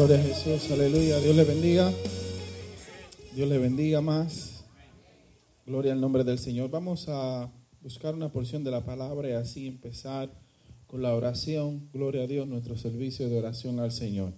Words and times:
Gloria 0.00 0.16
a 0.16 0.22
Jesús, 0.22 0.70
aleluya. 0.70 1.20
Dios 1.20 1.36
le 1.36 1.44
bendiga. 1.44 1.92
Dios 3.34 3.46
le 3.46 3.58
bendiga 3.58 4.00
más. 4.00 4.64
Gloria 5.66 5.92
al 5.92 6.00
nombre 6.00 6.24
del 6.24 6.38
Señor. 6.38 6.70
Vamos 6.70 7.04
a 7.10 7.52
buscar 7.82 8.14
una 8.14 8.32
porción 8.32 8.64
de 8.64 8.70
la 8.70 8.82
palabra 8.82 9.28
y 9.28 9.32
así 9.32 9.66
empezar 9.66 10.32
con 10.86 11.02
la 11.02 11.14
oración. 11.14 11.90
Gloria 11.92 12.22
a 12.22 12.26
Dios, 12.26 12.48
nuestro 12.48 12.78
servicio 12.78 13.28
de 13.28 13.40
oración 13.40 13.78
al 13.78 13.92
Señor. 13.92 14.32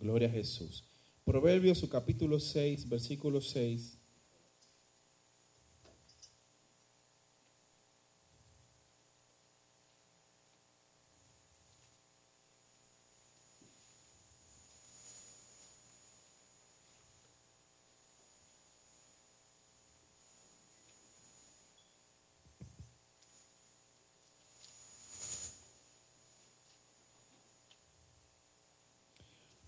Gloria 0.00 0.28
a 0.28 0.32
Jesús. 0.32 0.84
Proverbios 1.22 1.76
su 1.76 1.90
capítulo 1.90 2.40
6, 2.40 2.88
versículo 2.88 3.42
6 3.42 3.98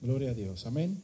Gloria 0.05 0.33
a 0.33 0.35
Dios. 0.35 0.67
Amén. 0.67 1.03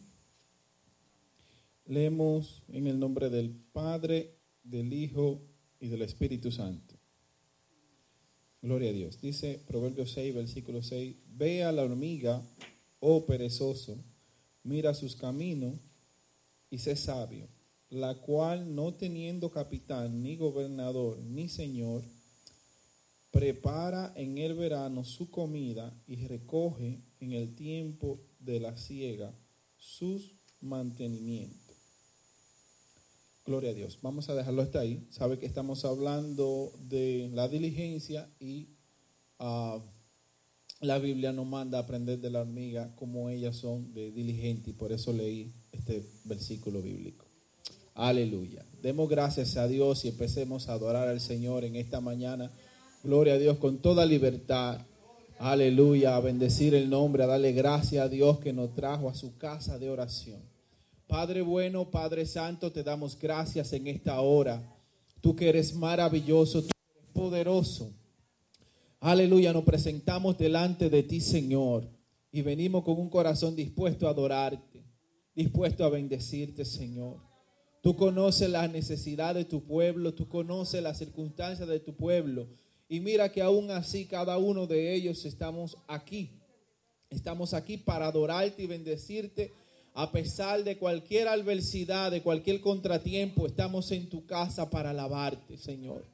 Leemos 1.87 2.65
en 2.69 2.87
el 2.87 3.01
nombre 3.01 3.31
del 3.31 3.49
Padre, 3.49 4.37
del 4.63 4.93
Hijo 4.93 5.41
y 5.81 5.89
del 5.89 6.03
Espíritu 6.03 6.53
Santo. 6.53 6.97
Gloria 8.61 8.91
a 8.91 8.93
Dios. 8.93 9.19
Dice 9.23 9.59
Proverbios 9.67 10.13
6, 10.13 10.35
versículo 10.35 10.83
6, 10.83 11.17
ve 11.29 11.65
a 11.65 11.73
la 11.73 11.83
hormiga, 11.83 12.43
oh 12.99 13.25
perezoso, 13.25 14.05
mira 14.65 14.93
sus 14.93 15.17
caminos 15.17 15.79
y 16.69 16.77
sé 16.77 16.95
sabio, 16.95 17.49
la 17.89 18.17
cual 18.17 18.75
no 18.75 18.93
teniendo 18.93 19.51
capitán, 19.51 20.23
ni 20.23 20.37
gobernador, 20.37 21.19
ni 21.21 21.49
señor, 21.49 22.05
prepara 23.31 24.13
en 24.15 24.37
el 24.37 24.55
verano 24.55 25.05
su 25.05 25.31
comida 25.31 25.99
y 26.07 26.17
recoge 26.27 27.01
en 27.21 27.33
el 27.33 27.55
tiempo 27.55 28.21
de 28.39 28.61
la 28.61 28.77
siega 28.77 29.35
sus 29.77 30.35
mantenimientos. 30.61 31.77
Gloria 33.47 33.71
a 33.71 33.75
Dios. 33.75 33.99
Vamos 34.03 34.29
a 34.29 34.35
dejarlo 34.35 34.63
hasta 34.63 34.81
ahí. 34.81 35.07
Sabe 35.11 35.39
que 35.39 35.47
estamos 35.47 35.85
hablando 35.85 36.73
de 36.89 37.31
la 37.33 37.49
diligencia 37.49 38.29
y 38.39 38.69
ah, 39.39 39.81
la 40.81 40.99
Biblia 40.99 41.33
nos 41.33 41.47
manda 41.47 41.79
aprender 41.79 42.21
de 42.21 42.31
la 42.31 42.41
hormiga 42.41 42.95
como 42.97 43.29
ellas 43.29 43.57
son 43.57 43.93
de 43.93 44.11
diligente 44.13 44.71
y 44.71 44.73
por 44.73 44.93
eso 44.93 45.13
leí 45.13 45.53
este 45.73 46.07
versículo 46.25 46.81
bíblico. 46.81 47.27
Aleluya. 47.95 48.65
Demos 48.83 49.09
gracias 49.09 49.57
a 49.57 49.69
Dios 49.69 50.05
y 50.05 50.09
empecemos 50.09 50.69
a 50.69 50.73
adorar 50.73 51.09
al 51.09 51.21
Señor 51.21 51.65
en 51.65 51.77
esta 51.77 52.01
mañana. 52.01 52.51
Gloria 53.03 53.35
a 53.35 53.39
Dios 53.39 53.59
con 53.59 53.79
toda 53.79 54.07
libertad. 54.07 54.87
Aleluya. 55.41 56.17
A 56.17 56.21
bendecir 56.21 56.75
el 56.75 56.91
nombre, 56.91 57.23
a 57.23 57.27
darle 57.27 57.53
gracias 57.53 58.05
a 58.05 58.11
Dios 58.11 58.41
que 58.41 58.53
nos 58.53 58.75
trajo 58.75 59.09
a 59.09 59.15
su 59.15 59.39
casa 59.39 59.79
de 59.79 59.89
oración. 59.89 60.43
Padre 61.07 61.41
bueno, 61.41 61.91
Padre 61.91 62.27
Santo, 62.27 62.71
te 62.71 62.83
damos 62.83 63.19
gracias 63.19 63.73
en 63.73 63.87
esta 63.87 64.21
hora. 64.21 64.63
Tú 65.23 65.35
que 65.35 65.49
eres 65.49 65.75
maravilloso, 65.75 66.61
tú 66.61 66.69
que 66.69 66.99
eres 66.99 67.11
poderoso. 67.15 67.91
Aleluya, 69.01 69.55
nos 69.55 69.65
presentamos 69.65 70.37
delante 70.37 70.91
de 70.91 71.03
ti, 71.05 71.23
Señor, 71.23 71.89
y 72.31 72.43
venimos 72.43 72.85
con 72.85 72.99
un 72.99 73.09
corazón 73.09 73.57
dispuesto 73.57 74.07
a 74.07 74.11
adorarte, 74.11 74.85
dispuesto 75.35 75.87
a 75.87 75.89
bendecirte, 75.89 76.67
Señor. 76.67 77.17
Tú 77.81 77.97
conoces 77.97 78.51
las 78.51 78.71
necesidades 78.71 79.47
de 79.47 79.51
tu 79.51 79.65
pueblo, 79.65 80.13
tú 80.13 80.29
conoces 80.29 80.83
las 80.83 80.99
circunstancias 80.99 81.67
de 81.67 81.81
tu 81.81 81.97
pueblo. 81.97 82.47
Y 82.91 83.01
mira 83.01 83.33
que 83.33 83.41
aún 83.41 83.71
así 83.71 84.05
cada 84.05 84.37
uno 84.37 84.67
de 84.67 84.95
ellos 84.95 85.25
estamos 85.25 85.79
aquí. 85.89 86.29
Estamos 87.09 87.55
aquí 87.55 87.79
para 87.79 88.07
adorarte 88.07 88.65
y 88.65 88.67
bendecirte 88.67 89.53
a 89.95 90.13
pesar 90.13 90.63
de 90.63 90.79
cualquier 90.79 91.29
adversidad, 91.29 92.11
de 92.11 92.23
cualquier 92.23 92.61
contratiempo, 92.61 93.47
estamos 93.47 93.91
en 93.91 94.09
tu 94.09 94.25
casa 94.25 94.71
para 94.71 94.91
alabarte, 94.91 95.57
Señor. 95.57 96.05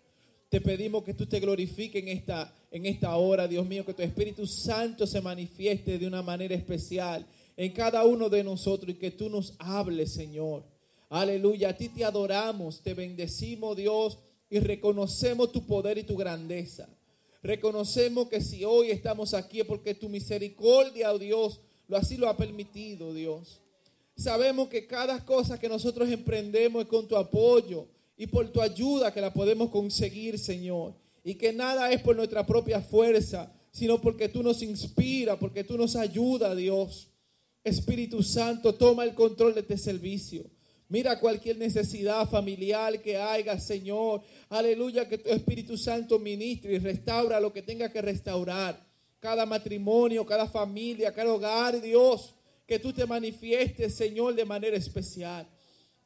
Te 0.49 0.61
pedimos 0.61 1.05
que 1.05 1.15
tú 1.15 1.27
te 1.27 1.41
glorifiques 1.41 2.03
en 2.03 2.09
esta, 2.09 2.55
en 2.71 2.87
esta 2.87 3.15
hora, 3.17 3.47
Dios 3.47 3.67
mío, 3.67 3.85
que 3.85 3.93
tu 3.93 4.03
Espíritu 4.03 4.47
Santo 4.47 5.07
se 5.07 5.21
manifieste 5.21 5.99
de 5.99 6.07
una 6.07 6.23
manera 6.23 6.55
especial 6.55 7.27
en 7.57 7.73
cada 7.73 8.05
uno 8.05 8.29
de 8.29 8.45
nosotros 8.45 8.91
y 8.91 8.95
que 8.95 9.11
tú 9.11 9.29
nos 9.29 9.55
hables, 9.59 10.13
Señor. 10.13 10.63
Aleluya, 11.09 11.71
a 11.71 11.77
ti 11.77 11.89
te 11.89 12.05
adoramos, 12.05 12.81
te 12.81 12.95
bendecimos, 12.95 13.77
Dios, 13.77 14.19
y 14.49 14.59
reconocemos 14.61 15.53
tu 15.53 15.67
poder 15.67 15.99
y 15.99 16.05
tu 16.05 16.17
grandeza. 16.17 16.89
Reconocemos 17.43 18.29
que 18.29 18.41
si 18.41 18.65
hoy 18.65 18.91
estamos 18.91 19.35
aquí 19.35 19.61
es 19.61 19.67
porque 19.67 19.95
tu 19.95 20.09
misericordia, 20.09 21.13
oh 21.13 21.19
Dios, 21.19 21.61
lo 21.89 21.97
así 21.97 22.17
lo 22.17 22.29
ha 22.29 22.37
permitido, 22.37 23.15
Dios. 23.15 23.61
Sabemos 24.17 24.69
que 24.69 24.87
cada 24.87 25.25
cosa 25.25 25.61
que 25.61 25.69
nosotros 25.69 26.09
emprendemos 26.09 26.83
es 26.83 26.89
con 26.89 27.07
tu 27.07 27.17
apoyo 27.17 27.87
y 28.17 28.27
por 28.27 28.51
tu 28.51 28.61
ayuda 28.61 29.13
que 29.13 29.21
la 29.21 29.33
podemos 29.33 29.71
conseguir, 29.71 30.39
Señor. 30.39 30.95
Y 31.23 31.35
que 31.35 31.53
nada 31.53 31.93
es 31.93 32.01
por 32.01 32.17
nuestra 32.17 32.47
propia 32.47 32.81
fuerza, 32.81 33.53
sino 33.71 34.01
porque 34.01 34.29
tú 34.29 34.43
nos 34.43 34.63
inspiras, 34.63 35.37
porque 35.39 35.65
tú 35.65 35.77
nos 35.77 35.97
ayudas, 35.97 36.57
Dios. 36.57 37.09
Espíritu 37.63 38.23
Santo, 38.23 38.75
toma 38.75 39.05
el 39.05 39.15
control 39.15 39.55
de 39.55 39.61
este 39.61 39.77
servicio. 39.77 40.45
Mira 40.89 41.19
cualquier 41.19 41.59
necesidad 41.59 42.29
familiar 42.29 43.01
que 43.03 43.17
haya, 43.17 43.59
Señor. 43.59 44.23
Aleluya, 44.49 45.09
que 45.09 45.19
tu 45.19 45.31
Espíritu 45.31 45.77
Santo 45.77 46.19
ministre 46.19 46.75
y 46.75 46.79
restaura 46.79 47.41
lo 47.41 47.53
que 47.53 47.63
tenga 47.63 47.91
que 47.91 48.01
restaurar. 48.01 48.81
Cada 49.19 49.45
matrimonio, 49.47 50.25
cada 50.25 50.47
familia, 50.47 51.13
cada 51.13 51.33
hogar, 51.33 51.81
Dios 51.81 52.35
que 52.67 52.79
tú 52.79 52.93
te 52.93 53.07
manifiestes, 53.07 53.95
Señor, 53.95 54.35
de 54.35 54.45
manera 54.45 54.77
especial. 54.77 55.47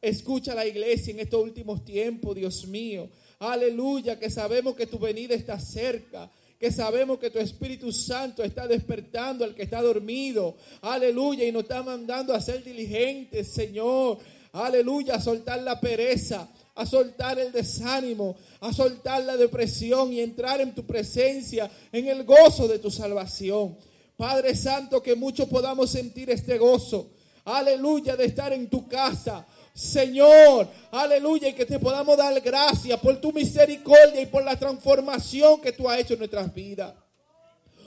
Escucha 0.01 0.55
la 0.55 0.67
iglesia 0.67 1.13
en 1.13 1.21
estos 1.21 1.43
últimos 1.43 1.85
tiempos, 1.85 2.37
Dios 2.37 2.67
mío. 2.67 3.09
Aleluya, 3.39 4.19
que 4.19 4.31
sabemos 4.31 4.75
que 4.75 4.87
tu 4.87 4.99
venida 4.99 5.35
está 5.35 5.59
cerca 5.59 6.31
que 6.61 6.71
sabemos 6.71 7.19
que 7.19 7.31
tu 7.31 7.39
Espíritu 7.39 7.91
Santo 7.91 8.45
está 8.45 8.69
despertando 8.69 9.45
al 9.45 9.55
que 9.55 9.63
está 9.63 9.81
dormido. 9.81 10.57
Aleluya, 10.83 11.47
y 11.47 11.53
nos 11.53 11.63
está 11.63 11.83
mandando 11.83 12.35
a 12.35 12.41
ser 12.43 12.63
diligentes, 12.63 13.51
Señor. 13.55 14.19
Aleluya, 14.52 15.14
a 15.14 15.21
soltar 15.21 15.62
la 15.62 15.80
pereza, 15.80 16.49
a 16.75 16.87
soltar 16.87 17.38
el 17.38 17.52
desánimo, 17.52 18.37
a 18.61 18.73
soltar 18.73 19.23
la 19.23 19.37
depresión 19.37 20.12
y 20.12 20.21
entrar 20.21 20.61
en 20.61 20.75
tu 20.75 20.85
presencia, 20.85 21.71
en 21.92 22.09
el 22.09 22.25
gozo 22.25 22.66
de 22.66 22.78
tu 22.78 22.90
salvación. 22.90 23.76
Padre 24.16 24.54
Santo, 24.54 25.02
que 25.02 25.14
muchos 25.14 25.49
podamos 25.49 25.90
sentir 25.90 26.30
este 26.30 26.59
gozo. 26.59 27.11
Aleluya 27.45 28.16
de 28.16 28.26
estar 28.26 28.52
en 28.52 28.69
tu 28.69 28.87
casa. 28.87 29.47
Señor, 29.73 30.69
aleluya, 30.90 31.49
y 31.49 31.54
que 31.54 31.64
te 31.64 31.78
podamos 31.78 32.16
dar 32.16 32.38
gracias 32.40 32.99
por 33.00 33.21
tu 33.21 33.33
misericordia 33.33 34.21
y 34.21 34.26
por 34.26 34.45
la 34.45 34.59
transformación 34.59 35.61
que 35.61 35.73
tú 35.73 35.88
has 35.88 36.00
hecho 36.00 36.14
en 36.14 36.19
nuestras 36.19 36.52
vidas. 36.52 36.92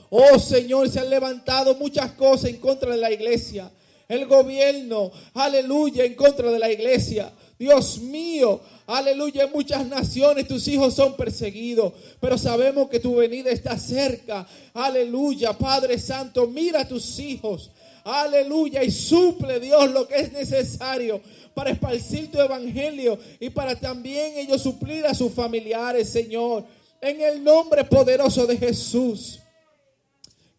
Oh 0.09 0.39
Señor, 0.39 0.89
se 0.89 0.99
han 0.99 1.09
levantado 1.09 1.75
muchas 1.75 2.11
cosas 2.13 2.51
en 2.51 2.57
contra 2.57 2.91
de 2.91 2.97
la 2.97 3.11
iglesia. 3.11 3.69
El 4.13 4.27
gobierno, 4.27 5.11
aleluya, 5.33 6.05
en 6.05 6.13
contra 6.13 6.51
de 6.51 6.59
la 6.59 6.71
iglesia. 6.71 7.33
Dios 7.57 7.97
mío, 7.99 8.61
aleluya, 8.85 9.45
en 9.45 9.51
muchas 9.51 9.87
naciones 9.87 10.47
tus 10.47 10.67
hijos 10.67 10.93
son 10.93 11.15
perseguidos, 11.15 11.93
pero 12.19 12.37
sabemos 12.37 12.89
que 12.89 12.99
tu 12.99 13.15
venida 13.15 13.49
está 13.49 13.75
cerca. 13.75 14.45
Aleluya, 14.75 15.53
Padre 15.53 15.97
Santo, 15.97 16.45
mira 16.45 16.81
a 16.81 16.87
tus 16.87 17.17
hijos. 17.17 17.71
Aleluya, 18.03 18.83
y 18.83 18.91
suple 18.91 19.59
Dios 19.59 19.89
lo 19.91 20.07
que 20.07 20.17
es 20.17 20.31
necesario 20.31 21.19
para 21.55 21.71
esparcir 21.71 22.29
tu 22.29 22.39
evangelio 22.39 23.17
y 23.39 23.49
para 23.49 23.79
también 23.79 24.37
ellos 24.37 24.61
suplir 24.61 25.07
a 25.07 25.15
sus 25.15 25.33
familiares, 25.33 26.09
Señor. 26.09 26.65
En 27.01 27.19
el 27.19 27.43
nombre 27.43 27.83
poderoso 27.83 28.45
de 28.45 28.57
Jesús. 28.57 29.39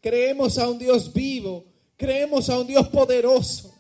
Creemos 0.01 0.59
a 0.59 0.69
un 0.69 0.79
Dios 0.79 1.13
vivo, 1.13 1.65
creemos 1.97 2.49
a 2.51 2.59
un 2.59 2.67
Dios 2.67 2.89
poderoso, 2.89 3.75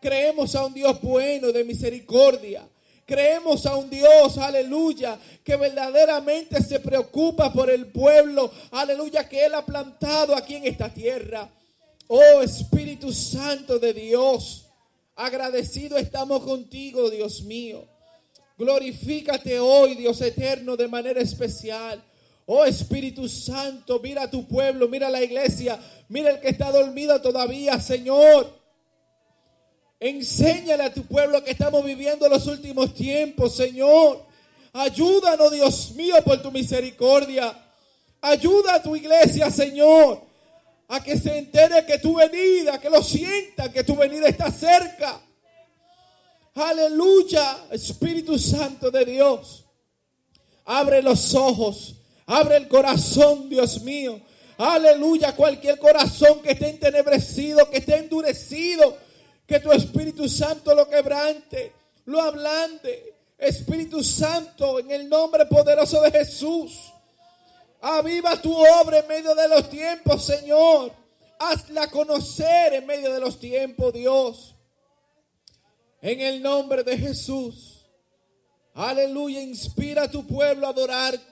creemos 0.00 0.54
a 0.54 0.66
un 0.66 0.74
Dios 0.74 1.00
bueno 1.00 1.52
de 1.52 1.64
misericordia. 1.64 2.66
Creemos 3.10 3.66
a 3.66 3.74
un 3.74 3.90
Dios, 3.90 4.38
aleluya, 4.38 5.18
que 5.42 5.56
verdaderamente 5.56 6.62
se 6.62 6.78
preocupa 6.78 7.52
por 7.52 7.68
el 7.68 7.86
pueblo, 7.86 8.52
aleluya, 8.70 9.28
que 9.28 9.46
Él 9.46 9.54
ha 9.56 9.66
plantado 9.66 10.32
aquí 10.36 10.54
en 10.54 10.68
esta 10.68 10.94
tierra. 10.94 11.50
Oh 12.06 12.40
Espíritu 12.40 13.12
Santo 13.12 13.80
de 13.80 13.92
Dios, 13.92 14.66
agradecido 15.16 15.98
estamos 15.98 16.44
contigo, 16.44 17.10
Dios 17.10 17.42
mío. 17.42 17.84
Glorifícate 18.56 19.58
hoy, 19.58 19.96
Dios 19.96 20.20
eterno, 20.20 20.76
de 20.76 20.86
manera 20.86 21.20
especial. 21.20 22.00
Oh 22.52 22.64
Espíritu 22.64 23.28
Santo, 23.28 24.00
mira 24.00 24.24
a 24.24 24.28
tu 24.28 24.44
pueblo, 24.48 24.88
mira 24.88 25.06
a 25.06 25.10
la 25.10 25.22
iglesia, 25.22 25.78
mira 26.08 26.30
el 26.30 26.40
que 26.40 26.48
está 26.48 26.72
dormido 26.72 27.22
todavía, 27.22 27.78
Señor. 27.78 28.52
Enséñale 30.00 30.82
a 30.82 30.92
tu 30.92 31.04
pueblo 31.04 31.44
que 31.44 31.52
estamos 31.52 31.84
viviendo 31.84 32.28
los 32.28 32.48
últimos 32.48 32.92
tiempos, 32.92 33.54
Señor. 33.54 34.26
Ayúdanos, 34.72 35.52
Dios 35.52 35.92
mío, 35.92 36.16
por 36.24 36.42
tu 36.42 36.50
misericordia. 36.50 37.56
Ayuda 38.20 38.74
a 38.74 38.82
tu 38.82 38.96
iglesia, 38.96 39.48
Señor, 39.48 40.20
a 40.88 41.00
que 41.04 41.16
se 41.18 41.38
entere 41.38 41.86
que 41.86 42.00
tu 42.00 42.16
venida, 42.16 42.80
que 42.80 42.90
lo 42.90 43.00
sienta, 43.00 43.70
que 43.70 43.84
tu 43.84 43.94
venida 43.94 44.26
está 44.26 44.50
cerca. 44.50 45.20
Aleluya, 46.56 47.66
Espíritu 47.70 48.36
Santo 48.40 48.90
de 48.90 49.04
Dios. 49.04 49.66
Abre 50.64 51.00
los 51.00 51.32
ojos, 51.36 51.94
abre 52.30 52.56
el 52.56 52.68
corazón, 52.68 53.48
Dios 53.48 53.82
mío. 53.82 54.20
Aleluya, 54.56 55.34
cualquier 55.34 55.78
corazón 55.78 56.42
que 56.42 56.52
esté 56.52 56.68
entenebrecido, 56.70 57.68
que 57.70 57.78
esté 57.78 57.96
endurecido 57.96 58.96
que 59.46 59.58
tu 59.58 59.72
Espíritu 59.72 60.28
Santo 60.28 60.74
lo 60.76 60.88
quebrante, 60.88 61.72
lo 62.04 62.20
ablande. 62.20 63.16
Espíritu 63.36 64.04
Santo, 64.04 64.78
en 64.78 64.90
el 64.92 65.08
nombre 65.08 65.44
poderoso 65.46 66.00
de 66.02 66.10
Jesús. 66.12 66.92
Aviva 67.80 68.40
tu 68.40 68.54
obra 68.54 68.98
en 68.98 69.08
medio 69.08 69.34
de 69.34 69.48
los 69.48 69.68
tiempos, 69.68 70.24
Señor. 70.24 70.92
Hazla 71.38 71.88
conocer 71.88 72.74
en 72.74 72.86
medio 72.86 73.12
de 73.12 73.18
los 73.18 73.40
tiempos, 73.40 73.92
Dios. 73.92 74.54
En 76.02 76.20
el 76.20 76.40
nombre 76.42 76.84
de 76.84 76.96
Jesús. 76.96 77.86
Aleluya. 78.74 79.40
Inspira 79.40 80.04
a 80.04 80.10
tu 80.10 80.26
pueblo 80.26 80.66
a 80.66 80.70
adorarte. 80.70 81.29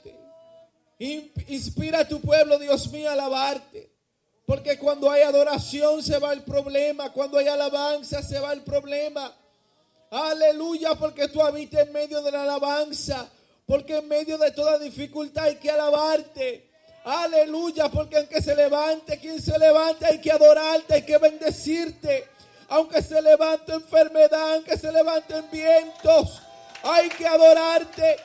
In- 0.98 1.32
Inspira 1.48 2.00
a 2.00 2.08
tu 2.08 2.20
pueblo, 2.20 2.58
Dios 2.58 2.90
mío, 2.92 3.08
a 3.08 3.12
alabarte. 3.12 3.90
Porque 4.46 4.78
cuando 4.78 5.10
hay 5.10 5.22
adoración 5.22 6.02
se 6.02 6.18
va 6.18 6.32
el 6.32 6.42
problema. 6.42 7.12
Cuando 7.12 7.38
hay 7.38 7.48
alabanza 7.48 8.22
se 8.22 8.40
va 8.40 8.52
el 8.52 8.62
problema. 8.62 9.32
Aleluya, 10.10 10.94
porque 10.94 11.28
tú 11.28 11.42
habitas 11.42 11.86
en 11.86 11.92
medio 11.92 12.22
de 12.22 12.32
la 12.32 12.42
alabanza. 12.42 13.28
Porque 13.66 13.98
en 13.98 14.08
medio 14.08 14.38
de 14.38 14.50
toda 14.52 14.78
dificultad 14.78 15.44
hay 15.44 15.56
que 15.56 15.70
alabarte. 15.70 16.66
Aleluya, 17.04 17.88
porque 17.88 18.16
aunque 18.16 18.40
se 18.42 18.54
levante 18.56 19.18
quien 19.18 19.40
se 19.40 19.58
levante, 19.58 20.06
hay 20.06 20.18
que 20.20 20.32
adorarte, 20.32 20.94
hay 20.94 21.02
que 21.02 21.18
bendecirte. 21.18 22.26
Aunque 22.70 23.02
se 23.02 23.20
levante 23.22 23.72
enfermedad, 23.72 24.54
aunque 24.54 24.76
se 24.76 24.92
levanten 24.92 25.50
vientos, 25.50 26.42
hay 26.82 27.08
que 27.10 27.26
adorarte, 27.26 28.16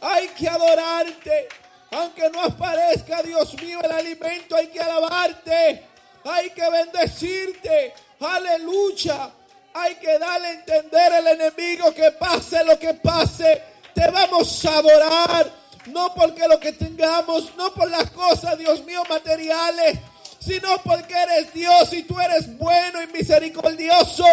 hay 0.00 0.28
que 0.28 0.48
adorarte. 0.48 1.48
Aunque 1.92 2.30
no 2.30 2.42
aparezca, 2.42 3.22
Dios 3.22 3.60
mío, 3.60 3.80
el 3.82 3.90
alimento, 3.90 4.56
hay 4.56 4.68
que 4.68 4.80
alabarte, 4.80 5.84
hay 6.24 6.50
que 6.50 6.70
bendecirte. 6.70 7.94
Aleluya. 8.20 9.30
Hay 9.72 9.96
que 9.96 10.18
darle 10.18 10.48
a 10.48 10.52
entender 10.52 11.12
al 11.12 11.26
enemigo 11.28 11.94
que 11.94 12.10
pase 12.12 12.64
lo 12.64 12.76
que 12.78 12.94
pase, 12.94 13.62
te 13.94 14.10
vamos 14.10 14.64
a 14.64 14.78
adorar. 14.78 15.60
No 15.86 16.12
porque 16.14 16.46
lo 16.46 16.60
que 16.60 16.72
tengamos, 16.72 17.56
no 17.56 17.72
por 17.72 17.88
las 17.90 18.10
cosas, 18.10 18.58
Dios 18.58 18.84
mío, 18.84 19.02
materiales, 19.08 19.98
sino 20.40 20.76
porque 20.82 21.14
eres 21.14 21.52
Dios 21.54 21.92
y 21.92 22.02
tú 22.02 22.18
eres 22.20 22.56
bueno 22.58 23.02
y 23.02 23.06
misericordioso. 23.08 24.24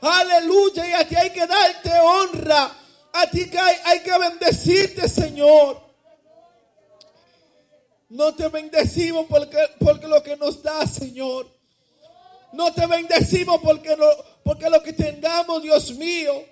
Aleluya. 0.00 0.86
Y 0.88 0.92
a 0.92 1.08
ti 1.08 1.16
hay 1.16 1.30
que 1.30 1.46
darte 1.46 1.90
honra. 2.00 2.70
A 3.14 3.26
ti 3.26 3.50
hay, 3.58 3.76
hay 3.84 4.00
que 4.00 4.18
bendecirte, 4.18 5.08
Señor. 5.08 5.91
No 8.12 8.34
te 8.34 8.46
bendecimos 8.48 9.24
porque, 9.26 9.56
porque 9.78 10.06
lo 10.06 10.22
que 10.22 10.36
nos 10.36 10.62
da, 10.62 10.86
Señor. 10.86 11.46
No 12.52 12.70
te 12.70 12.86
bendecimos 12.86 13.58
porque 13.62 13.96
porque 14.44 14.68
lo 14.68 14.82
que 14.82 14.92
tengamos, 14.92 15.62
Dios 15.62 15.92
mío. 15.92 16.44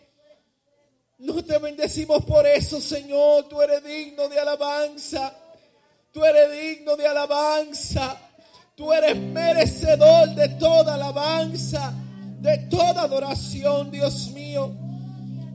No 1.19 1.45
te 1.45 1.59
bendecimos 1.59 2.25
por 2.25 2.47
eso, 2.47 2.81
Señor. 2.81 3.47
Tú 3.51 3.61
eres 3.61 3.85
digno 3.85 4.27
de 4.31 4.41
alabanza. 4.41 5.35
Tú 6.11 6.25
eres 6.25 6.51
digno 6.51 6.97
de 6.97 7.07
alabanza. 7.07 8.17
Tú 8.75 8.91
eres 8.91 9.15
merecedor 9.19 10.31
de 10.31 10.49
toda 10.61 10.95
alabanza, 10.95 11.93
de 12.41 12.57
toda 12.71 13.03
adoración, 13.03 13.91
Dios 13.91 14.31
mío. 14.31 14.73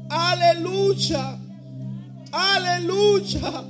Aleluya. 0.07 1.35
Aleluya. 2.31 3.63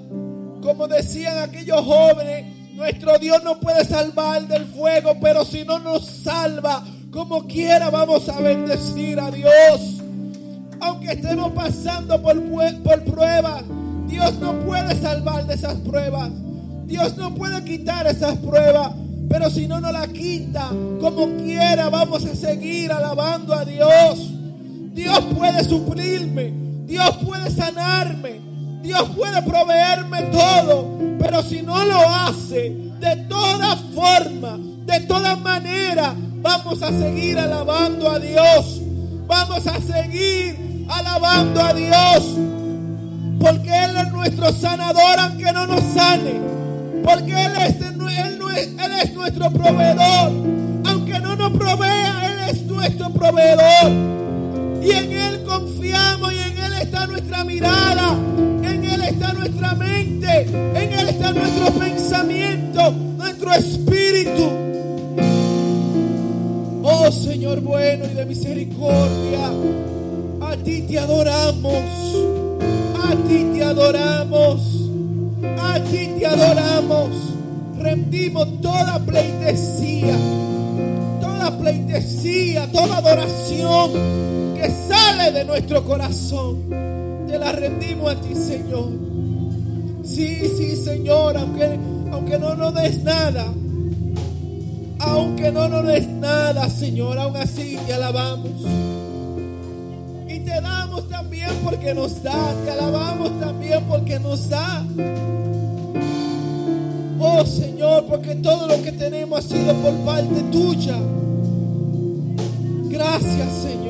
Como 0.65 0.87
decían 0.87 1.37
aquellos 1.37 1.79
jóvenes, 1.85 2.73
nuestro 2.73 3.19
Dios 3.19 3.43
no 3.43 3.59
puede 3.59 3.85
salvar 3.85 4.47
del 4.47 4.65
fuego, 4.65 5.15
pero 5.21 5.45
si 5.45 5.63
no 5.63 5.77
nos 5.77 6.03
salva, 6.03 6.83
como 7.11 7.45
quiera 7.45 7.91
vamos 7.91 8.27
a 8.29 8.39
bendecir 8.41 9.19
a 9.19 9.29
Dios. 9.29 10.01
Aunque 10.81 11.11
estemos 11.11 11.51
pasando 11.51 12.19
por, 12.19 12.41
por 12.81 13.03
pruebas, 13.03 13.63
Dios 14.07 14.39
no 14.39 14.53
puede 14.61 14.99
salvar 14.99 15.45
de 15.45 15.53
esas 15.53 15.75
pruebas. 15.81 16.31
Dios 16.87 17.15
no 17.15 17.35
puede 17.35 17.63
quitar 17.63 18.07
esas 18.07 18.35
pruebas. 18.37 18.91
Pero 19.29 19.51
si 19.51 19.67
no 19.67 19.79
nos 19.79 19.93
la 19.93 20.07
quita, 20.07 20.69
como 20.99 21.27
quiera 21.43 21.89
vamos 21.89 22.25
a 22.25 22.35
seguir 22.35 22.91
alabando 22.91 23.53
a 23.53 23.65
Dios. 23.65 24.31
Dios 24.95 25.19
puede 25.37 25.63
suplirme. 25.63 26.51
Dios 26.87 27.17
puede 27.23 27.51
sanarme. 27.51 28.54
Dios 28.85 29.09
puede 29.15 29.41
proveerme 29.41 30.21
todo. 30.31 30.97
Pero 31.19 31.41
si 31.41 31.63
no 31.63 31.83
lo 31.83 32.07
hace, 32.07 32.69
de 32.99 33.15
toda 33.27 33.75
forma, 33.95 34.59
de 34.85 34.99
toda 35.01 35.35
manera, 35.35 36.13
vamos 36.15 36.81
a 36.83 36.89
seguir 36.89 37.39
alabando 37.39 38.11
a 38.11 38.19
Dios. 38.19 38.81
Vamos 39.27 39.65
a 39.65 39.81
seguir 39.81 40.85
alabando 40.87 41.61
a 41.61 41.73
Dios. 41.73 42.37
Porque 43.39 43.69
Él 43.69 43.97
es 43.97 44.11
nuestro 44.11 44.53
sanador 44.53 45.19
aunque 45.19 45.51
no 45.51 45.65
nos 45.65 45.83
sane. 45.95 46.39
Porque 47.03 47.31
Él 47.31 47.51
es, 47.67 47.81
Él 47.81 47.95
Él 48.55 48.91
es 49.01 49.13
nuestro 49.13 49.49
proveedor. 49.49 50.31
Aunque 50.85 51.19
no 51.19 51.35
nos 51.35 51.51
provea, 51.53 52.31
Él 52.31 52.49
es 52.55 52.61
nuestro 52.65 53.09
proveedor. 53.09 53.91
Y 54.83 54.91
en 54.91 55.11
Él 55.11 55.43
confiamos 55.43 56.31
y 56.33 56.37
en 56.37 56.57
Él 56.59 56.73
está 56.81 57.07
nuestra 57.07 57.43
mirada. 57.43 58.15
Está 59.07 59.33
nuestra 59.33 59.75
mente. 59.75 60.41
En 60.41 60.93
Él 60.93 61.09
está 61.09 61.31
nuestro 61.31 61.71
pensamiento, 61.73 62.91
nuestro 63.17 63.53
espíritu. 63.53 64.49
Oh 66.81 67.11
Señor 67.11 67.61
bueno 67.61 68.05
y 68.05 68.15
de 68.15 68.25
misericordia, 68.25 69.51
a 70.41 70.57
ti 70.57 70.81
te 70.83 70.99
adoramos, 70.99 71.83
a 73.03 73.15
ti 73.27 73.45
te 73.53 73.63
adoramos, 73.63 74.61
a 75.59 75.79
ti 75.79 76.09
te 76.17 76.25
adoramos. 76.25 77.09
Rendimos 77.79 78.61
toda 78.61 78.99
pleitesía, 79.05 80.17
toda 81.21 81.55
pleitesía, 81.57 82.71
toda 82.71 82.97
adoración 82.97 83.91
que 84.55 84.71
sale 84.87 85.31
de 85.31 85.45
nuestro 85.45 85.83
corazón. 85.83 87.04
Te 87.27 87.39
la 87.39 87.51
rendimos 87.51 88.11
a 88.11 88.21
ti, 88.21 88.35
Señor. 88.35 88.89
Sí, 90.03 90.47
sí, 90.55 90.75
Señor, 90.75 91.35
aunque, 91.37 91.79
aunque 92.11 92.37
no 92.37 92.55
nos 92.55 92.73
des 92.75 93.03
nada, 93.03 93.45
aunque 94.99 95.51
no 95.51 95.67
nos 95.67 95.85
des 95.85 96.07
nada, 96.07 96.69
Señor, 96.69 97.17
aún 97.17 97.35
así 97.37 97.77
te 97.87 97.93
alabamos. 97.93 98.51
Y 100.27 100.39
te 100.39 100.61
damos 100.61 101.09
también 101.09 101.49
porque 101.63 101.93
nos 101.93 102.21
da, 102.21 102.53
te 102.63 102.71
alabamos 102.71 103.39
también 103.39 103.83
porque 103.89 104.19
nos 104.19 104.49
da. 104.49 104.85
Oh 107.19 107.45
Señor, 107.45 108.05
porque 108.05 108.35
todo 108.35 108.67
lo 108.67 108.81
que 108.83 108.91
tenemos 108.91 109.39
ha 109.39 109.41
sido 109.41 109.73
por 109.75 109.93
parte 110.05 110.43
tuya. 110.51 110.97
Gracias, 112.89 113.51
Señor. 113.63 113.84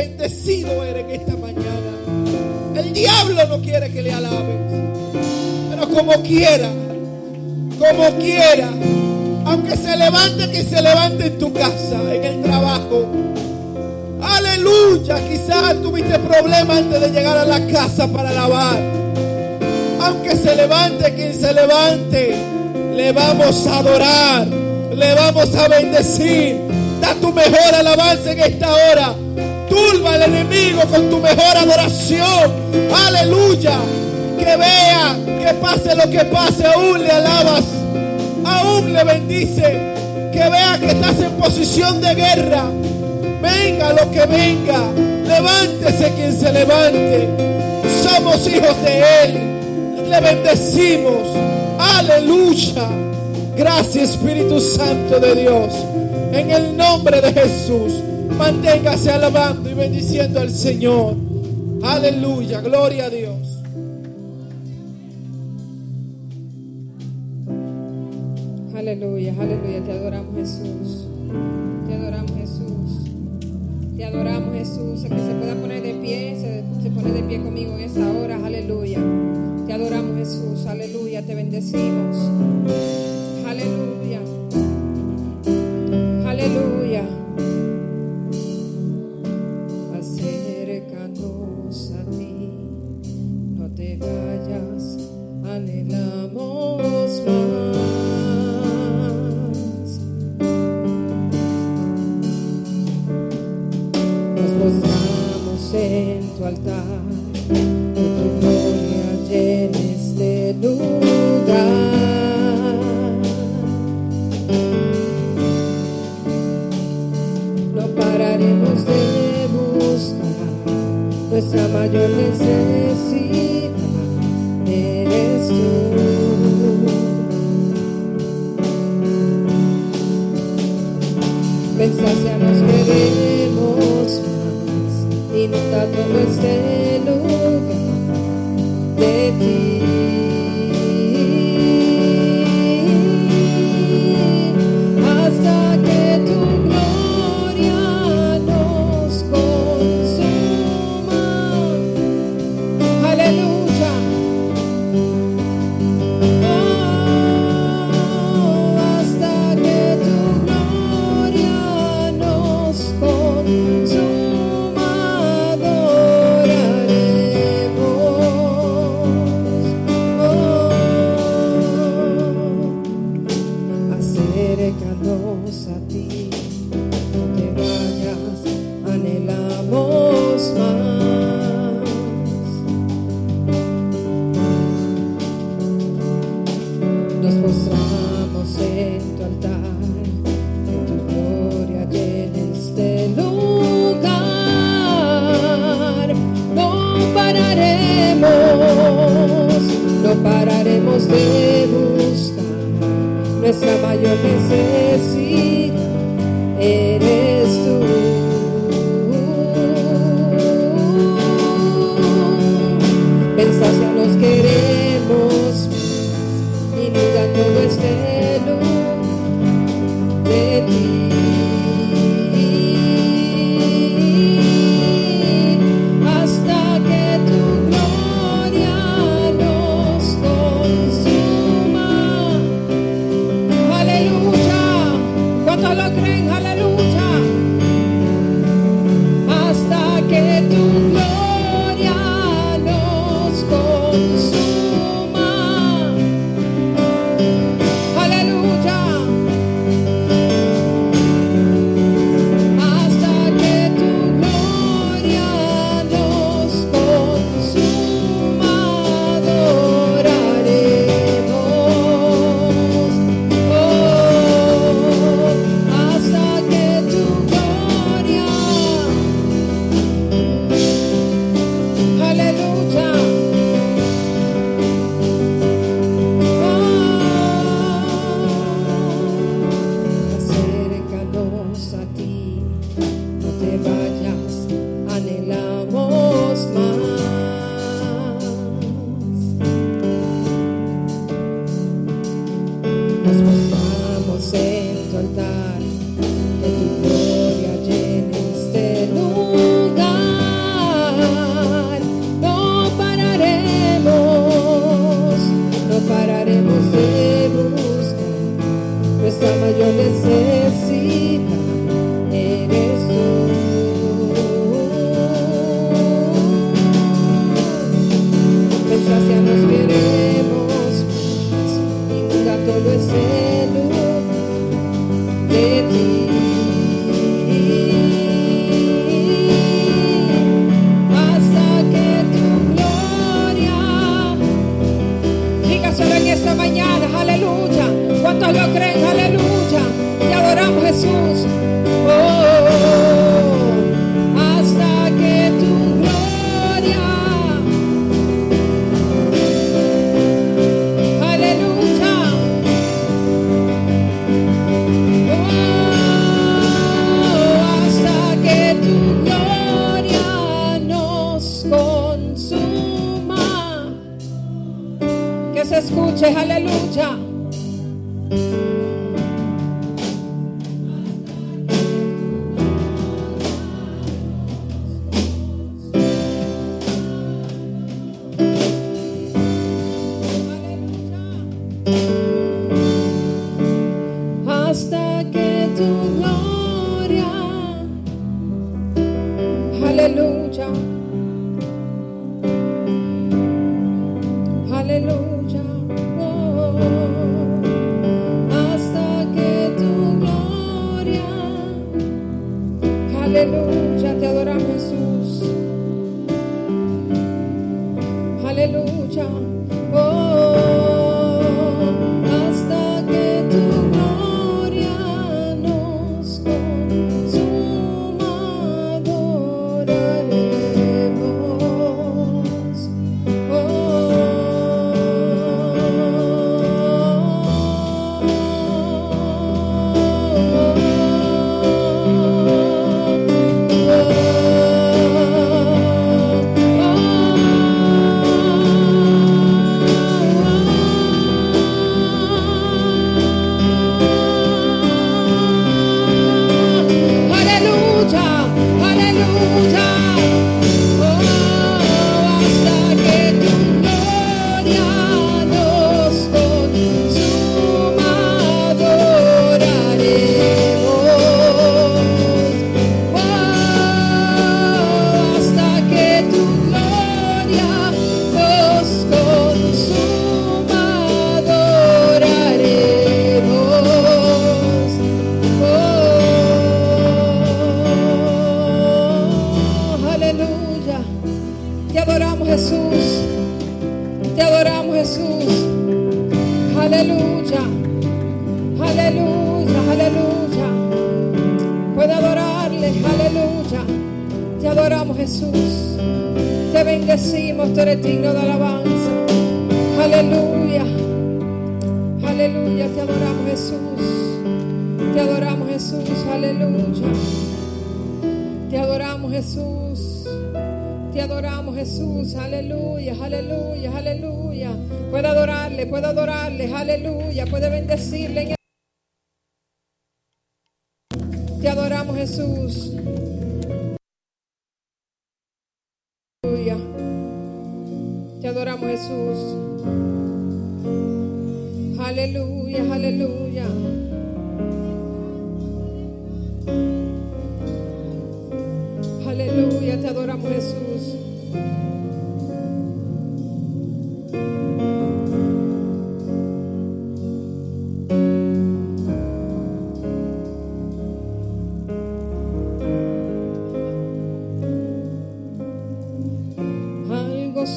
Bendecido 0.00 0.82
eres 0.82 1.04
en 1.04 1.10
esta 1.10 1.36
mañana. 1.36 1.92
El 2.74 2.90
diablo 2.94 3.46
no 3.48 3.60
quiere 3.60 3.92
que 3.92 4.00
le 4.00 4.10
alabes. 4.10 4.56
Pero 5.68 5.90
como 5.90 6.12
quiera, 6.22 6.70
como 7.78 8.08
quiera, 8.16 8.70
aunque 9.44 9.76
se 9.76 9.94
levante, 9.98 10.50
que 10.50 10.62
se 10.62 10.80
levante 10.80 11.26
en 11.26 11.38
tu 11.38 11.52
casa, 11.52 12.00
en 12.14 12.24
el 12.24 12.40
trabajo. 12.40 13.04
Aleluya, 14.22 15.18
quizás 15.28 15.82
tuviste 15.82 16.18
problemas 16.18 16.78
antes 16.78 16.98
de 16.98 17.10
llegar 17.10 17.36
a 17.36 17.44
la 17.44 17.66
casa 17.66 18.08
para 18.08 18.30
alabar. 18.30 18.80
Aunque 20.00 20.34
se 20.34 20.56
levante 20.56 21.14
quien 21.14 21.34
se 21.34 21.52
levante, 21.52 22.36
le 22.94 23.12
vamos 23.12 23.66
a 23.66 23.80
adorar, 23.80 24.46
le 24.46 25.14
vamos 25.14 25.54
a 25.54 25.68
bendecir. 25.68 26.56
Da 27.02 27.14
tu 27.16 27.34
mejor 27.34 27.74
alabanza 27.74 28.32
en 28.32 28.40
esta 28.40 28.72
hora. 28.72 29.14
Turba 29.70 30.14
al 30.14 30.22
enemigo 30.22 30.82
con 30.90 31.08
tu 31.08 31.18
mejor 31.18 31.56
adoración. 31.56 32.52
Aleluya. 33.06 33.78
Que 34.36 34.56
vea 34.56 35.16
que 35.24 35.54
pase 35.54 35.94
lo 35.94 36.10
que 36.10 36.24
pase, 36.24 36.66
aún 36.66 37.02
le 37.02 37.10
alabas, 37.10 37.64
aún 38.44 38.92
le 38.92 39.04
bendice. 39.04 39.94
Que 40.32 40.48
vea 40.48 40.76
que 40.78 40.86
estás 40.86 41.20
en 41.20 41.30
posición 41.32 42.00
de 42.00 42.14
guerra. 42.14 42.64
Venga 43.40 43.92
lo 43.92 44.10
que 44.10 44.26
venga. 44.26 44.82
Levántese 45.24 46.12
quien 46.14 46.38
se 46.38 46.52
levante. 46.52 47.28
Somos 48.02 48.46
hijos 48.48 48.82
de 48.82 49.24
Él. 49.24 50.10
Le 50.10 50.20
bendecimos. 50.20 51.22
Aleluya. 51.78 52.88
Gracias 53.56 54.10
Espíritu 54.10 54.58
Santo 54.60 55.20
de 55.20 55.34
Dios. 55.34 55.72
En 56.32 56.50
el 56.50 56.76
nombre 56.76 57.20
de 57.20 57.32
Jesús. 57.32 58.09
Manténgase 58.36 59.10
alabando 59.10 59.70
y 59.70 59.74
bendiciendo 59.74 60.40
al 60.40 60.50
Señor. 60.50 61.16
Aleluya. 61.82 62.60
Gloria 62.60 63.06
a 63.06 63.10
Dios. 63.10 63.60
Aleluya, 68.80 69.34
aleluya, 69.38 69.84
te 69.84 69.92
adoramos 69.92 70.34
Jesús. 70.34 71.06
Te 71.86 71.94
adoramos 71.94 72.32
Jesús. 72.32 73.10
Te 73.94 74.04
adoramos 74.04 74.54
Jesús. 74.54 75.04
El 75.04 75.10
que 75.10 75.20
se 75.20 75.34
pueda 75.34 75.54
poner 75.54 75.82
de 75.82 75.94
pie, 75.94 76.34
se, 76.40 76.82
se 76.82 76.90
pone 76.90 77.12
de 77.12 77.22
pie 77.22 77.42
conmigo 77.42 77.74
en 77.74 77.80
esta 77.80 78.10
hora. 78.10 78.38
Aleluya. 78.42 78.98
Te 79.66 79.74
adoramos 79.74 80.16
Jesús. 80.16 80.66
Aleluya, 80.66 81.20
te 81.26 81.34
bendecimos. 81.34 82.16
Aleluya. 83.46 84.09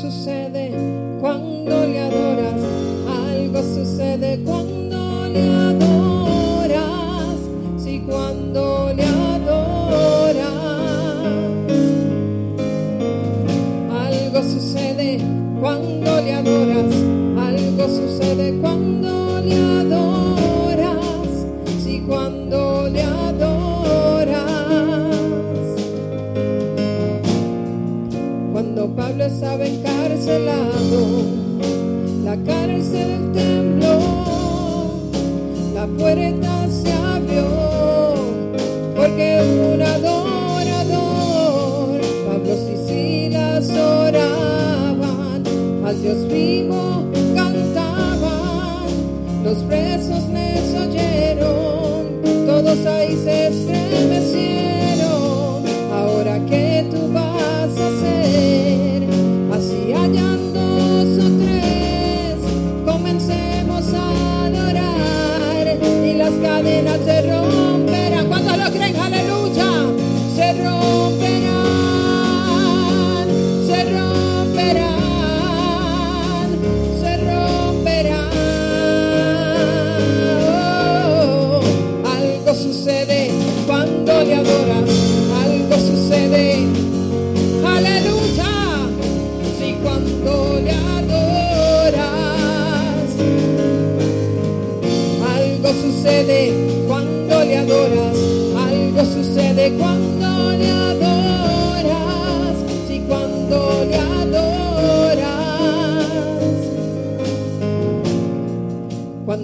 sucede 0.01 0.71
cuando 1.19 1.85
le 1.85 1.99
adoras, 1.99 2.55
algo 3.29 3.61
sucede 3.61 4.39
cuando 4.43 4.62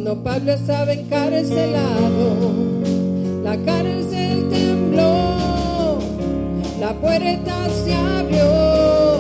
Cuando 0.09 0.23
Pablo 0.23 0.53
estaba 0.53 0.91
encarcelado, 0.91 2.51
la 3.43 3.55
cárcel 3.57 4.49
tembló, 4.49 5.99
la 6.79 6.93
puerta 6.93 7.69
se 7.85 7.93
abrió, 7.93 9.19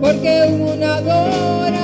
porque 0.00 0.52
hubo 0.52 0.72
un 0.74 0.84
adorador. 0.84 1.74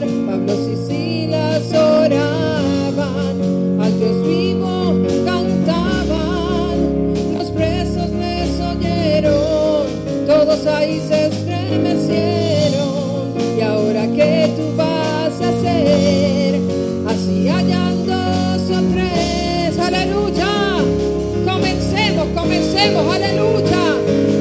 Pablo 0.00 0.54
y 0.72 0.76
Silas 0.88 1.70
oraban, 1.74 3.36
al 3.82 3.98
Dios 3.98 4.26
vivo 4.26 4.96
cantaban, 5.26 6.74
los 7.36 7.50
presos 7.50 8.10
les 8.12 8.58
oyeron, 8.62 9.86
todos 10.26 10.66
ahí 10.66 11.02
se 11.06 11.19
aleluya. 22.88 23.96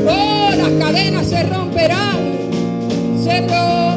Oh, 0.07 0.51
las 0.55 0.71
cadenas 0.79 1.27
se 1.27 1.43
romperán. 1.43 2.17
Se 3.23 3.41
romperán. 3.41 3.88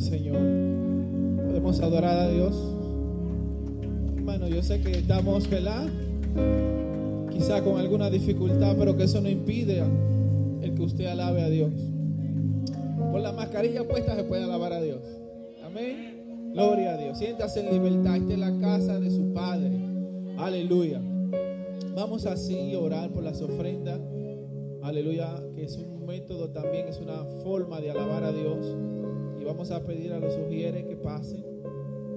Señor. 0.00 0.38
Podemos 1.46 1.80
adorar 1.80 2.18
a 2.18 2.28
Dios. 2.28 2.56
Hermano, 4.16 4.48
yo 4.48 4.62
sé 4.62 4.80
que 4.80 4.92
estamos, 4.92 5.48
¿verdad? 5.48 5.86
Quizá 7.30 7.62
con 7.62 7.78
alguna 7.78 8.10
dificultad, 8.10 8.76
pero 8.78 8.96
que 8.96 9.04
eso 9.04 9.20
no 9.20 9.28
impide 9.28 9.82
el 10.62 10.74
que 10.74 10.82
usted 10.82 11.06
alabe 11.06 11.42
a 11.42 11.48
Dios. 11.48 11.72
Con 13.12 13.22
la 13.22 13.32
mascarilla 13.32 13.86
puesta 13.86 14.14
se 14.16 14.24
puede 14.24 14.44
alabar 14.44 14.72
a 14.72 14.80
Dios. 14.80 15.00
Amén. 15.64 16.50
Gloria 16.52 16.94
a 16.94 16.96
Dios. 16.96 17.18
Siéntase 17.18 17.60
en 17.60 17.72
libertad. 17.72 18.16
Esta 18.16 18.32
es 18.32 18.38
la 18.38 18.58
casa 18.58 18.98
de 18.98 19.10
su 19.10 19.32
Padre. 19.32 19.70
Aleluya. 20.38 21.00
Vamos 21.94 22.26
así 22.26 22.74
a 22.74 22.78
orar 22.78 23.10
por 23.10 23.22
las 23.22 23.40
ofrendas. 23.42 24.00
Aleluya, 24.82 25.42
que 25.54 25.64
es 25.64 25.76
un 25.76 26.06
método 26.06 26.48
también, 26.50 26.88
es 26.88 26.98
una 27.00 27.24
forma 27.42 27.80
de 27.80 27.90
alabar 27.90 28.24
a 28.24 28.32
Dios. 28.32 28.74
Y 29.40 29.44
vamos 29.44 29.70
a 29.70 29.82
pedir 29.82 30.12
a 30.12 30.18
los 30.18 30.34
sugieres 30.34 30.84
que 30.84 30.96
pasen 30.96 31.44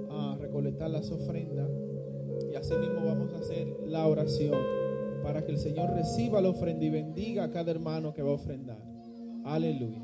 a 0.09 0.37
recolectar 0.39 0.89
las 0.89 1.09
ofrendas. 1.09 1.69
Y 2.51 2.55
así 2.55 2.75
mismo 2.75 3.05
vamos 3.05 3.33
a 3.33 3.37
hacer 3.37 3.67
la 3.85 4.05
oración 4.07 4.57
para 5.23 5.45
que 5.45 5.53
el 5.53 5.57
Señor 5.57 5.91
reciba 5.91 6.41
la 6.41 6.49
ofrenda 6.49 6.85
y 6.85 6.89
bendiga 6.89 7.45
a 7.45 7.51
cada 7.51 7.71
hermano 7.71 8.13
que 8.13 8.21
va 8.21 8.31
a 8.31 8.33
ofrendar. 8.33 8.77
Aleluya. 9.45 10.01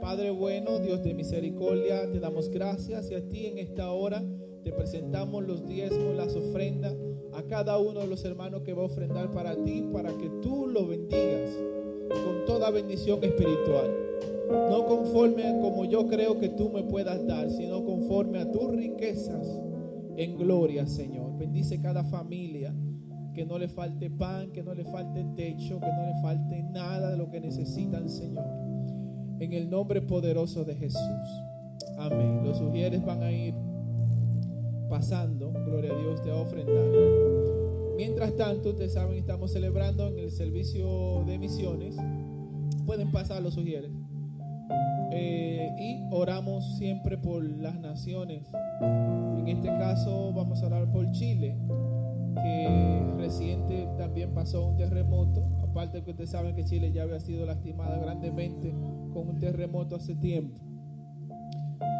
Padre 0.00 0.30
bueno, 0.30 0.78
Dios 0.78 1.02
de 1.02 1.12
misericordia, 1.12 2.10
te 2.10 2.20
damos 2.20 2.48
gracias 2.48 3.10
y 3.10 3.14
a 3.14 3.28
ti 3.28 3.46
en 3.46 3.58
esta 3.58 3.90
hora 3.90 4.22
te 4.62 4.72
presentamos 4.72 5.44
los 5.44 5.66
diezmos, 5.66 6.16
las 6.16 6.34
ofrendas 6.36 6.94
a 7.34 7.42
cada 7.42 7.78
uno 7.78 8.00
de 8.00 8.06
los 8.06 8.24
hermanos 8.24 8.62
que 8.62 8.72
va 8.72 8.82
a 8.82 8.86
ofrendar 8.86 9.32
para 9.32 9.56
ti, 9.64 9.84
para 9.92 10.16
que 10.16 10.28
tú 10.40 10.66
lo 10.66 10.86
bendigas 10.86 11.50
con 12.08 12.46
toda 12.46 12.70
bendición 12.70 13.22
espiritual. 13.22 13.90
No 14.50 14.86
conforme 14.86 15.46
a 15.46 15.60
como 15.60 15.84
yo 15.84 16.06
creo 16.06 16.38
que 16.38 16.48
tú 16.48 16.70
me 16.70 16.82
puedas 16.82 17.26
dar, 17.26 17.50
sino 17.50 17.84
conforme 17.84 18.38
a 18.38 18.50
tus 18.50 18.70
riquezas 18.70 19.46
en 20.16 20.36
gloria, 20.36 20.86
Señor. 20.86 21.36
Bendice 21.38 21.80
cada 21.80 22.04
familia, 22.04 22.74
que 23.34 23.44
no 23.44 23.58
le 23.58 23.68
falte 23.68 24.10
pan, 24.10 24.50
que 24.50 24.62
no 24.62 24.74
le 24.74 24.84
falte 24.84 25.24
techo, 25.36 25.78
que 25.80 25.86
no 25.86 26.06
le 26.06 26.22
falte 26.22 26.62
nada 26.62 27.10
de 27.10 27.16
lo 27.16 27.30
que 27.30 27.40
necesitan, 27.40 28.08
Señor. 28.08 28.46
En 29.38 29.52
el 29.52 29.70
nombre 29.70 30.02
poderoso 30.02 30.64
de 30.64 30.74
Jesús. 30.74 31.00
Amén. 31.98 32.40
Los 32.44 32.58
sugieres 32.58 33.04
van 33.04 33.22
a 33.22 33.30
ir 33.30 33.54
pasando, 34.88 35.52
gloria 35.52 35.92
a 35.92 35.98
Dios, 35.98 36.22
te 36.22 36.30
va 36.30 36.38
a 36.38 36.42
ofrendar. 36.42 36.86
Mientras 37.96 38.34
tanto, 38.36 38.70
ustedes 38.70 38.94
saben, 38.94 39.18
estamos 39.18 39.52
celebrando 39.52 40.08
en 40.08 40.18
el 40.18 40.30
servicio 40.30 41.24
de 41.26 41.38
misiones. 41.38 41.96
Pueden 42.86 43.12
pasar 43.12 43.42
los 43.42 43.54
sugieres. 43.54 43.90
Eh, 45.10 45.74
y 45.78 46.02
oramos 46.10 46.76
siempre 46.76 47.16
por 47.16 47.42
las 47.42 47.78
naciones. 47.80 48.50
En 48.80 49.48
este 49.48 49.68
caso 49.68 50.32
vamos 50.32 50.62
a 50.62 50.66
orar 50.66 50.90
por 50.90 51.10
Chile, 51.12 51.56
que 52.34 53.14
reciente 53.16 53.88
también 53.96 54.34
pasó 54.34 54.66
un 54.66 54.76
terremoto. 54.76 55.44
Aparte 55.62 56.02
que 56.02 56.10
ustedes 56.10 56.30
saben 56.30 56.54
que 56.54 56.64
Chile 56.64 56.92
ya 56.92 57.02
había 57.02 57.20
sido 57.20 57.46
lastimada 57.46 57.98
grandemente 57.98 58.74
con 59.12 59.28
un 59.28 59.38
terremoto 59.38 59.96
hace 59.96 60.14
tiempo. 60.14 60.60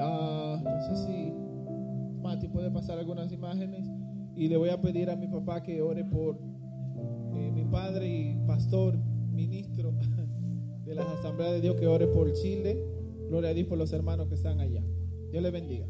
Ah, 0.00 0.60
no 0.62 0.82
sé 0.82 1.06
si 1.06 1.32
Mati 2.22 2.48
puede 2.48 2.70
pasar 2.70 2.98
algunas 2.98 3.32
imágenes. 3.32 3.88
Y 4.36 4.48
le 4.48 4.56
voy 4.56 4.68
a 4.68 4.80
pedir 4.80 5.10
a 5.10 5.16
mi 5.16 5.26
papá 5.26 5.62
que 5.62 5.82
ore 5.82 6.04
por 6.04 6.38
eh, 7.34 7.50
mi 7.52 7.64
padre 7.64 8.06
y 8.06 8.36
pastor, 8.46 8.96
ministro 9.32 9.92
de 10.84 10.94
las 10.94 11.06
asambleas 11.06 11.52
de 11.52 11.60
Dios, 11.60 11.76
que 11.76 11.86
ore 11.86 12.06
por 12.06 12.32
Chile. 12.32 12.97
Gloria 13.28 13.50
a 13.50 13.54
Dios 13.54 13.68
por 13.68 13.78
los 13.78 13.92
hermanos 13.92 14.28
que 14.28 14.34
están 14.34 14.60
allá. 14.60 14.82
Dios 15.30 15.42
les 15.42 15.52
bendiga. 15.52 15.86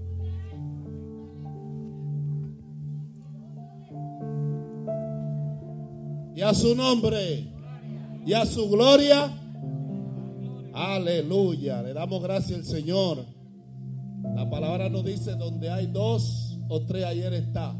y 6.38 6.42
a 6.42 6.54
su 6.54 6.72
nombre 6.76 7.48
y 8.24 8.32
a 8.32 8.46
su 8.46 8.70
gloria. 8.70 9.28
Aleluya. 10.72 11.82
Le 11.82 11.92
damos 11.92 12.22
gracias 12.22 12.60
al 12.60 12.64
Señor. 12.64 13.24
La 14.36 14.48
palabra 14.48 14.88
nos 14.88 15.04
dice 15.04 15.34
donde 15.34 15.68
hay 15.68 15.86
dos 15.86 16.56
o 16.68 16.82
tres 16.82 17.06
ayer 17.06 17.32
está. 17.32 17.74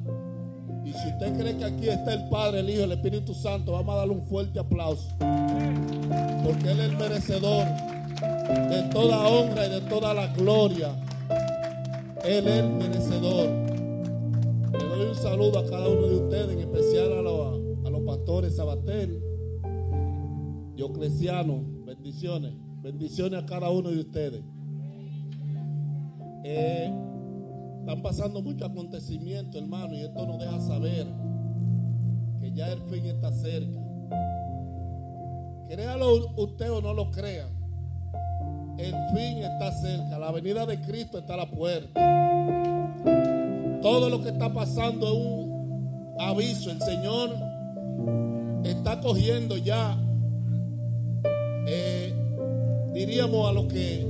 Y 0.85 0.93
si 0.93 1.09
usted 1.09 1.39
cree 1.39 1.57
que 1.57 1.65
aquí 1.67 1.89
está 1.89 2.15
el 2.15 2.29
Padre, 2.31 2.59
el 2.59 2.71
Hijo, 2.71 2.83
el 2.83 2.91
Espíritu 2.91 3.33
Santo, 3.33 3.71
vamos 3.71 3.95
a 3.95 3.99
darle 3.99 4.15
un 4.15 4.27
fuerte 4.27 4.59
aplauso. 4.59 5.09
Porque 5.19 6.73
Él 6.73 6.81
es 6.81 6.91
el 6.91 6.97
merecedor 6.97 7.65
de 8.49 8.82
toda 8.90 9.28
honra 9.28 9.66
y 9.66 9.70
de 9.70 9.80
toda 9.82 10.14
la 10.14 10.28
gloria. 10.28 10.96
Él 12.24 12.49
es 12.49 12.64
merecedor. 12.64 13.49
Le 14.72 14.84
doy 14.88 15.07
un 15.09 15.14
saludo 15.14 15.59
a 15.59 15.66
cada 15.66 15.88
uno 15.88 16.07
de 16.07 16.16
ustedes, 16.16 16.51
en 16.51 16.61
especial 16.61 17.12
a 17.12 17.22
los, 17.22 17.61
a 17.86 17.90
los 17.90 18.01
pastores 18.03 18.57
Sabatel, 18.57 19.22
Diocleciano. 20.74 21.62
Bendiciones. 21.84 22.55
Bendiciones 22.82 23.42
a 23.42 23.46
cada 23.46 23.70
uno 23.70 23.90
de 23.90 24.01
ustedes. 24.01 24.42
Eh, 26.44 26.90
están 27.80 28.03
pasando 28.03 28.40
muchos 28.42 28.68
acontecimientos, 28.70 29.61
hermano, 29.61 29.94
y 29.94 30.01
esto 30.01 30.26
nos 30.26 30.38
deja 30.38 30.61
saber 30.61 31.07
que 32.40 32.53
ya 32.53 32.72
el 32.72 32.80
fin 32.82 33.05
está 33.07 33.32
cerca. 33.32 33.78
Créalo 35.68 36.34
usted 36.36 36.70
o 36.70 36.80
no 36.80 36.94
lo 36.94 37.11
crea. 37.11 37.58
El 38.79 38.95
fin 39.12 39.39
está 39.39 39.72
cerca. 39.72 40.18
La 40.18 40.31
venida 40.31 40.64
de 40.64 40.81
Cristo 40.81 41.18
está 41.18 41.35
a 41.35 41.39
la 41.39 41.51
puerta. 41.51 42.01
Todo 43.83 44.09
lo 44.09 44.22
que 44.22 44.29
está 44.29 44.53
pasando 44.53 45.09
es 45.09 45.14
un 45.14 46.14
aviso. 46.20 46.70
El 46.70 46.81
Señor 46.81 47.31
está 48.62 49.01
cogiendo 49.01 49.57
ya, 49.57 49.99
eh, 51.66 52.14
diríamos, 52.95 53.49
a 53.49 53.53
los 53.53 53.66
que 53.66 54.07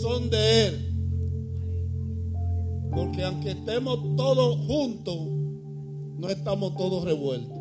son 0.00 0.30
de 0.30 0.66
Él. 0.66 0.84
Porque 2.90 3.22
aunque 3.22 3.50
estemos 3.50 4.16
todos 4.16 4.56
juntos, 4.66 5.18
no 6.16 6.28
estamos 6.30 6.74
todos 6.74 7.04
revueltos. 7.04 7.58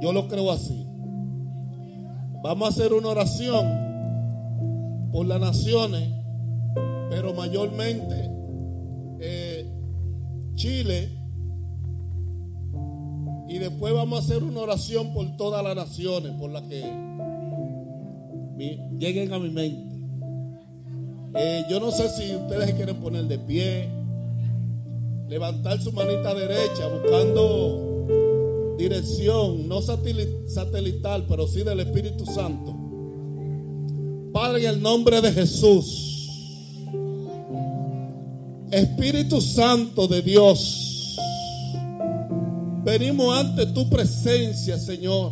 Yo 0.00 0.12
lo 0.14 0.26
creo 0.26 0.50
así. 0.50 0.86
Vamos 2.42 2.66
a 2.66 2.70
hacer 2.70 2.94
una 2.94 3.08
oración 3.08 3.93
por 5.14 5.26
las 5.26 5.40
naciones, 5.40 6.10
pero 7.08 7.32
mayormente 7.34 8.30
eh, 9.20 9.64
Chile. 10.56 11.08
Y 13.48 13.58
después 13.58 13.94
vamos 13.94 14.18
a 14.18 14.22
hacer 14.24 14.42
una 14.42 14.62
oración 14.62 15.14
por 15.14 15.36
todas 15.36 15.62
las 15.62 15.76
naciones, 15.76 16.32
por 16.32 16.50
las 16.50 16.62
que 16.62 16.82
lleguen 18.98 19.32
a 19.32 19.38
mi 19.38 19.50
mente. 19.50 19.94
Eh, 21.36 21.62
yo 21.70 21.78
no 21.78 21.92
sé 21.92 22.08
si 22.08 22.34
ustedes 22.34 22.70
se 22.70 22.74
quieren 22.74 22.96
poner 22.96 23.24
de 23.26 23.38
pie, 23.38 23.88
levantar 25.28 25.80
su 25.80 25.92
manita 25.92 26.34
derecha 26.34 26.88
buscando 26.88 28.74
dirección, 28.76 29.68
no 29.68 29.80
sateli- 29.80 30.48
satelital, 30.48 31.24
pero 31.28 31.46
sí 31.46 31.62
del 31.62 31.78
Espíritu 31.78 32.26
Santo. 32.26 32.73
Padre, 34.34 34.64
en 34.64 34.70
el 34.70 34.82
nombre 34.82 35.20
de 35.20 35.30
Jesús, 35.30 36.28
Espíritu 38.68 39.40
Santo 39.40 40.08
de 40.08 40.22
Dios, 40.22 41.16
venimos 42.82 43.38
ante 43.38 43.66
tu 43.66 43.88
presencia, 43.88 44.76
Señor, 44.76 45.30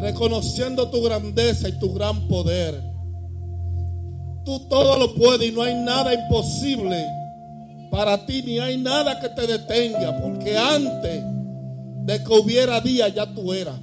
reconociendo 0.00 0.88
tu 0.88 1.02
grandeza 1.02 1.68
y 1.68 1.78
tu 1.78 1.92
gran 1.92 2.26
poder. 2.26 2.82
Tú 4.46 4.60
todo 4.70 4.98
lo 4.98 5.14
puedes 5.14 5.46
y 5.46 5.52
no 5.52 5.62
hay 5.62 5.74
nada 5.74 6.14
imposible 6.14 7.04
para 7.90 8.24
ti, 8.24 8.42
ni 8.42 8.58
hay 8.60 8.78
nada 8.78 9.20
que 9.20 9.28
te 9.28 9.46
detenga, 9.46 10.22
porque 10.22 10.56
antes 10.56 11.22
de 12.06 12.24
que 12.24 12.32
hubiera 12.32 12.80
día 12.80 13.08
ya 13.08 13.26
tú 13.34 13.52
eras. 13.52 13.78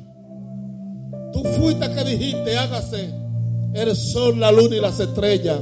Tú 1.31 1.43
fuiste 1.43 1.88
que 1.91 2.03
dijiste, 2.03 2.57
hágase 2.57 3.26
el 3.78 3.95
sol, 3.95 4.39
la 4.39 4.51
luna 4.51 4.75
y 4.75 4.80
las 4.80 4.99
estrellas, 4.99 5.59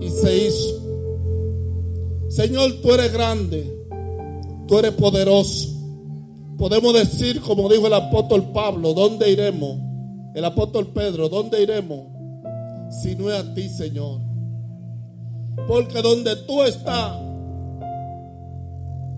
y 0.00 0.08
se 0.08 0.46
hizo. 0.46 0.80
Señor, 2.28 2.80
tú 2.80 2.92
eres 2.92 3.12
grande, 3.12 3.86
tú 4.66 4.78
eres 4.78 4.92
poderoso. 4.92 5.68
Podemos 6.56 6.94
decir, 6.94 7.40
como 7.40 7.68
dijo 7.68 7.86
el 7.86 7.94
apóstol 7.94 8.52
Pablo, 8.52 8.94
¿dónde 8.94 9.30
iremos? 9.30 9.78
El 10.34 10.44
apóstol 10.44 10.88
Pedro, 10.88 11.28
¿dónde 11.28 11.62
iremos? 11.62 12.00
Si 13.02 13.16
no 13.16 13.30
es 13.30 13.40
a 13.40 13.54
ti, 13.54 13.68
Señor. 13.68 14.20
Porque 15.66 16.00
donde 16.02 16.36
tú 16.46 16.62
estás, 16.62 17.18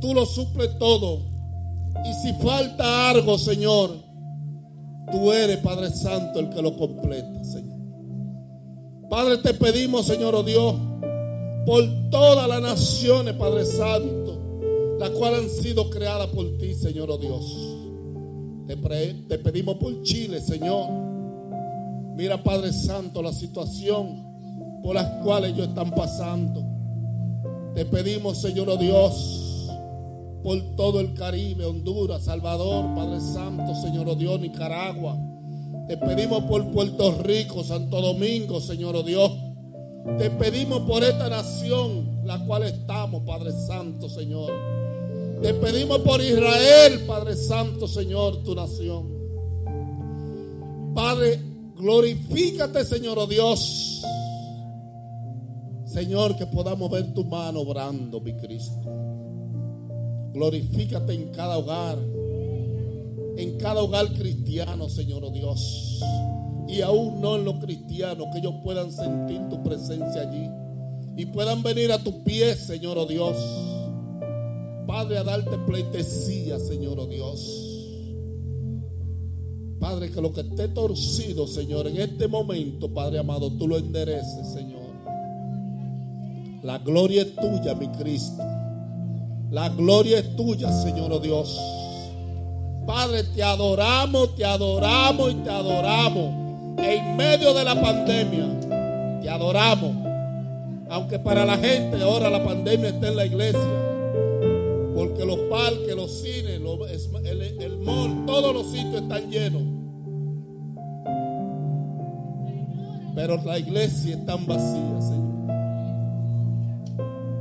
tú 0.00 0.14
lo 0.14 0.24
suples 0.26 0.78
todo. 0.78 1.20
Y 2.04 2.14
si 2.22 2.32
falta 2.34 3.10
algo, 3.10 3.38
Señor, 3.38 3.90
tú 5.10 5.32
eres, 5.32 5.58
Padre 5.58 5.90
Santo, 5.90 6.40
el 6.40 6.48
que 6.50 6.62
lo 6.62 6.76
completa, 6.76 7.44
Señor. 7.44 7.71
Padre, 9.12 9.36
te 9.36 9.52
pedimos, 9.52 10.06
Señor, 10.06 10.34
oh 10.34 10.42
Dios, 10.42 10.74
por 11.66 11.84
todas 12.10 12.48
las 12.48 12.62
naciones, 12.62 13.34
Padre 13.34 13.66
Santo, 13.66 14.96
las 14.98 15.10
cuales 15.10 15.40
han 15.40 15.50
sido 15.50 15.90
creadas 15.90 16.28
por 16.28 16.56
ti, 16.56 16.72
Señor, 16.74 17.10
oh 17.10 17.18
Dios. 17.18 17.44
Te, 18.66 19.38
pedimos 19.38 19.76
por 19.76 20.00
Chile, 20.00 20.40
Señor. 20.40 20.88
Mira, 22.16 22.42
Padre 22.42 22.72
Santo, 22.72 23.20
la 23.20 23.34
situación 23.34 24.80
por 24.82 24.94
las 24.94 25.22
cuales 25.22 25.52
ellos 25.52 25.68
están 25.68 25.90
pasando. 25.90 26.64
Te 27.74 27.84
pedimos, 27.84 28.40
Señor, 28.40 28.70
oh 28.70 28.78
Dios, 28.78 29.68
por 30.42 30.58
todo 30.74 31.00
el 31.00 31.12
Caribe, 31.12 31.66
Honduras, 31.66 32.24
Salvador, 32.24 32.94
Padre 32.94 33.20
Santo, 33.20 33.74
Señor, 33.74 34.08
oh 34.08 34.14
Dios, 34.14 34.40
Nicaragua. 34.40 35.18
Te 35.86 35.96
pedimos 35.96 36.44
por 36.44 36.70
Puerto 36.70 37.22
Rico, 37.22 37.64
Santo 37.64 38.00
Domingo, 38.00 38.60
Señor, 38.60 38.96
oh 38.96 39.02
Dios. 39.02 39.32
Te 40.18 40.30
pedimos 40.30 40.80
por 40.82 41.02
esta 41.04 41.28
nación, 41.28 42.20
la 42.24 42.44
cual 42.44 42.64
estamos, 42.64 43.22
Padre 43.22 43.52
Santo, 43.52 44.08
Señor. 44.08 44.52
Te 45.42 45.54
pedimos 45.54 45.98
por 46.00 46.20
Israel, 46.20 47.04
Padre 47.06 47.36
Santo, 47.36 47.88
Señor, 47.88 48.42
tu 48.44 48.54
nación. 48.54 49.10
Padre, 50.94 51.40
glorifícate, 51.76 52.84
Señor, 52.84 53.18
oh 53.18 53.26
Dios. 53.26 54.02
Señor, 55.84 56.36
que 56.36 56.46
podamos 56.46 56.90
ver 56.90 57.12
tu 57.12 57.24
mano 57.24 57.60
obrando, 57.60 58.20
mi 58.20 58.34
Cristo. 58.34 58.88
Glorifícate 60.32 61.12
en 61.12 61.30
cada 61.32 61.58
hogar, 61.58 61.98
en 63.36 63.58
cada 63.58 63.82
hogar 63.82 64.12
cristiano, 64.12 64.88
Señor, 64.88 65.24
oh 65.24 65.30
Dios. 65.30 66.00
Y 66.68 66.80
aún 66.80 67.20
no 67.20 67.36
en 67.36 67.44
los 67.44 67.56
cristianos, 67.56 68.28
que 68.32 68.38
ellos 68.38 68.54
puedan 68.62 68.92
sentir 68.92 69.40
tu 69.48 69.62
presencia 69.62 70.22
allí. 70.22 70.48
Y 71.16 71.26
puedan 71.26 71.62
venir 71.62 71.92
a 71.92 72.02
tus 72.02 72.14
pies, 72.24 72.58
Señor, 72.60 72.98
oh 72.98 73.06
Dios. 73.06 73.36
Padre, 74.86 75.18
a 75.18 75.24
darte 75.24 75.58
pleitesía, 75.58 76.58
Señor, 76.58 76.98
oh 76.98 77.06
Dios. 77.06 77.68
Padre, 79.78 80.10
que 80.10 80.20
lo 80.20 80.32
que 80.32 80.42
esté 80.42 80.68
torcido, 80.68 81.46
Señor, 81.46 81.88
en 81.88 81.96
este 81.98 82.28
momento, 82.28 82.92
Padre 82.94 83.18
amado, 83.18 83.50
tú 83.52 83.66
lo 83.66 83.78
endereces, 83.78 84.52
Señor. 84.52 84.82
La 86.62 86.78
gloria 86.78 87.22
es 87.22 87.34
tuya, 87.34 87.74
mi 87.74 87.88
Cristo. 87.88 88.42
La 89.50 89.68
gloria 89.70 90.20
es 90.20 90.36
tuya, 90.36 90.72
Señor, 90.72 91.12
oh 91.12 91.18
Dios. 91.18 91.60
Padre, 92.86 93.22
te 93.24 93.42
adoramos, 93.42 94.34
te 94.34 94.44
adoramos 94.44 95.32
y 95.32 95.34
te 95.36 95.50
adoramos. 95.50 96.78
En 96.78 97.16
medio 97.16 97.54
de 97.54 97.64
la 97.64 97.80
pandemia, 97.80 99.20
te 99.22 99.30
adoramos. 99.30 99.94
Aunque 100.90 101.18
para 101.18 101.44
la 101.44 101.56
gente 101.56 102.02
ahora 102.02 102.28
la 102.28 102.44
pandemia 102.44 102.88
está 102.88 103.08
en 103.08 103.16
la 103.16 103.26
iglesia. 103.26 103.60
Porque 104.94 105.24
los 105.24 105.38
parques, 105.50 105.94
los 105.94 106.20
cines, 106.20 106.60
el, 107.24 107.42
el 107.62 107.78
mall, 107.78 108.26
todos 108.26 108.52
los 108.52 108.66
sitios 108.66 109.02
están 109.02 109.30
llenos. 109.30 109.62
Pero 113.14 113.36
la 113.44 113.58
iglesia 113.58 114.16
está 114.16 114.36
vacía, 114.36 115.00
Señor. 115.00 115.32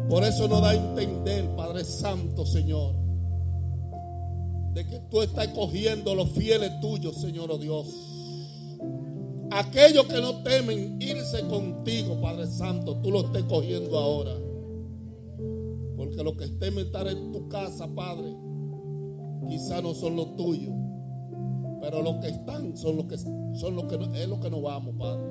Por 0.07 0.23
eso 0.23 0.47
nos 0.47 0.61
da 0.61 0.71
a 0.71 0.75
entender, 0.75 1.49
Padre 1.55 1.83
Santo, 1.83 2.45
Señor 2.45 3.00
de 4.73 4.87
que 4.87 4.99
tú 5.09 5.21
estás 5.21 5.47
cogiendo 5.49 6.15
los 6.15 6.29
fieles 6.31 6.79
tuyos, 6.79 7.15
Señor 7.19 7.51
oh 7.51 7.57
Dios. 7.57 7.87
Aquellos 9.51 10.05
que 10.05 10.21
no 10.21 10.41
temen 10.43 11.01
irse 11.01 11.41
contigo, 11.47 12.21
Padre 12.21 12.47
Santo, 12.47 12.97
tú 12.97 13.11
los 13.11 13.25
estés 13.25 13.43
cogiendo 13.43 13.99
ahora. 13.99 14.31
Porque 15.97 16.23
los 16.23 16.35
que 16.35 16.47
temen 16.47 16.85
estar 16.85 17.05
en 17.07 17.31
tu 17.33 17.49
casa, 17.49 17.87
Padre, 17.93 18.33
quizá 19.49 19.81
no 19.81 19.93
son 19.93 20.15
los 20.15 20.37
tuyos. 20.37 20.73
Pero 21.81 22.01
los 22.01 22.15
que 22.17 22.29
están 22.29 22.77
son 22.77 22.95
los 22.95 23.05
que 23.05 23.17
son 23.17 23.75
los 23.75 23.85
que 23.85 23.95
es 24.21 24.27
lo 24.27 24.39
que 24.39 24.49
nos 24.49 24.61
vamos, 24.61 24.95
Padre. 24.97 25.23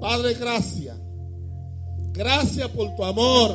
Padre, 0.00 0.34
gracias. 0.34 0.96
Gracias 2.12 2.68
por 2.68 2.94
tu 2.94 3.04
amor. 3.04 3.50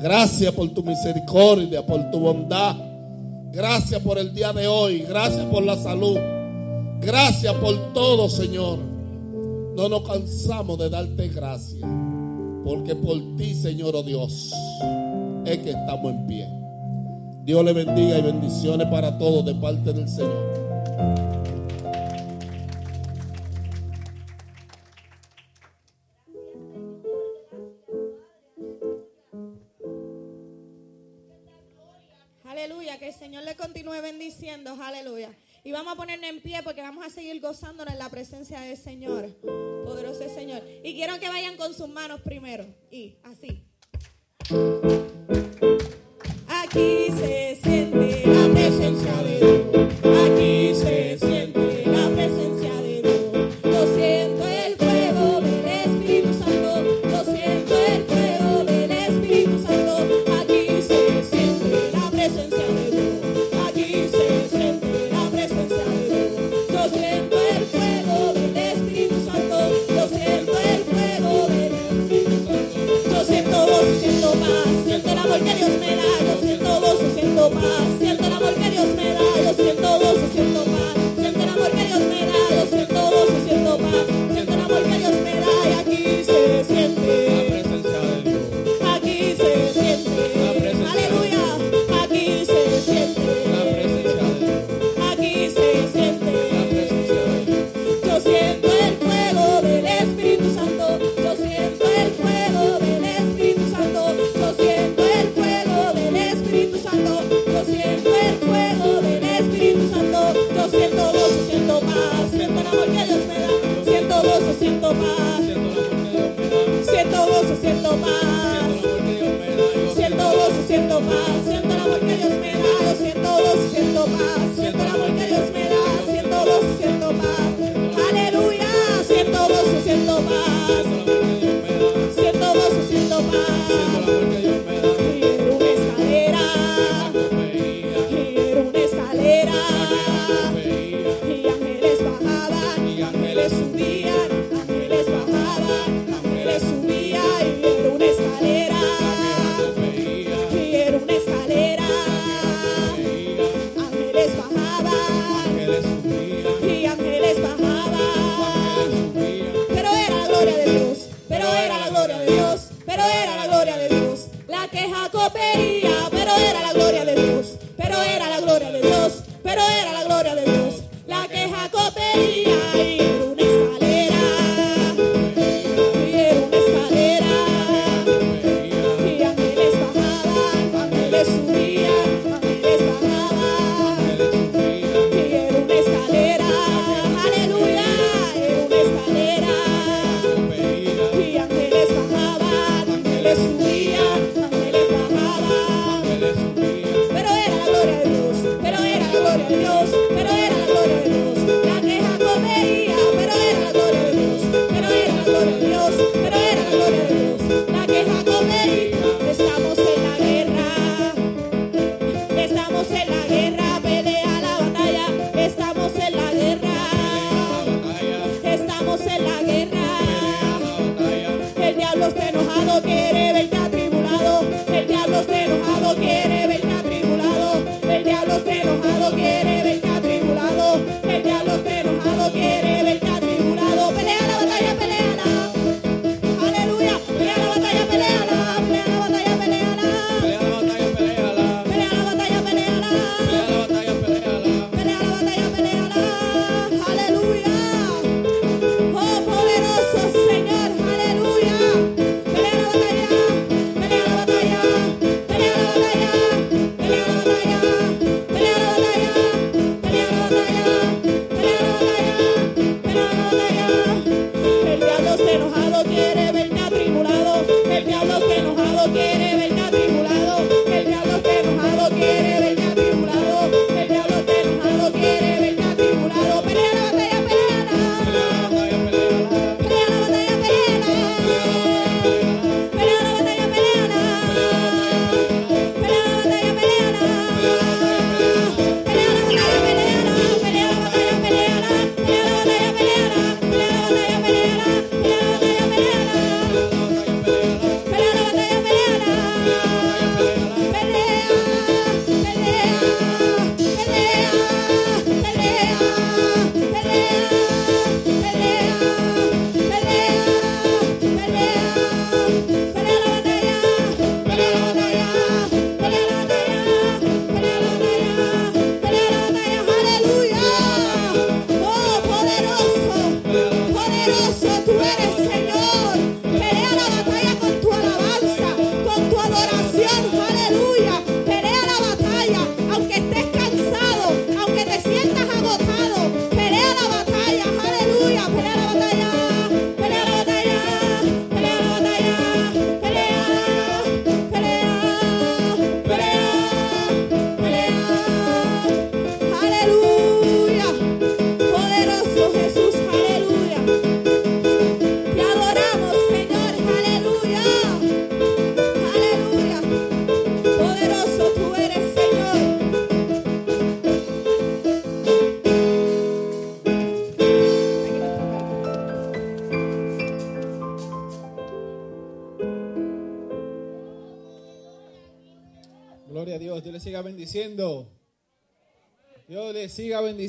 Gracias 0.00 0.52
por 0.54 0.68
tu 0.70 0.82
misericordia, 0.82 1.84
por 1.84 2.10
tu 2.10 2.18
bondad. 2.18 2.91
Gracias 3.52 4.00
por 4.00 4.16
el 4.16 4.32
día 4.32 4.50
de 4.54 4.66
hoy. 4.66 5.00
Gracias 5.00 5.44
por 5.44 5.62
la 5.62 5.76
salud. 5.76 6.16
Gracias 7.00 7.54
por 7.56 7.92
todo, 7.92 8.30
Señor. 8.30 8.78
No 9.76 9.90
nos 9.90 10.08
cansamos 10.08 10.78
de 10.78 10.88
darte 10.88 11.28
gracias. 11.28 11.86
Porque 12.64 12.96
por 12.96 13.18
ti, 13.36 13.54
Señor 13.54 13.94
oh 13.94 14.02
Dios, 14.02 14.52
es 15.44 15.58
que 15.58 15.70
estamos 15.70 16.12
en 16.12 16.26
pie. 16.26 16.48
Dios 17.44 17.62
le 17.62 17.74
bendiga 17.74 18.18
y 18.18 18.22
bendiciones 18.22 18.86
para 18.86 19.18
todos 19.18 19.44
de 19.44 19.54
parte 19.56 19.92
del 19.92 20.08
Señor. 20.08 20.52
Señor 33.32 33.46
le 33.46 33.56
continúe 33.56 34.02
bendiciendo. 34.02 34.76
Aleluya. 34.78 35.30
Y 35.64 35.72
vamos 35.72 35.94
a 35.94 35.96
ponernos 35.96 36.28
en 36.28 36.42
pie 36.42 36.62
porque 36.62 36.82
vamos 36.82 37.02
a 37.06 37.08
seguir 37.08 37.40
gozándonos 37.40 37.94
en 37.94 37.98
la 37.98 38.10
presencia 38.10 38.60
del 38.60 38.76
Señor. 38.76 39.26
Poderoso 39.86 40.28
Señor. 40.28 40.62
Y 40.84 40.92
quiero 40.92 41.18
que 41.18 41.30
vayan 41.30 41.56
con 41.56 41.72
sus 41.72 41.88
manos 41.88 42.20
primero. 42.20 42.66
Y 42.90 43.16
así. 43.22 43.64
Aquí 46.46 47.06
se 47.16 47.58
siente 47.62 48.22
la 48.26 48.52
presencia 48.52 49.14
de 49.22 49.38
Dios. 49.38 49.61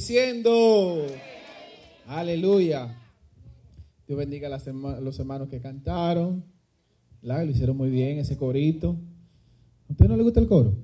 Siga 0.03 0.23
bendiciendo. 0.23 1.07
Aleluya. 2.07 2.99
Dios 4.05 4.19
bendiga 4.19 4.47
a 4.53 4.99
los 4.99 5.19
hermanos 5.19 5.47
que 5.49 5.61
cantaron. 5.61 6.43
Lo 7.21 7.43
hicieron 7.45 7.77
muy 7.77 7.89
bien 7.89 8.17
ese 8.19 8.35
corito. 8.35 8.97
¿A 9.87 9.93
usted 9.93 10.07
no 10.07 10.17
le 10.17 10.23
gusta 10.23 10.41
el 10.41 10.47
coro? 10.47 10.75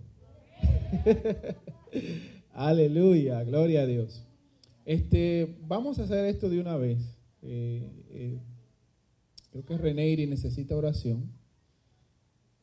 Aleluya, 2.54 3.44
gloria 3.44 3.82
a 3.82 3.86
Dios. 3.86 4.26
Este, 4.86 5.58
vamos 5.68 6.00
a 6.00 6.04
hacer 6.04 6.26
esto 6.26 6.50
de 6.50 6.62
una 6.62 6.78
vez. 6.78 7.00
Eh, 7.42 7.92
eh, 8.12 8.40
creo 9.52 9.66
que 9.66 9.78
Reneiri 9.78 10.28
necesita 10.28 10.78
oración. 10.78 11.30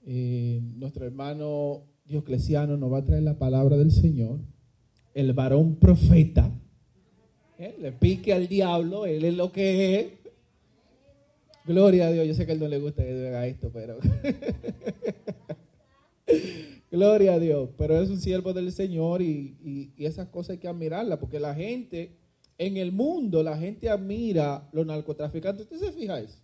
Eh, 0.06 0.62
nuestro 0.76 1.04
hermano 1.04 1.82
Diocleciano 2.06 2.76
nos 2.76 2.92
va 2.92 2.98
a 2.98 3.04
traer 3.04 3.24
la 3.24 3.38
palabra 3.38 3.76
del 3.76 3.90
Señor. 3.90 4.40
El 5.16 5.32
varón 5.32 5.76
profeta. 5.76 6.50
Eh, 7.58 7.74
Le 7.80 7.90
pique 7.92 8.34
al 8.34 8.48
diablo, 8.48 9.06
él 9.06 9.24
es 9.24 9.34
lo 9.34 9.50
que 9.50 9.98
es. 10.00 10.06
Gloria 11.64 12.08
a 12.08 12.12
Dios. 12.12 12.26
Yo 12.28 12.34
sé 12.34 12.44
que 12.44 12.52
a 12.52 12.54
él 12.54 12.60
no 12.60 12.68
le 12.68 12.78
gusta 12.78 13.02
que 13.02 13.18
yo 13.18 13.26
haga 13.28 13.46
esto, 13.46 13.70
pero. 13.72 13.96
Gloria 16.90 17.34
a 17.34 17.38
Dios. 17.38 17.70
Pero 17.78 17.98
es 18.00 18.10
un 18.10 18.20
siervo 18.20 18.52
del 18.52 18.70
Señor 18.72 19.22
y, 19.22 19.56
y- 19.64 19.92
y 19.96 20.04
esas 20.06 20.28
cosas 20.28 20.50
hay 20.50 20.58
que 20.58 20.68
admirarlas, 20.68 21.18
porque 21.18 21.40
la 21.40 21.54
gente, 21.54 22.10
en 22.58 22.76
el 22.76 22.92
mundo, 22.92 23.42
la 23.42 23.56
gente 23.56 23.88
admira 23.88 24.68
los 24.72 24.84
narcotraficantes. 24.86 25.64
¿Usted 25.64 25.78
se 25.86 25.92
fija 25.92 26.20
eso? 26.20 26.38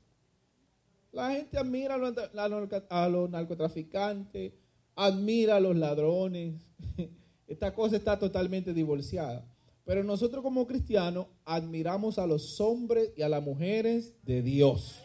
La 1.12 1.30
gente 1.32 1.58
admira 1.58 1.96
a 1.96 3.08
los, 3.08 3.30
narcotraficantes, 3.30 4.52
admira 4.96 5.56
a 5.56 5.60
los 5.60 5.76
ladrones. 5.76 6.54
Esta 7.52 7.74
cosa 7.74 7.96
está 7.96 8.18
totalmente 8.18 8.72
divorciada. 8.72 9.44
Pero 9.84 10.02
nosotros 10.02 10.42
como 10.42 10.66
cristianos 10.66 11.26
admiramos 11.44 12.18
a 12.18 12.26
los 12.26 12.58
hombres 12.62 13.12
y 13.14 13.20
a 13.20 13.28
las 13.28 13.42
mujeres 13.42 14.14
de 14.22 14.40
Dios. 14.40 15.02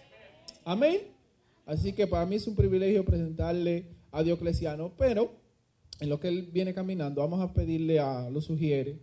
Amén. 0.64 1.02
Así 1.66 1.91
que 1.91 2.08
para 2.08 2.26
mí 2.26 2.36
es 2.36 2.48
un 2.48 2.56
privilegio 2.56 3.04
presentarle 3.04 3.88
a 4.12 4.24
Diocleciano, 4.24 4.93
pero 4.98 5.30
en 6.00 6.08
lo 6.08 6.22
que 6.22 6.30
él 6.30 6.43
viene 6.43 6.74
caminando, 6.74 7.20
vamos 7.20 7.41
a 7.41 7.54
pedirle 7.54 8.00
a, 8.00 8.30
lo 8.30 8.39
sugiere, 8.39 8.98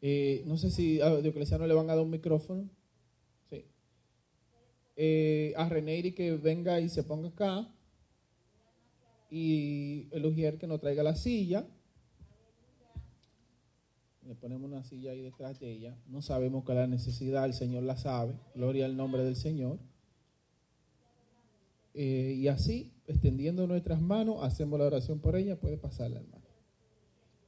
eh, 0.00 0.44
no 0.46 0.56
sé 0.56 0.70
si 0.70 1.00
a 1.00 1.16
Diocleciano 1.16 1.66
le 1.66 1.74
van 1.74 1.90
a 1.90 1.96
dar 1.96 2.04
un 2.04 2.10
micrófono. 2.10 2.70
Sí. 3.50 3.64
Eh, 4.94 5.52
a 5.56 5.68
Reneiri 5.68 6.12
que 6.12 6.36
venga 6.36 6.78
y 6.78 6.88
se 6.88 7.02
ponga 7.02 7.28
acá. 7.30 7.68
Y 9.32 10.06
el 10.12 10.24
Ujier 10.26 10.58
que 10.58 10.68
nos 10.68 10.80
traiga 10.80 11.02
la 11.02 11.16
silla. 11.16 11.66
Le 14.26 14.36
ponemos 14.36 14.70
una 14.70 14.84
silla 14.84 15.10
ahí 15.10 15.20
detrás 15.20 15.58
de 15.58 15.72
ella. 15.72 15.96
No 16.06 16.22
sabemos 16.22 16.64
es 16.68 16.74
la 16.74 16.86
necesidad, 16.86 17.44
el 17.44 17.54
Señor 17.54 17.82
la 17.82 17.96
sabe. 17.96 18.34
Gloria 18.54 18.86
al 18.86 18.96
nombre 18.96 19.24
del 19.24 19.34
Señor. 19.34 19.78
Eh, 21.94 22.34
y 22.38 22.48
así, 22.48 22.92
extendiendo 23.06 23.66
nuestras 23.66 24.00
manos, 24.00 24.36
hacemos 24.42 24.78
la 24.78 24.86
oración 24.86 25.18
por 25.18 25.36
ella. 25.36 25.58
Puede 25.58 25.76
pasarla, 25.76 26.20
hermano. 26.20 26.44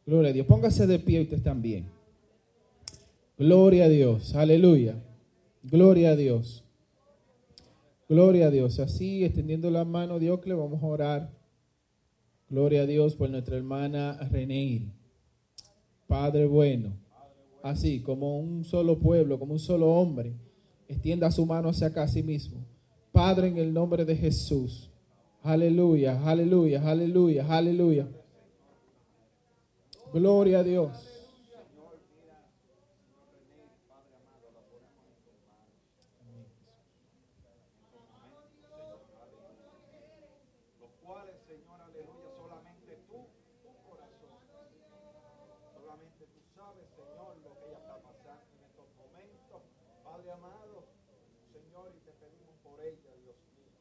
Gloria 0.05 0.31
a 0.31 0.33
Dios. 0.33 0.47
Póngase 0.47 0.87
de 0.87 0.99
pie 0.99 1.23
ustedes 1.23 1.43
también. 1.43 1.87
Gloria 3.39 3.85
a 3.85 3.89
Dios. 3.89 4.35
Aleluya. 4.35 5.01
Gloria 5.63 6.11
a 6.11 6.17
Dios. 6.17 6.65
Gloria 8.09 8.49
a 8.49 8.51
Dios. 8.51 8.81
Así, 8.81 9.25
extendiendo 9.25 9.71
la 9.71 9.85
mano, 9.85 10.19
Dios, 10.19 10.45
le 10.45 10.55
vamos 10.55 10.83
a 10.83 10.87
orar. 10.87 11.31
Gloria 12.51 12.83
a 12.83 12.87
Dios 12.87 13.15
por 13.15 13.31
nuestra 13.31 13.57
hermana 13.57 14.19
Reneir. 14.31 15.04
Padre 16.07 16.47
bueno. 16.47 16.93
Así, 17.63 18.01
como 18.01 18.39
un 18.39 18.65
solo 18.65 18.99
pueblo, 18.99 19.39
como 19.39 19.55
un 19.55 19.59
solo 19.59 19.91
hombre, 19.91 20.35
extienda 20.89 21.31
su 21.31 21.47
mano 21.47 21.71
hacia 21.71 21.89
acá 21.89 22.03
a 22.03 22.09
sí 22.09 22.23
mismo. 22.23 22.65
Padre, 23.13 23.49
en 23.49 23.59
el 23.59 23.73
nombre 23.73 24.05
de 24.05 24.17
Jesús. 24.17 24.91
Aleluya, 25.43 26.23
aleluya, 26.25 26.83
aleluya, 26.89 27.47
aleluya. 27.49 28.09
Gloria 30.15 30.61
a 30.61 30.63
Dios. 30.63 31.15
los 40.81 40.91
cuales, 41.03 41.35
Señor, 41.51 41.81
aleluya, 41.81 42.31
solamente 42.39 42.95
tú, 43.11 43.27
tu 43.59 43.75
corazón, 43.91 44.39
solamente 45.75 46.27
tú 46.31 46.41
sabes, 46.55 46.87
Señor, 46.95 47.35
lo 47.43 47.59
que 47.59 47.67
ella 47.69 47.79
está 47.83 47.99
pasando 47.99 48.47
en 48.55 48.63
estos 48.71 48.87
momentos. 48.95 49.63
Padre 50.05 50.31
amado, 50.31 50.87
Señor, 51.51 51.91
y 51.91 51.99
te 52.07 52.13
pedimos 52.23 52.55
por 52.63 52.79
ella, 52.79 53.11
Dios 53.19 53.35
mío. 53.59 53.75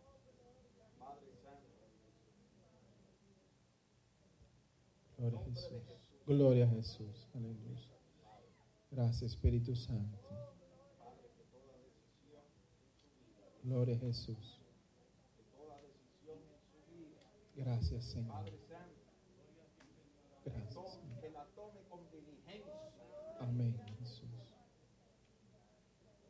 Padre 0.97 1.30
Santo, 1.45 1.78
Gloria 5.17 5.39
a 5.39 5.42
Gloria 6.25 6.65
a 6.65 6.69
Jesús. 6.69 7.27
Aleluya. 7.33 7.81
Gracias, 8.91 9.33
Espíritu 9.33 9.75
Santo. 9.75 10.19
Gloria 13.63 13.95
a 13.95 13.99
Jesús. 13.99 14.59
Gracias, 17.55 18.05
Señor. 18.05 18.45
Gracias. 20.45 20.73
Señor. 20.73 21.13
Amén, 23.39 23.77
Jesús. 23.99 24.29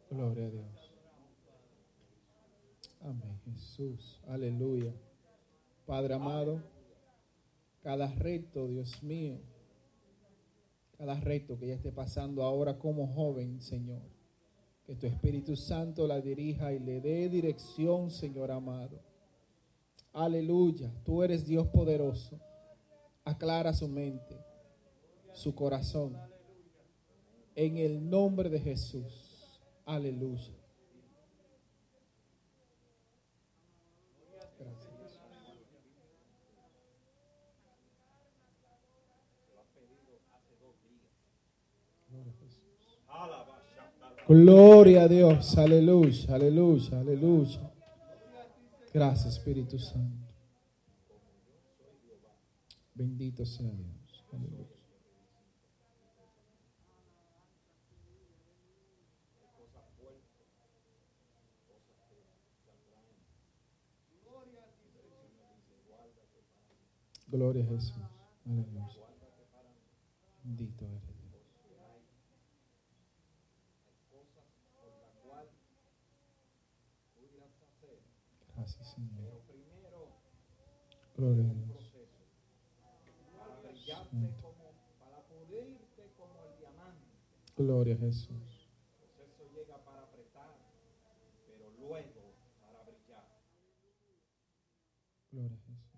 Gloria 0.10 0.46
a 0.46 0.50
Dios. 0.50 0.92
Amén, 3.02 3.40
Jesús. 3.46 4.20
Aleluya. 4.28 4.94
Padre 5.86 6.14
amado, 6.14 6.64
cada 7.84 8.08
reto, 8.08 8.68
Dios 8.68 9.04
mío, 9.04 9.40
cada 10.98 11.20
reto 11.20 11.60
que 11.60 11.66
ella 11.66 11.76
esté 11.76 11.92
pasando 11.92 12.44
ahora 12.44 12.80
como 12.80 13.08
joven, 13.08 13.62
Señor, 13.62 14.02
que 14.86 14.96
tu 14.96 15.06
Espíritu 15.06 15.56
Santo 15.56 16.08
la 16.08 16.22
dirija 16.22 16.74
y 16.74 16.80
le 16.80 17.02
dé 17.02 17.30
dirección, 17.30 18.10
Señor 18.10 18.52
amado. 18.52 19.00
Aleluya. 20.14 20.94
Tú 21.04 21.24
eres 21.24 21.46
Dios 21.46 21.68
poderoso. 21.68 22.40
Aclara 23.26 23.74
su 23.74 23.88
mente, 23.88 24.38
su 25.34 25.56
corazón. 25.56 26.16
En 27.56 27.78
el 27.78 28.10
nombre 28.10 28.50
de 28.50 28.60
Jesús. 28.60 29.60
Aleluya. 29.86 30.54
Gracias, 42.14 42.36
Jesús. 42.40 42.64
Gloria 44.28 45.04
a 45.04 45.08
Dios. 45.08 45.58
Aleluya, 45.58 46.36
aleluya, 46.36 47.00
aleluya. 47.00 47.72
Gracias, 48.94 49.38
Espíritu 49.38 49.78
Santo. 49.78 50.28
Bendito 52.96 53.46
sea 53.46 53.70
Dios. 53.70 54.24
Aleluya. 54.32 54.68
Gloria 67.28 67.64
a 67.64 67.68
Jesús. 67.68 67.96
Aleluya. 68.46 68.88
Bendito 70.44 70.86
eres 70.86 71.02
Dios. 71.02 71.24
Gracias, 78.56 78.94
Señor. 78.94 79.42
Gloria 81.24 81.46
a 81.46 81.54
Dios. 81.54 81.74
Gloria 87.56 87.96
a 87.96 87.98
Jesús. 87.98 88.68
El 89.02 89.08
proceso 89.16 89.50
llega 89.56 89.78
para 89.86 90.02
apretar, 90.02 90.52
pero 91.48 91.70
luego 91.80 92.34
para 92.62 92.84
brillar. 92.84 93.26
Gloria 95.32 95.56
a 95.56 95.62
Jesús. 95.62 95.94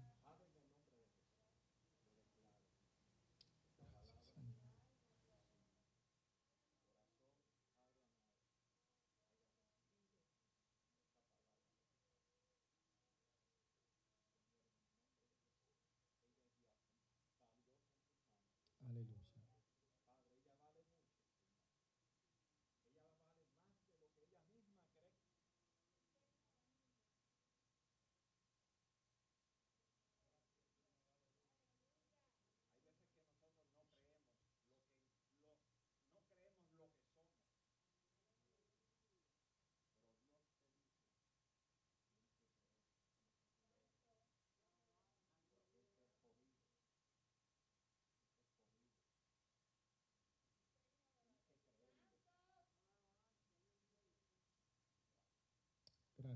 Gracias, 3.82 4.30
Señor. 4.36 4.56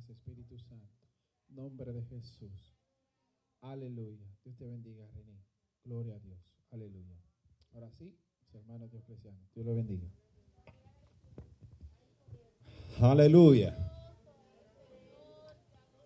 Espíritu 0.07 0.57
Santo. 0.59 1.07
Nombre 1.49 1.91
de 1.91 2.03
Jesús. 2.03 2.75
Aleluya. 3.61 4.25
Dios 4.43 4.55
te 4.55 4.65
bendiga, 4.65 5.07
René. 5.07 5.43
Gloria 5.83 6.15
a 6.15 6.19
Dios. 6.19 6.39
Aleluya. 6.71 7.17
Ahora 7.73 7.91
sí, 7.91 8.15
mis 8.41 8.53
hermanos 8.53 8.91
Dios 8.91 9.03
cristianos. 9.03 9.41
Dios 9.53 9.65
lo 9.65 9.75
bendiga. 9.75 10.07
Aleluya. 13.01 13.77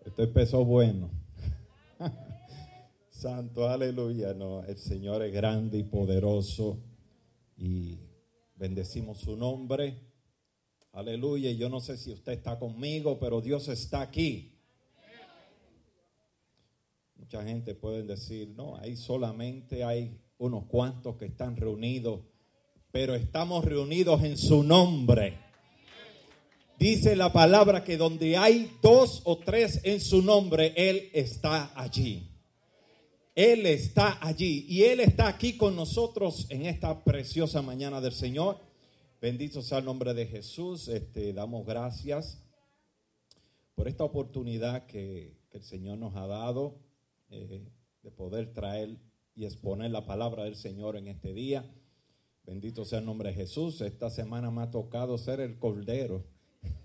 Esto 0.04 0.22
empezó 0.22 0.64
bueno. 0.64 1.10
Santo, 3.08 3.68
aleluya. 3.68 4.34
No, 4.34 4.62
el 4.64 4.76
Señor 4.76 5.22
es 5.22 5.32
grande 5.32 5.78
y 5.78 5.82
poderoso 5.84 6.78
y 7.56 7.98
bendecimos 8.56 9.18
su 9.18 9.36
nombre. 9.36 10.13
Aleluya. 10.94 11.50
Yo 11.50 11.68
no 11.68 11.80
sé 11.80 11.96
si 11.96 12.12
usted 12.12 12.34
está 12.34 12.56
conmigo, 12.56 13.18
pero 13.18 13.40
Dios 13.40 13.66
está 13.66 14.00
aquí. 14.00 14.52
Mucha 17.16 17.42
gente 17.42 17.74
puede 17.74 18.04
decir, 18.04 18.50
no, 18.50 18.76
ahí 18.76 18.96
solamente 18.96 19.82
hay 19.82 20.16
unos 20.38 20.66
cuantos 20.66 21.16
que 21.16 21.24
están 21.24 21.56
reunidos, 21.56 22.20
pero 22.92 23.16
estamos 23.16 23.64
reunidos 23.64 24.22
en 24.22 24.38
su 24.38 24.62
nombre. 24.62 25.40
Dice 26.78 27.16
la 27.16 27.32
palabra 27.32 27.82
que 27.82 27.96
donde 27.96 28.36
hay 28.36 28.70
dos 28.80 29.22
o 29.24 29.38
tres 29.38 29.80
en 29.82 30.00
su 30.00 30.22
nombre, 30.22 30.74
Él 30.76 31.10
está 31.12 31.72
allí. 31.74 32.30
Él 33.34 33.66
está 33.66 34.24
allí 34.24 34.64
y 34.68 34.84
Él 34.84 35.00
está 35.00 35.26
aquí 35.26 35.56
con 35.56 35.74
nosotros 35.74 36.46
en 36.50 36.66
esta 36.66 37.02
preciosa 37.02 37.62
mañana 37.62 38.00
del 38.00 38.12
Señor. 38.12 38.73
Bendito 39.24 39.62
sea 39.62 39.78
el 39.78 39.86
nombre 39.86 40.12
de 40.12 40.26
Jesús. 40.26 40.86
Este, 40.88 41.32
damos 41.32 41.64
gracias 41.64 42.42
por 43.74 43.88
esta 43.88 44.04
oportunidad 44.04 44.84
que, 44.84 45.38
el 45.52 45.62
Señor 45.62 45.96
nos 45.96 46.14
ha 46.14 46.26
dado 46.26 46.76
eh, 47.30 47.66
de 48.02 48.10
poder 48.10 48.52
traer 48.52 48.98
y 49.34 49.46
exponer 49.46 49.92
la 49.92 50.04
palabra 50.04 50.44
del 50.44 50.56
Señor 50.56 50.98
en 50.98 51.08
este 51.08 51.32
día. 51.32 51.64
Bendito 52.44 52.84
sea 52.84 52.98
el 52.98 53.06
nombre 53.06 53.30
de 53.30 53.36
Jesús. 53.36 53.80
Esta 53.80 54.10
semana 54.10 54.50
me 54.50 54.60
ha 54.60 54.70
tocado 54.70 55.16
ser 55.16 55.40
el 55.40 55.58
cordero. 55.58 56.26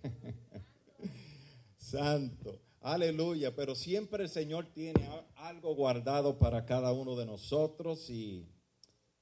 Santo. 1.77 2.57
Aleluya. 2.79 3.53
Pero 3.53 3.75
siempre 3.75 4.23
el 4.23 4.29
Señor 4.29 4.67
tiene 4.73 5.09
algo 5.35 5.75
guardado 5.75 6.39
para 6.39 6.65
cada 6.65 6.93
uno 6.93 7.17
de 7.17 7.25
nosotros 7.25 8.09
y, 8.09 8.47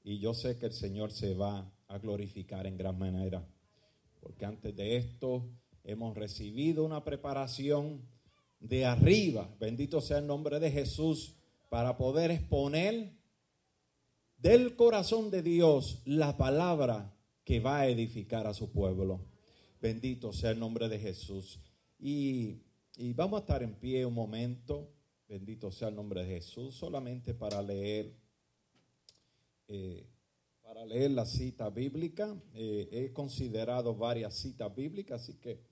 y 0.04 0.20
yo 0.20 0.34
sé 0.34 0.56
que 0.56 0.66
el 0.66 0.72
Señor 0.72 1.10
se 1.10 1.34
va 1.34 1.68
a 1.88 1.98
glorificar 1.98 2.66
en 2.66 2.76
gran 2.76 2.98
manera. 2.98 3.46
Porque 4.20 4.44
antes 4.44 4.74
de 4.76 4.96
esto 4.96 5.48
hemos 5.84 6.16
recibido 6.16 6.84
una 6.84 7.04
preparación 7.04 8.02
de 8.60 8.84
arriba, 8.84 9.48
bendito 9.58 10.00
sea 10.00 10.18
el 10.18 10.26
nombre 10.26 10.60
de 10.60 10.70
Jesús, 10.70 11.34
para 11.68 11.96
poder 11.96 12.30
exponer 12.30 13.12
del 14.38 14.76
corazón 14.76 15.30
de 15.30 15.42
Dios 15.42 16.02
la 16.04 16.36
palabra 16.36 17.14
que 17.44 17.60
va 17.60 17.80
a 17.80 17.88
edificar 17.88 18.46
a 18.46 18.54
su 18.54 18.70
pueblo. 18.70 19.20
Bendito 19.80 20.32
sea 20.32 20.50
el 20.50 20.58
nombre 20.58 20.88
de 20.88 20.98
Jesús. 20.98 21.60
Y, 21.98 22.62
y 22.96 23.12
vamos 23.12 23.38
a 23.38 23.40
estar 23.42 23.62
en 23.62 23.74
pie 23.74 24.04
un 24.04 24.14
momento, 24.14 24.90
bendito 25.28 25.70
sea 25.70 25.88
el 25.88 25.94
nombre 25.94 26.24
de 26.24 26.34
Jesús, 26.34 26.74
solamente 26.74 27.34
para 27.34 27.62
leer, 27.62 28.12
eh, 29.68 30.06
para 30.68 30.84
leer 30.84 31.12
la 31.12 31.24
cita 31.24 31.70
bíblica. 31.70 32.36
Eh, 32.52 32.90
he 32.92 33.12
considerado 33.14 33.94
varias 33.94 34.34
citas 34.34 34.74
bíblicas, 34.76 35.22
así 35.22 35.32
que 35.38 35.62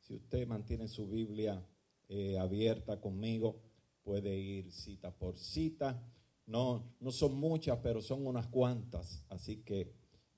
si 0.00 0.14
usted 0.14 0.46
mantiene 0.46 0.88
su 0.88 1.06
Biblia 1.06 1.62
eh, 2.08 2.38
abierta 2.38 2.98
conmigo, 2.98 3.60
puede 4.02 4.34
ir 4.38 4.72
cita 4.72 5.10
por 5.14 5.36
cita. 5.36 6.02
No, 6.46 6.90
no 7.00 7.12
son 7.12 7.38
muchas, 7.38 7.80
pero 7.82 8.00
son 8.00 8.26
unas 8.26 8.46
cuantas. 8.46 9.26
Así 9.28 9.58
que 9.58 9.92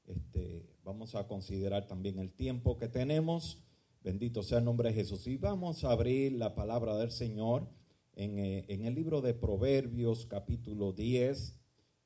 este, 0.04 0.66
vamos 0.82 1.14
a 1.14 1.28
considerar 1.28 1.86
también 1.86 2.18
el 2.18 2.32
tiempo 2.32 2.76
que 2.76 2.88
tenemos. 2.88 3.62
Bendito 4.02 4.42
sea 4.42 4.58
el 4.58 4.64
nombre 4.64 4.88
de 4.88 4.96
Jesús. 4.96 5.28
Y 5.28 5.36
vamos 5.36 5.84
a 5.84 5.92
abrir 5.92 6.32
la 6.32 6.56
palabra 6.56 6.96
del 6.96 7.12
Señor 7.12 7.68
en, 8.16 8.36
eh, 8.40 8.64
el 8.68 8.96
libro 8.96 9.20
de 9.20 9.34
Proverbios 9.34 10.26
capítulo 10.26 10.92
10. 10.92 11.54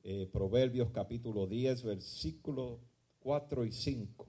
Eh, 0.05 0.29
Proverbios 0.33 0.91
capítulo 0.91 1.47
10, 1.47 1.85
versículos 1.85 2.81
4 3.21 3.65
y 3.65 3.73
5. 3.73 4.27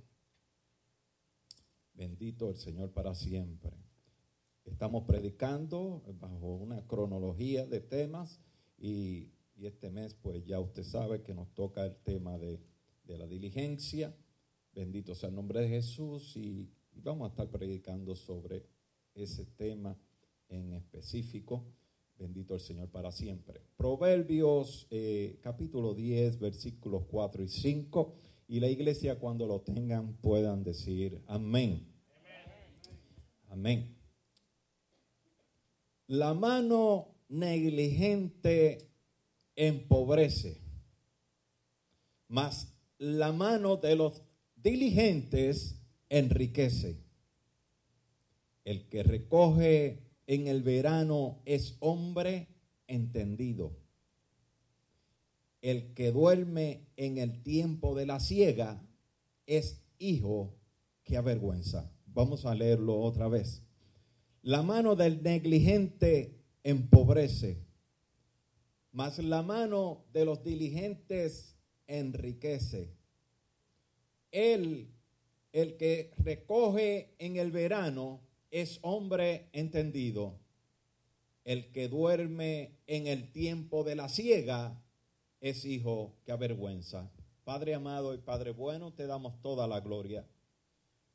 Bendito 1.96 2.50
el 2.50 2.58
Señor 2.58 2.92
para 2.92 3.16
siempre. 3.16 3.72
Estamos 4.66 5.04
predicando 5.06 6.04
bajo 6.20 6.56
una 6.56 6.86
cronología 6.86 7.66
de 7.66 7.82
temas 7.82 8.40
y, 8.78 9.32
y 9.56 9.66
este 9.66 9.90
mes 9.90 10.14
pues 10.14 10.46
ya 10.46 10.60
usted 10.60 10.84
sabe 10.84 11.22
que 11.22 11.34
nos 11.34 11.54
toca 11.54 11.86
el 11.86 11.98
tema 11.98 12.38
de, 12.38 12.62
de 13.04 13.18
la 13.18 13.28
diligencia. 13.28 14.16
Bendito 14.74 15.16
sea 15.16 15.30
el 15.30 15.36
nombre 15.36 15.62
de 15.62 15.70
Jesús 15.70 16.38
y, 16.38 16.72
y 16.94 17.02
vamos 17.02 17.28
a 17.28 17.30
estar 17.32 17.50
predicando 17.50 18.16
sobre 18.16 18.66
ese 19.16 19.46
tema 19.46 19.98
en 20.50 20.74
específico. 20.74 21.66
Bendito 22.18 22.54
el 22.54 22.60
Señor 22.60 22.90
para 22.90 23.12
siempre. 23.12 23.62
Proverbios 23.76 24.88
eh, 24.92 25.40
capítulo 25.42 25.94
10, 25.94 26.40
versículos 26.40 27.04
4 27.10 27.44
y 27.44 27.50
5. 27.50 28.16
Y 28.48 28.60
la 28.60 28.70
iglesia 28.70 29.20
cuando 29.20 29.48
lo 29.48 29.62
tengan 29.62 30.14
puedan 30.18 30.64
decir 30.64 31.22
amén. 31.28 31.88
Amén. 33.50 33.98
La 36.08 36.34
mano 36.34 37.16
negligente 37.30 38.90
empobrece, 39.56 40.62
mas 42.28 42.74
la 42.98 43.32
mano 43.32 43.78
de 43.78 43.96
los 43.96 44.22
diligentes 44.56 45.82
enriquece. 46.10 47.04
El 48.64 48.88
que 48.88 49.04
recoge 49.04 50.03
en 50.28 50.48
el 50.48 50.64
verano 50.64 51.42
es 51.46 51.78
hombre 51.80 52.48
entendido. 52.88 53.78
El 55.62 55.94
que 55.94 56.12
duerme 56.12 56.88
en 56.98 57.18
el 57.18 57.42
tiempo 57.42 57.96
de 57.96 58.06
la 58.06 58.20
siega 58.20 58.82
es 59.46 59.82
hijo 59.98 60.56
que 61.04 61.18
avergüenza. 61.18 61.92
Vamos 62.08 62.46
a 62.46 62.54
leerlo 62.54 63.00
otra 63.00 63.28
vez. 63.28 63.64
La 64.42 64.62
mano 64.62 64.96
del 64.96 65.24
negligente 65.24 66.44
empobrece, 66.64 67.66
mas 68.92 69.20
la 69.20 69.42
mano 69.42 70.06
de 70.12 70.26
los 70.26 70.44
diligentes 70.44 71.56
enriquece. 71.88 72.94
Él, 74.32 74.90
el 75.54 75.78
que 75.78 76.12
recoge 76.18 77.16
en 77.20 77.38
el 77.38 77.52
verano, 77.52 78.22
es 78.54 78.78
hombre 78.84 79.50
entendido. 79.52 80.40
El 81.44 81.72
que 81.72 81.88
duerme 81.88 82.78
en 82.86 83.08
el 83.08 83.32
tiempo 83.32 83.84
de 83.84 83.96
la 83.96 84.10
siega 84.10 84.80
es 85.42 85.66
hijo 85.66 86.14
que 86.24 86.32
avergüenza. 86.32 87.12
Padre 87.44 87.74
amado 87.74 88.14
y 88.14 88.20
Padre 88.20 88.52
bueno, 88.52 88.94
te 88.94 89.08
damos 89.08 89.42
toda 89.42 89.68
la 89.68 89.80
gloria. 89.80 90.28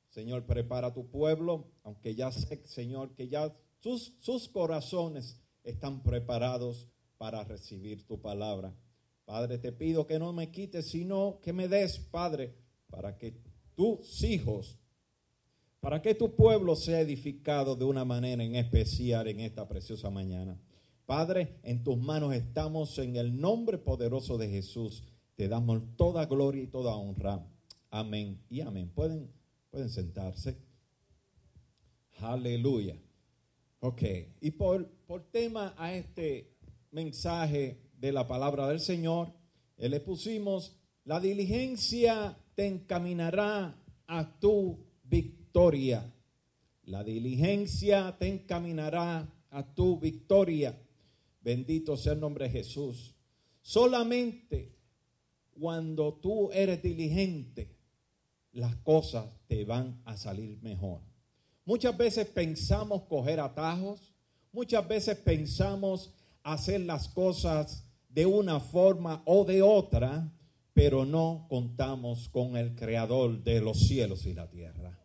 Señor, 0.08 0.46
prepara 0.46 0.92
tu 0.92 1.10
pueblo, 1.10 1.70
aunque 1.84 2.16
ya 2.16 2.32
sé, 2.32 2.60
Señor, 2.66 3.14
que 3.14 3.28
ya 3.28 3.54
sus, 3.78 4.14
sus 4.18 4.48
corazones 4.48 5.40
están 5.62 6.02
preparados 6.02 6.88
para 7.18 7.44
recibir 7.44 8.04
tu 8.04 8.20
palabra. 8.20 8.74
Padre, 9.24 9.58
te 9.58 9.70
pido 9.70 10.08
que 10.08 10.18
no 10.18 10.32
me 10.32 10.50
quites, 10.50 10.90
sino 10.90 11.38
que 11.40 11.52
me 11.52 11.68
des, 11.68 12.00
Padre, 12.00 12.56
para 12.90 13.16
que 13.16 13.40
tus 13.76 14.24
hijos, 14.24 14.76
para 15.80 16.02
que 16.02 16.14
tu 16.14 16.34
pueblo 16.34 16.74
sea 16.76 17.00
edificado 17.00 17.76
de 17.76 17.84
una 17.84 18.04
manera 18.04 18.42
en 18.42 18.56
especial 18.56 19.28
en 19.28 19.40
esta 19.40 19.68
preciosa 19.68 20.10
mañana. 20.10 20.60
Padre, 21.06 21.58
en 21.62 21.82
tus 21.82 21.96
manos 21.96 22.34
estamos 22.34 22.98
en 22.98 23.16
el 23.16 23.40
nombre 23.40 23.78
poderoso 23.78 24.36
de 24.36 24.48
Jesús. 24.48 25.04
Te 25.36 25.48
damos 25.48 25.82
toda 25.96 26.26
gloria 26.26 26.62
y 26.62 26.66
toda 26.66 26.96
honra. 26.96 27.46
Amén 27.90 28.42
y 28.50 28.60
amén. 28.60 28.90
Pueden, 28.94 29.30
pueden 29.70 29.88
sentarse. 29.88 30.58
Aleluya. 32.18 32.96
Ok, 33.80 34.02
y 34.40 34.50
por, 34.50 34.88
por 35.06 35.30
tema 35.30 35.74
a 35.78 35.94
este 35.94 36.52
mensaje 36.90 37.80
de 37.96 38.12
la 38.12 38.26
palabra 38.26 38.66
del 38.68 38.80
Señor, 38.80 39.32
eh, 39.76 39.88
le 39.88 40.00
pusimos, 40.00 40.76
la 41.04 41.20
diligencia 41.20 42.36
te 42.54 42.66
encaminará 42.66 43.80
a 44.08 44.38
tu 44.40 44.84
victoria. 45.04 45.37
La 46.84 47.04
diligencia 47.04 48.16
te 48.18 48.28
encaminará 48.28 49.28
a 49.50 49.74
tu 49.74 49.98
victoria. 49.98 50.78
Bendito 51.40 51.96
sea 51.96 52.12
el 52.12 52.20
nombre 52.20 52.46
de 52.46 52.50
Jesús. 52.50 53.14
Solamente 53.62 54.74
cuando 55.58 56.14
tú 56.14 56.50
eres 56.52 56.82
diligente, 56.82 57.76
las 58.52 58.76
cosas 58.76 59.26
te 59.46 59.64
van 59.64 60.00
a 60.04 60.16
salir 60.16 60.62
mejor. 60.62 61.00
Muchas 61.64 61.96
veces 61.96 62.26
pensamos 62.28 63.02
coger 63.02 63.40
atajos, 63.40 64.14
muchas 64.52 64.86
veces 64.86 65.16
pensamos 65.18 66.12
hacer 66.42 66.80
las 66.82 67.08
cosas 67.08 67.84
de 68.08 68.24
una 68.24 68.60
forma 68.60 69.22
o 69.26 69.44
de 69.44 69.62
otra, 69.62 70.32
pero 70.72 71.04
no 71.04 71.46
contamos 71.48 72.28
con 72.28 72.56
el 72.56 72.74
creador 72.74 73.42
de 73.42 73.60
los 73.60 73.80
cielos 73.86 74.24
y 74.26 74.34
la 74.34 74.48
tierra. 74.48 74.98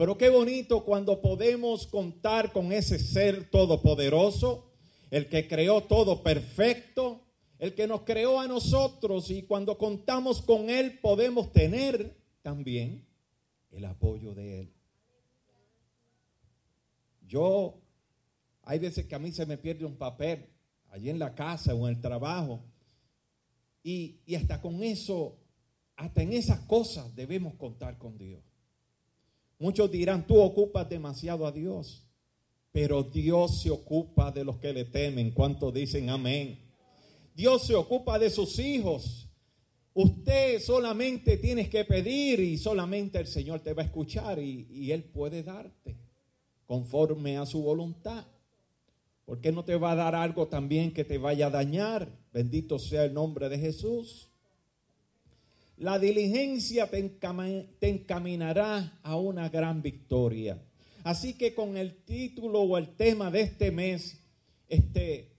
Pero 0.00 0.16
qué 0.16 0.30
bonito 0.30 0.82
cuando 0.82 1.20
podemos 1.20 1.86
contar 1.86 2.52
con 2.52 2.72
ese 2.72 2.98
ser 2.98 3.50
todopoderoso, 3.50 4.72
el 5.10 5.28
que 5.28 5.46
creó 5.46 5.82
todo 5.82 6.22
perfecto, 6.22 7.20
el 7.58 7.74
que 7.74 7.86
nos 7.86 8.00
creó 8.04 8.40
a 8.40 8.48
nosotros 8.48 9.30
y 9.30 9.42
cuando 9.42 9.76
contamos 9.76 10.40
con 10.40 10.70
él 10.70 11.00
podemos 11.00 11.52
tener 11.52 12.16
también 12.40 13.06
el 13.72 13.84
apoyo 13.84 14.32
de 14.32 14.60
él. 14.60 14.72
Yo, 17.26 17.82
hay 18.62 18.78
veces 18.78 19.04
que 19.04 19.14
a 19.14 19.18
mí 19.18 19.32
se 19.32 19.44
me 19.44 19.58
pierde 19.58 19.84
un 19.84 19.98
papel 19.98 20.46
allí 20.88 21.10
en 21.10 21.18
la 21.18 21.34
casa 21.34 21.74
o 21.74 21.86
en 21.86 21.96
el 21.96 22.00
trabajo 22.00 22.64
y, 23.82 24.22
y 24.24 24.34
hasta 24.36 24.62
con 24.62 24.82
eso, 24.82 25.36
hasta 25.94 26.22
en 26.22 26.32
esas 26.32 26.60
cosas 26.60 27.14
debemos 27.14 27.52
contar 27.56 27.98
con 27.98 28.16
Dios. 28.16 28.49
Muchos 29.60 29.90
dirán, 29.90 30.26
tú 30.26 30.40
ocupas 30.40 30.88
demasiado 30.88 31.46
a 31.46 31.52
Dios, 31.52 32.02
pero 32.72 33.02
Dios 33.02 33.60
se 33.60 33.70
ocupa 33.70 34.32
de 34.32 34.42
los 34.42 34.56
que 34.56 34.72
le 34.72 34.86
temen. 34.86 35.32
¿Cuántos 35.32 35.74
dicen 35.74 36.08
amén? 36.08 36.58
Dios 37.34 37.66
se 37.66 37.74
ocupa 37.74 38.18
de 38.18 38.30
sus 38.30 38.58
hijos. 38.58 39.28
Usted 39.92 40.60
solamente 40.60 41.36
tienes 41.36 41.68
que 41.68 41.84
pedir 41.84 42.40
y 42.40 42.56
solamente 42.56 43.18
el 43.18 43.26
Señor 43.26 43.60
te 43.60 43.74
va 43.74 43.82
a 43.82 43.84
escuchar 43.84 44.38
y, 44.38 44.66
y 44.70 44.92
Él 44.92 45.04
puede 45.04 45.42
darte 45.42 45.98
conforme 46.64 47.36
a 47.36 47.44
su 47.44 47.62
voluntad. 47.62 48.24
¿Por 49.26 49.42
qué 49.42 49.52
no 49.52 49.62
te 49.62 49.76
va 49.76 49.92
a 49.92 49.96
dar 49.96 50.14
algo 50.14 50.48
también 50.48 50.94
que 50.94 51.04
te 51.04 51.18
vaya 51.18 51.48
a 51.48 51.50
dañar? 51.50 52.10
Bendito 52.32 52.78
sea 52.78 53.04
el 53.04 53.12
nombre 53.12 53.50
de 53.50 53.58
Jesús. 53.58 54.29
La 55.80 55.98
diligencia 55.98 56.90
te, 56.90 57.10
encaminará 57.80 58.98
a 59.02 59.16
una 59.16 59.48
gran 59.48 59.80
victoria. 59.80 60.62
Así 61.04 61.32
que 61.32 61.54
con 61.54 61.78
el 61.78 62.04
título 62.04 62.60
o 62.60 62.76
el 62.76 62.96
tema 62.96 63.30
de 63.30 63.40
este 63.40 63.70
mes, 63.70 64.20
este, 64.68 65.32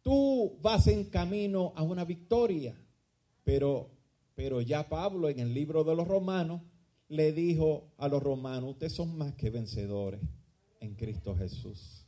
tú 0.00 0.56
vas 0.62 0.86
en 0.86 1.04
camino 1.04 1.74
a 1.76 1.82
una 1.82 2.06
victoria. 2.06 2.74
Pero, 3.44 3.90
pero 4.34 4.62
ya 4.62 4.88
Pablo 4.88 5.28
en 5.28 5.40
el 5.40 5.52
libro 5.52 5.84
de 5.84 5.94
los 5.94 6.08
romanos 6.08 6.62
le 7.08 7.34
dijo 7.34 7.92
a 7.98 8.08
los 8.08 8.22
romanos, 8.22 8.70
ustedes 8.70 8.94
son 8.94 9.18
más 9.18 9.34
que 9.34 9.50
vencedores 9.50 10.22
en 10.80 10.94
Cristo 10.94 11.36
Jesús. 11.36 12.06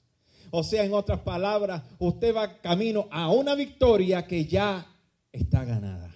O 0.50 0.62
sea, 0.62 0.84
en 0.84 0.94
otras 0.94 1.20
palabras, 1.20 1.82
usted 1.98 2.34
va 2.34 2.62
camino 2.62 3.08
a 3.10 3.30
una 3.30 3.54
victoria 3.54 4.26
que 4.26 4.46
ya 4.46 4.86
está 5.30 5.66
ganada. 5.66 6.13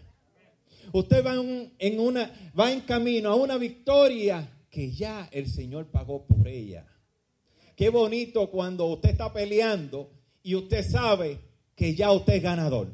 Usted 0.93 1.25
va 1.25 1.35
en, 1.35 2.01
una, 2.01 2.31
va 2.59 2.73
en 2.73 2.81
camino 2.81 3.31
a 3.31 3.35
una 3.35 3.57
victoria 3.59 4.49
que 4.71 4.91
ya 4.93 5.29
el 5.33 5.49
Señor 5.51 5.87
pagó 5.87 6.27
por 6.27 6.47
ella. 6.49 6.87
Qué 7.77 7.89
bonito 7.91 8.51
cuando 8.51 8.87
usted 8.87 9.11
está 9.11 9.33
peleando 9.33 10.11
y 10.43 10.55
usted 10.55 10.85
sabe 10.85 11.39
que 11.75 11.95
ya 11.95 12.11
usted 12.13 12.35
es 12.35 12.43
ganador. 12.43 12.89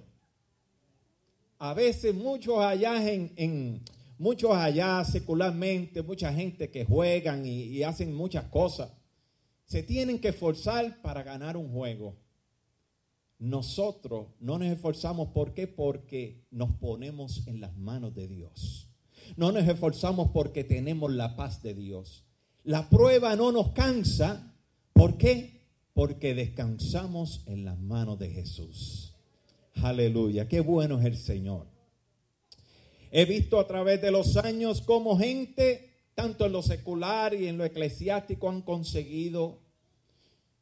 A 1.58 1.72
veces 1.74 2.14
muchos 2.14 2.58
allá 2.58 2.96
en, 3.10 3.32
en- 3.36 3.80
muchos 4.18 4.52
allá 4.52 5.04
secularmente, 5.04 6.02
mucha 6.02 6.32
gente 6.32 6.70
que 6.70 6.84
juegan 6.84 7.46
y, 7.46 7.64
y 7.64 7.82
hacen 7.82 8.14
muchas 8.14 8.44
cosas, 8.44 8.90
se 9.66 9.82
tienen 9.82 10.18
que 10.18 10.28
esforzar 10.28 11.00
para 11.00 11.22
ganar 11.22 11.56
un 11.56 11.72
juego. 11.72 12.14
Nosotros 13.38 14.28
no 14.40 14.58
nos 14.58 14.68
esforzamos, 14.68 15.28
¿por 15.28 15.54
qué? 15.54 15.66
Porque 15.66 16.46
nos 16.50 16.70
ponemos 16.76 17.46
en 17.46 17.60
las 17.60 17.76
manos 17.76 18.14
de 18.14 18.28
Dios. 18.28 18.88
No 19.36 19.52
nos 19.52 19.66
esforzamos 19.66 20.30
porque 20.32 20.64
tenemos 20.64 21.12
la 21.12 21.36
paz 21.36 21.62
de 21.62 21.74
Dios. 21.74 22.24
La 22.62 22.88
prueba 22.88 23.36
no 23.36 23.52
nos 23.52 23.72
cansa, 23.72 24.54
¿por 24.92 25.18
qué? 25.18 25.60
Porque 25.92 26.34
descansamos 26.34 27.42
en 27.46 27.64
las 27.64 27.78
manos 27.78 28.18
de 28.18 28.30
Jesús. 28.30 29.14
Aleluya, 29.74 30.48
qué 30.48 30.60
bueno 30.60 30.98
es 31.00 31.06
el 31.06 31.16
Señor. 31.16 31.66
He 33.10 33.26
visto 33.26 33.60
a 33.60 33.66
través 33.66 34.00
de 34.00 34.10
los 34.10 34.36
años 34.36 34.80
cómo 34.80 35.18
gente, 35.18 35.90
tanto 36.14 36.46
en 36.46 36.52
lo 36.52 36.62
secular 36.62 37.34
y 37.34 37.48
en 37.48 37.58
lo 37.58 37.64
eclesiástico, 37.64 38.48
han 38.48 38.62
conseguido 38.62 39.60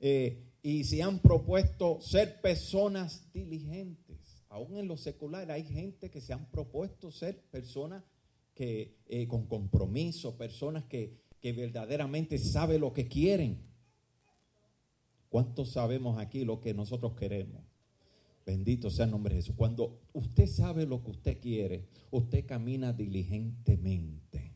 eh, 0.00 0.51
y 0.62 0.84
se 0.84 1.02
han 1.02 1.18
propuesto 1.18 2.00
ser 2.00 2.40
personas 2.40 3.30
diligentes. 3.32 4.44
Aún 4.48 4.78
en 4.78 4.86
lo 4.86 4.96
secular 4.96 5.50
hay 5.50 5.64
gente 5.64 6.10
que 6.10 6.20
se 6.20 6.32
han 6.32 6.46
propuesto 6.50 7.10
ser 7.10 7.42
personas 7.50 8.04
que 8.54 8.98
eh, 9.06 9.26
con 9.26 9.46
compromiso, 9.46 10.36
personas 10.36 10.84
que, 10.84 11.18
que 11.40 11.52
verdaderamente 11.52 12.38
saben 12.38 12.80
lo 12.80 12.92
que 12.92 13.08
quieren. 13.08 13.58
¿Cuántos 15.28 15.72
sabemos 15.72 16.18
aquí 16.18 16.44
lo 16.44 16.60
que 16.60 16.74
nosotros 16.74 17.14
queremos? 17.14 17.62
Bendito 18.44 18.90
sea 18.90 19.06
el 19.06 19.10
nombre 19.10 19.34
de 19.34 19.40
Jesús. 19.40 19.54
Cuando 19.56 20.00
usted 20.12 20.46
sabe 20.46 20.84
lo 20.84 21.02
que 21.02 21.10
usted 21.12 21.40
quiere, 21.40 21.88
usted 22.10 22.44
camina 22.44 22.92
diligentemente. 22.92 24.52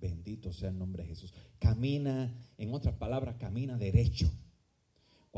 Bendito 0.00 0.52
sea 0.52 0.70
el 0.70 0.78
nombre 0.78 1.02
de 1.02 1.10
Jesús. 1.10 1.34
Camina, 1.58 2.32
en 2.56 2.72
otras 2.72 2.94
palabras, 2.94 3.36
camina 3.38 3.76
derecho. 3.76 4.30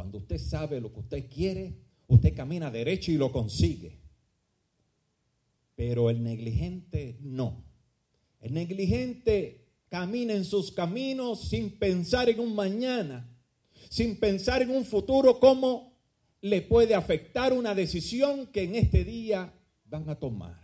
Cuando 0.01 0.16
usted 0.16 0.38
sabe 0.38 0.80
lo 0.80 0.90
que 0.90 1.01
usted 1.01 1.28
quiere, 1.28 1.74
usted 2.07 2.34
camina 2.34 2.70
derecho 2.70 3.12
y 3.12 3.18
lo 3.18 3.30
consigue. 3.30 3.98
Pero 5.76 6.09
el 6.09 6.22
negligente 6.22 7.18
no. 7.20 7.66
El 8.40 8.55
negligente 8.55 9.66
camina 9.90 10.32
en 10.32 10.46
sus 10.46 10.72
caminos 10.72 11.51
sin 11.51 11.78
pensar 11.78 12.30
en 12.30 12.40
un 12.40 12.55
mañana, 12.55 13.28
sin 13.90 14.16
pensar 14.16 14.62
en 14.62 14.70
un 14.70 14.86
futuro, 14.86 15.38
cómo 15.38 15.92
le 16.40 16.62
puede 16.62 16.94
afectar 16.94 17.53
una 17.53 17.74
decisión 17.74 18.46
que 18.46 18.62
en 18.62 18.76
este 18.76 19.05
día 19.05 19.53
van 19.84 20.09
a 20.09 20.14
tomar. 20.14 20.59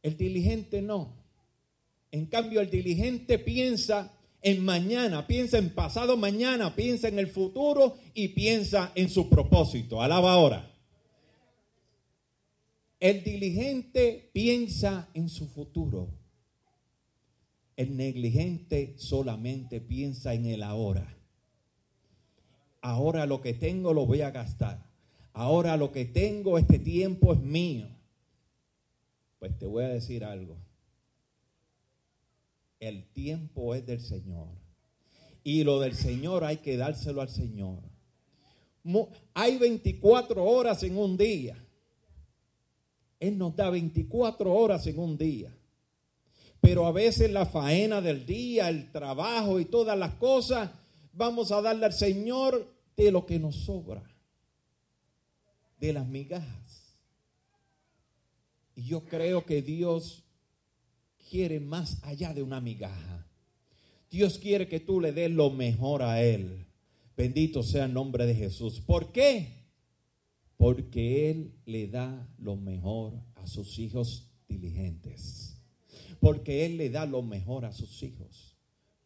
El 0.00 0.16
diligente 0.16 0.80
no. 0.80 1.22
En 2.10 2.24
cambio, 2.24 2.62
el 2.62 2.70
diligente 2.70 3.38
piensa 3.38 4.17
en 4.42 4.64
mañana, 4.64 5.26
piensa 5.26 5.58
en 5.58 5.74
pasado 5.74 6.16
mañana, 6.16 6.74
piensa 6.74 7.08
en 7.08 7.18
el 7.18 7.28
futuro 7.28 7.96
y 8.14 8.28
piensa 8.28 8.92
en 8.94 9.08
su 9.08 9.28
propósito. 9.28 10.00
Alaba 10.00 10.32
ahora. 10.32 10.70
El 13.00 13.22
diligente 13.22 14.30
piensa 14.32 15.08
en 15.14 15.28
su 15.28 15.48
futuro. 15.48 16.14
El 17.76 17.96
negligente 17.96 18.94
solamente 18.98 19.80
piensa 19.80 20.34
en 20.34 20.46
el 20.46 20.62
ahora. 20.62 21.16
Ahora 22.80 23.26
lo 23.26 23.40
que 23.40 23.54
tengo 23.54 23.92
lo 23.92 24.06
voy 24.06 24.22
a 24.22 24.30
gastar. 24.30 24.84
Ahora 25.32 25.76
lo 25.76 25.92
que 25.92 26.04
tengo, 26.04 26.58
este 26.58 26.78
tiempo 26.78 27.32
es 27.32 27.40
mío. 27.40 27.88
Pues 29.38 29.56
te 29.58 29.66
voy 29.66 29.84
a 29.84 29.88
decir 29.88 30.24
algo. 30.24 30.56
El 32.80 33.04
tiempo 33.12 33.74
es 33.74 33.86
del 33.86 34.00
Señor. 34.00 34.48
Y 35.42 35.64
lo 35.64 35.80
del 35.80 35.94
Señor 35.94 36.44
hay 36.44 36.58
que 36.58 36.76
dárselo 36.76 37.20
al 37.20 37.28
Señor. 37.28 37.82
Hay 39.34 39.58
24 39.58 40.44
horas 40.44 40.82
en 40.82 40.96
un 40.96 41.16
día. 41.16 41.56
Él 43.20 43.36
nos 43.36 43.54
da 43.56 43.70
24 43.70 44.52
horas 44.52 44.86
en 44.86 44.98
un 44.98 45.18
día. 45.18 45.54
Pero 46.60 46.86
a 46.86 46.92
veces 46.92 47.30
la 47.30 47.46
faena 47.46 48.00
del 48.00 48.26
día, 48.26 48.68
el 48.68 48.90
trabajo 48.90 49.60
y 49.60 49.64
todas 49.64 49.98
las 49.98 50.14
cosas, 50.14 50.70
vamos 51.12 51.52
a 51.52 51.60
darle 51.60 51.86
al 51.86 51.92
Señor 51.92 52.74
de 52.96 53.12
lo 53.12 53.26
que 53.26 53.38
nos 53.38 53.56
sobra, 53.56 54.02
de 55.78 55.92
las 55.92 56.06
migajas. 56.06 56.96
Y 58.74 58.84
yo 58.84 59.04
creo 59.04 59.44
que 59.44 59.62
Dios 59.62 60.24
quiere 61.28 61.60
más 61.60 62.02
allá 62.02 62.32
de 62.32 62.42
una 62.42 62.60
migaja. 62.60 63.26
Dios 64.10 64.38
quiere 64.38 64.68
que 64.68 64.80
tú 64.80 65.00
le 65.00 65.12
des 65.12 65.30
lo 65.30 65.50
mejor 65.50 66.02
a 66.02 66.22
Él. 66.22 66.66
Bendito 67.16 67.62
sea 67.62 67.84
el 67.84 67.92
nombre 67.92 68.26
de 68.26 68.34
Jesús. 68.34 68.80
¿Por 68.80 69.12
qué? 69.12 69.48
Porque 70.56 71.30
Él 71.30 71.52
le 71.66 71.88
da 71.88 72.28
lo 72.38 72.56
mejor 72.56 73.14
a 73.34 73.46
sus 73.46 73.78
hijos 73.78 74.30
diligentes. 74.48 75.60
Porque 76.20 76.64
Él 76.64 76.78
le 76.78 76.90
da 76.90 77.06
lo 77.06 77.22
mejor 77.22 77.64
a 77.64 77.72
sus 77.72 78.02
hijos. 78.02 78.56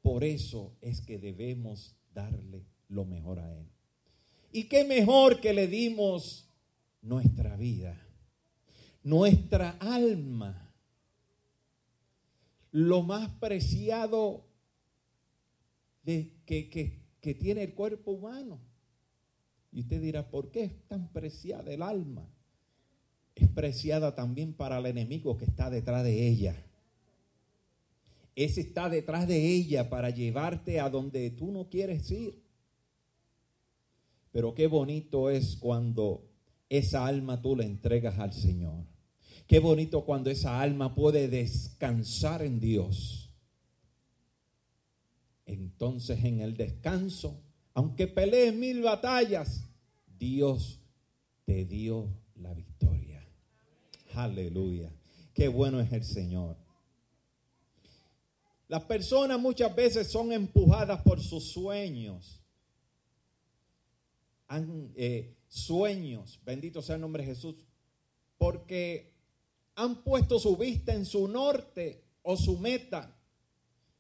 Por 0.03 0.25
eso 0.25 0.77
es 0.81 1.01
que 1.01 1.18
debemos 1.18 1.97
darle 2.14 2.64
lo 2.89 3.05
mejor 3.05 3.41
a 3.41 3.53
Él. 3.59 3.66
¿Y 4.53 4.64
qué 4.64 4.85
mejor 4.85 5.41
que 5.41 5.53
le 5.53 5.66
dimos 5.66 6.49
nuestra 7.01 7.57
vida, 7.57 7.99
nuestra 9.03 9.70
alma? 9.81 10.62
Lo 12.73 13.03
más 13.03 13.29
preciado 13.39 14.45
de, 16.03 16.33
que, 16.47 16.68
que- 16.68 17.01
que 17.20 17.35
tiene 17.35 17.62
el 17.62 17.75
cuerpo 17.75 18.11
humano. 18.11 18.59
Y 19.70 19.83
usted 19.83 20.03
dirá, 20.03 20.29
¿por 20.29 20.51
qué 20.51 20.64
es 20.64 20.89
tan 20.89 21.09
preciada 21.12 21.73
el 21.73 21.83
alma? 21.83 22.29
Es 23.35 23.49
preciada 23.49 24.14
también 24.14 24.53
para 24.55 24.79
el 24.79 24.87
enemigo 24.87 25.37
que 25.39 25.45
está 25.45 25.70
detrás 25.70 26.03
de 26.05 26.29
ella. 26.29 26.57
Ese 28.35 28.61
está 28.62 28.89
detrás 28.89 29.29
de 29.29 29.47
ella 29.55 29.89
para 29.89 30.11
llevarte 30.11 30.81
a 30.81 30.91
donde 30.91 31.31
tú 31.31 31.53
no 31.53 31.68
quieres 31.68 32.11
ir. 32.11 32.43
Pero 34.33 34.55
qué 34.55 34.66
bonito 34.66 35.31
es 35.31 35.57
cuando 35.57 36.29
esa 36.68 37.07
alma 37.07 37.41
tú 37.41 37.55
la 37.55 37.64
entregas 37.64 38.18
al 38.18 38.33
Señor. 38.33 38.85
Qué 39.53 39.59
bonito 39.59 40.07
cuando 40.07 40.30
esa 40.30 40.62
alma 40.62 40.94
puede 40.94 41.28
descansar 41.28 42.40
en 42.40 42.59
Dios. 42.59 43.34
Entonces 45.44 46.24
en 46.24 46.40
el 46.40 46.57
descanso, 46.57 47.38
aunque 47.74 48.07
pelees 48.07 48.55
mil 48.55 48.80
batallas, 48.80 49.68
Dios 50.18 50.80
te 51.44 51.66
dio 51.66 52.09
la 52.36 52.55
victoria. 52.55 53.28
Aleluya. 54.14 54.90
Qué 55.34 55.48
bueno 55.48 55.82
es 55.82 55.92
el 55.92 56.05
Señor. 56.05 56.57
Las 58.68 58.84
personas 58.84 59.38
muchas 59.38 59.76
veces 59.76 60.11
son 60.11 60.32
empujadas 60.32 61.03
por 61.03 61.20
sus 61.20 61.53
sueños. 61.53 62.40
Han, 64.48 64.94
eh, 64.96 65.36
sueños, 65.46 66.40
bendito 66.42 66.80
sea 66.80 66.94
el 66.94 67.03
nombre 67.03 67.22
de 67.22 67.34
Jesús, 67.34 67.57
porque 68.38 69.12
han 69.75 70.03
puesto 70.03 70.39
su 70.39 70.57
vista 70.57 70.95
en 70.95 71.07
su 71.07 71.29
norte 71.29 72.05
o 72.23 72.37
su 72.37 72.59
meta, 72.59 73.16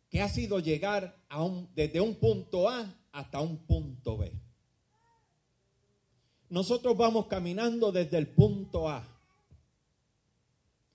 que 0.08 0.20
ha 0.20 0.28
sido 0.28 0.58
llegar 0.60 1.24
a 1.28 1.42
un, 1.42 1.68
desde 1.74 2.00
un 2.00 2.14
punto 2.16 2.68
A 2.68 2.94
hasta 3.12 3.40
un 3.40 3.56
punto 3.66 4.18
B. 4.18 4.32
Nosotros 6.50 6.96
vamos 6.96 7.26
caminando 7.26 7.92
desde 7.92 8.18
el 8.18 8.28
punto 8.28 8.88
A, 8.88 9.08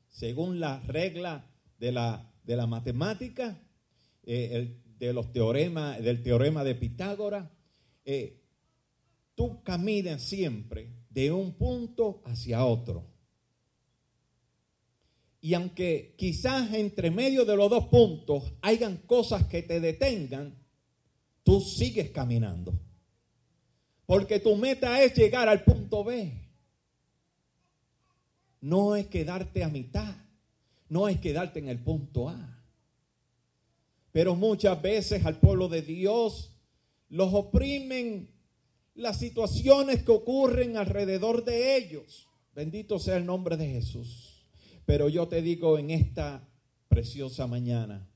según 0.09 0.59
la 0.59 0.79
regla 0.81 1.45
de 1.79 1.91
la, 1.91 2.31
de 2.43 2.55
la 2.55 2.67
matemática, 2.67 3.59
eh, 4.23 4.49
el- 4.53 4.83
de 4.97 5.13
los 5.13 5.31
teoremas, 5.31 6.01
del 6.01 6.23
teorema 6.23 6.63
de 6.63 6.73
Pitágoras, 6.73 7.47
eh, 8.03 8.41
tú 9.35 9.61
caminas 9.61 10.23
siempre 10.23 10.91
de 11.11 11.31
un 11.31 11.53
punto 11.53 12.21
hacia 12.25 12.65
otro. 12.65 13.05
Y 15.39 15.53
aunque 15.53 16.15
quizás 16.17 16.73
entre 16.73 17.11
medio 17.11 17.45
de 17.45 17.55
los 17.55 17.69
dos 17.69 17.85
puntos 17.85 18.53
hayan 18.61 18.97
cosas 18.97 19.45
que 19.45 19.61
te 19.61 19.79
detengan, 19.79 20.55
tú 21.43 21.61
sigues 21.61 22.09
caminando. 22.09 22.73
Porque 24.05 24.39
tu 24.39 24.55
meta 24.55 25.03
es 25.03 25.13
llegar 25.15 25.47
al 25.49 25.63
punto 25.63 26.03
B. 26.03 26.47
No 28.61 28.95
es 28.95 29.07
quedarte 29.07 29.63
a 29.63 29.69
mitad. 29.69 30.15
No 30.89 31.07
es 31.07 31.19
quedarte 31.19 31.59
en 31.59 31.67
el 31.67 31.79
punto 31.79 32.29
A. 32.29 32.63
Pero 34.11 34.35
muchas 34.35 34.81
veces 34.81 35.25
al 35.25 35.39
pueblo 35.39 35.67
de 35.67 35.81
Dios 35.81 36.51
los 37.09 37.33
oprimen 37.33 38.29
las 38.95 39.19
situaciones 39.19 40.03
que 40.03 40.11
ocurren 40.11 40.75
alrededor 40.75 41.45
de 41.45 41.77
ellos. 41.77 42.27
Bendito 42.55 42.97
sea 42.97 43.17
el 43.17 43.25
nombre 43.25 43.57
de 43.57 43.67
Jesús. 43.67 44.36
Pero 44.87 45.09
yo 45.09 45.27
te 45.27 45.41
digo 45.41 45.77
en 45.77 45.91
esta 45.91 46.47
preciosa 46.87 47.45
mañana, 47.45 48.07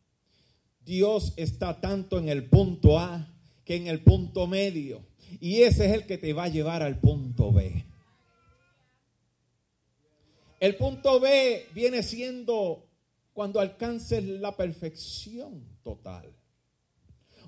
Dios 0.85 1.33
está 1.35 1.81
tanto 1.81 2.17
en 2.17 2.29
el 2.29 2.45
punto 2.45 2.97
A 2.97 3.27
que 3.65 3.75
en 3.75 3.87
el 3.87 4.01
punto 4.01 4.47
medio. 4.47 5.03
Y 5.41 5.63
ese 5.63 5.87
es 5.87 5.91
el 5.91 6.05
que 6.05 6.17
te 6.17 6.31
va 6.31 6.45
a 6.45 6.47
llevar 6.47 6.81
al 6.81 6.97
punto 6.97 7.51
B. 7.51 7.83
El 10.61 10.77
punto 10.77 11.19
B 11.19 11.67
viene 11.75 12.03
siendo 12.03 12.87
cuando 13.33 13.59
alcances 13.59 14.23
la 14.23 14.55
perfección 14.55 15.61
total. 15.83 16.31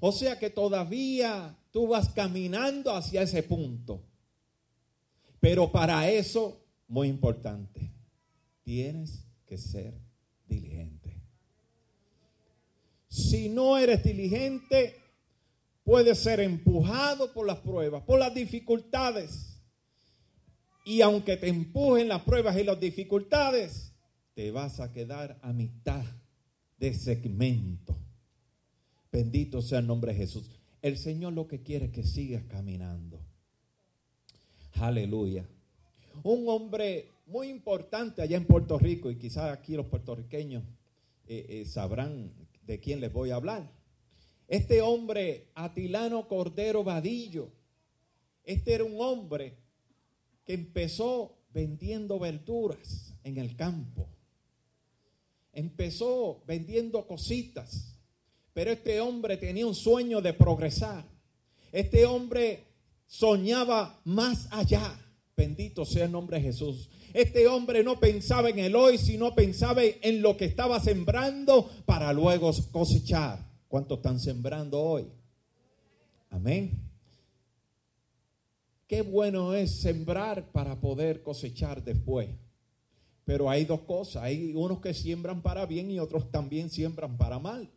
O 0.02 0.12
sea 0.12 0.38
que 0.38 0.50
todavía 0.50 1.56
tú 1.72 1.88
vas 1.88 2.10
caminando 2.10 2.94
hacia 2.94 3.22
ese 3.22 3.42
punto. 3.42 4.02
Pero 5.40 5.72
para 5.72 6.10
eso, 6.10 6.60
muy 6.90 7.08
importante, 7.08 7.94
tienes 8.64 9.26
que 9.46 9.58
ser 9.58 9.94
diligente. 10.48 11.22
Si 13.08 13.50
no 13.50 13.78
eres 13.78 14.04
diligente, 14.04 14.96
puedes 15.84 16.20
ser 16.20 16.40
empujado 16.40 17.32
por 17.34 17.46
las 17.46 17.60
pruebas, 17.60 18.04
por 18.04 18.20
las 18.20 18.34
dificultades. 18.34 19.62
Y 20.86 21.02
aunque 21.02 21.38
te 21.38 21.48
empujen 21.48 22.08
las 22.08 22.24
pruebas 22.24 22.58
y 22.58 22.64
las 22.64 22.80
dificultades, 22.80 23.94
te 24.34 24.52
vas 24.52 24.80
a 24.80 24.92
quedar 24.92 25.40
a 25.42 25.54
mitad 25.54 26.04
de 26.78 26.94
segmento. 26.94 27.96
Bendito 29.12 29.62
sea 29.62 29.80
el 29.80 29.88
nombre 29.88 30.12
de 30.12 30.18
Jesús. 30.18 30.50
El 30.82 30.98
Señor 30.98 31.34
lo 31.34 31.48
que 31.48 31.62
quiere 31.62 31.86
es 31.86 31.92
que 31.92 32.04
sigas 32.04 32.44
caminando. 32.46 33.20
Aleluya. 34.74 35.48
Un 36.24 36.50
hombre 36.50 37.13
muy 37.26 37.50
importante 37.50 38.22
allá 38.22 38.38
en 38.38 38.46
Puerto 38.46 38.78
Rico, 38.78 39.10
y 39.10 39.18
quizás 39.18 39.52
aquí 39.52 39.76
los 39.76 39.88
puertorriqueños 39.88 40.64
eh, 41.28 41.46
eh, 41.50 41.66
sabrán 41.66 42.32
de 42.66 42.80
quién 42.80 43.00
les 43.00 43.12
voy 43.12 43.32
a 43.32 43.36
hablar. 43.36 43.72
Este 44.48 44.82
hombre, 44.82 45.48
Atilano 45.56 46.28
Cordero 46.28 46.84
Vadillo, 46.84 47.50
este 48.44 48.74
era 48.74 48.84
un 48.84 49.00
hombre 49.00 49.58
que 50.46 50.54
empezó 50.54 51.38
vendiendo 51.54 52.20
verduras 52.20 53.14
en 53.24 53.38
el 53.38 53.56
campo. 53.56 54.08
Empezó 55.54 56.44
vendiendo 56.46 57.08
cositas, 57.08 57.96
pero 58.54 58.72
este 58.72 59.00
hombre 59.00 59.38
tenía 59.38 59.66
un 59.66 59.76
sueño 59.76 60.22
de 60.22 60.34
progresar. 60.34 61.06
Este 61.72 62.06
hombre 62.06 62.66
soñaba 63.06 64.02
más 64.04 64.48
allá. 64.52 65.00
Bendito 65.38 65.86
sea 65.86 66.06
el 66.06 66.12
nombre 66.12 66.38
de 66.38 66.44
Jesús. 66.44 66.90
Este 67.14 67.48
hombre 67.48 67.84
no 67.84 68.00
pensaba 68.00 68.50
en 68.50 68.58
el 68.58 68.76
hoy, 68.76 68.98
sino 68.98 69.36
pensaba 69.36 69.84
en 69.84 70.22
lo 70.24 70.36
que 70.36 70.46
estaba 70.46 70.80
sembrando 70.80 71.70
para 71.86 72.12
luego 72.12 72.52
cosechar. 72.72 73.40
¿Cuántos 73.68 74.00
están 74.00 74.20
sembrando 74.20 74.82
hoy? 74.82 75.08
Amén. 76.32 76.80
Qué 78.88 79.04
bueno 79.04 79.54
es 79.54 79.80
sembrar 79.82 80.52
para 80.52 80.80
poder 80.82 81.22
cosechar 81.22 81.84
después. 81.84 82.30
Pero 83.26 83.50
hay 83.50 83.66
dos 83.66 83.82
cosas. 83.82 84.24
Hay 84.24 84.54
unos 84.56 84.82
que 84.82 84.94
siembran 84.94 85.42
para 85.44 85.68
bien 85.68 85.92
y 85.92 86.00
otros 86.00 86.32
también 86.32 86.72
siembran 86.72 87.16
para 87.16 87.38
mal. 87.38 87.70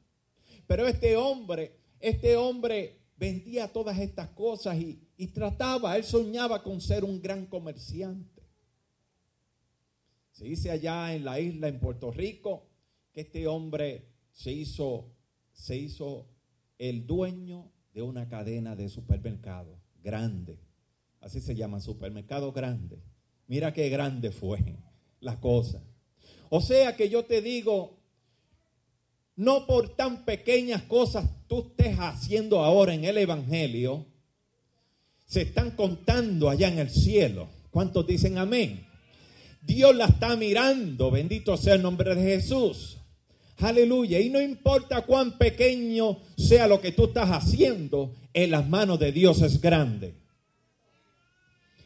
Pero 0.67 0.87
este 0.87 1.17
hombre, 1.17 1.77
este 2.01 2.37
hombre 2.37 2.99
vendía 3.19 3.71
todas 3.71 3.99
estas 3.99 4.29
cosas 4.31 4.77
y, 4.77 4.99
y 5.17 5.29
trataba, 5.29 5.97
él 5.97 6.05
soñaba 6.05 6.63
con 6.63 6.81
ser 6.81 7.05
un 7.05 7.21
gran 7.21 7.47
comerciante. 7.47 8.36
Se 10.37 10.45
dice 10.45 10.71
allá 10.71 11.15
en 11.15 11.25
la 11.25 11.41
isla, 11.41 11.69
en 11.69 11.81
Puerto 11.81 12.11
Rico, 12.11 12.69
que 13.15 13.23
este 13.23 13.47
hombre 13.47 14.05
se 14.35 14.53
hizo, 14.53 15.15
se 15.55 15.79
hizo 15.79 16.27
el 16.77 17.07
dueño 17.07 17.73
de 17.95 18.03
una 18.03 18.29
cadena 18.29 18.77
de 18.77 18.91
supermercados 18.91 19.79
grande. 20.05 20.59
Así 21.23 21.41
se 21.41 21.55
llama, 21.55 21.81
supermercado 21.81 22.53
grande. 22.53 23.03
Mira 23.47 23.73
qué 23.73 23.89
grande 23.89 24.31
fue 24.31 24.77
la 25.21 25.41
cosa. 25.41 25.83
O 26.51 26.61
sea 26.61 26.95
que 26.97 27.09
yo 27.09 27.25
te 27.25 27.41
digo, 27.41 27.97
no 29.37 29.67
por 29.67 29.97
tan 29.97 30.27
pequeñas 30.27 30.83
cosas 30.83 31.31
tú 31.47 31.69
estés 31.69 31.97
haciendo 31.99 32.63
ahora 32.63 32.93
en 32.93 33.07
el 33.07 33.17
Evangelio, 33.17 34.05
se 35.25 35.41
están 35.41 35.71
contando 35.71 36.51
allá 36.51 36.69
en 36.69 36.79
el 36.79 36.91
cielo. 36.91 37.49
¿Cuántos 37.71 38.07
dicen 38.07 38.37
amén? 38.37 38.86
Dios 39.67 39.97
la 39.97 40.07
está 40.07 40.37
mirando, 40.37 41.11
bendito 41.11 41.57
sea 41.57 41.75
el 41.75 41.83
nombre 41.83 42.15
de 42.15 42.23
Jesús. 42.23 42.99
Aleluya. 43.59 44.21
Y 44.21 44.31
no 44.31 44.41
importa 44.41 45.05
cuán 45.05 45.39
pequeño 45.39 46.19
sea 46.37 46.69
lo 46.69 46.81
que 46.81 46.93
tú 46.93 47.07
estás 47.07 47.31
haciendo, 47.31 48.15
en 48.33 48.53
las 48.53 48.69
manos 48.69 49.01
de 49.01 49.11
Dios 49.11 49.43
es 49.43 49.61
grande. 49.61 50.15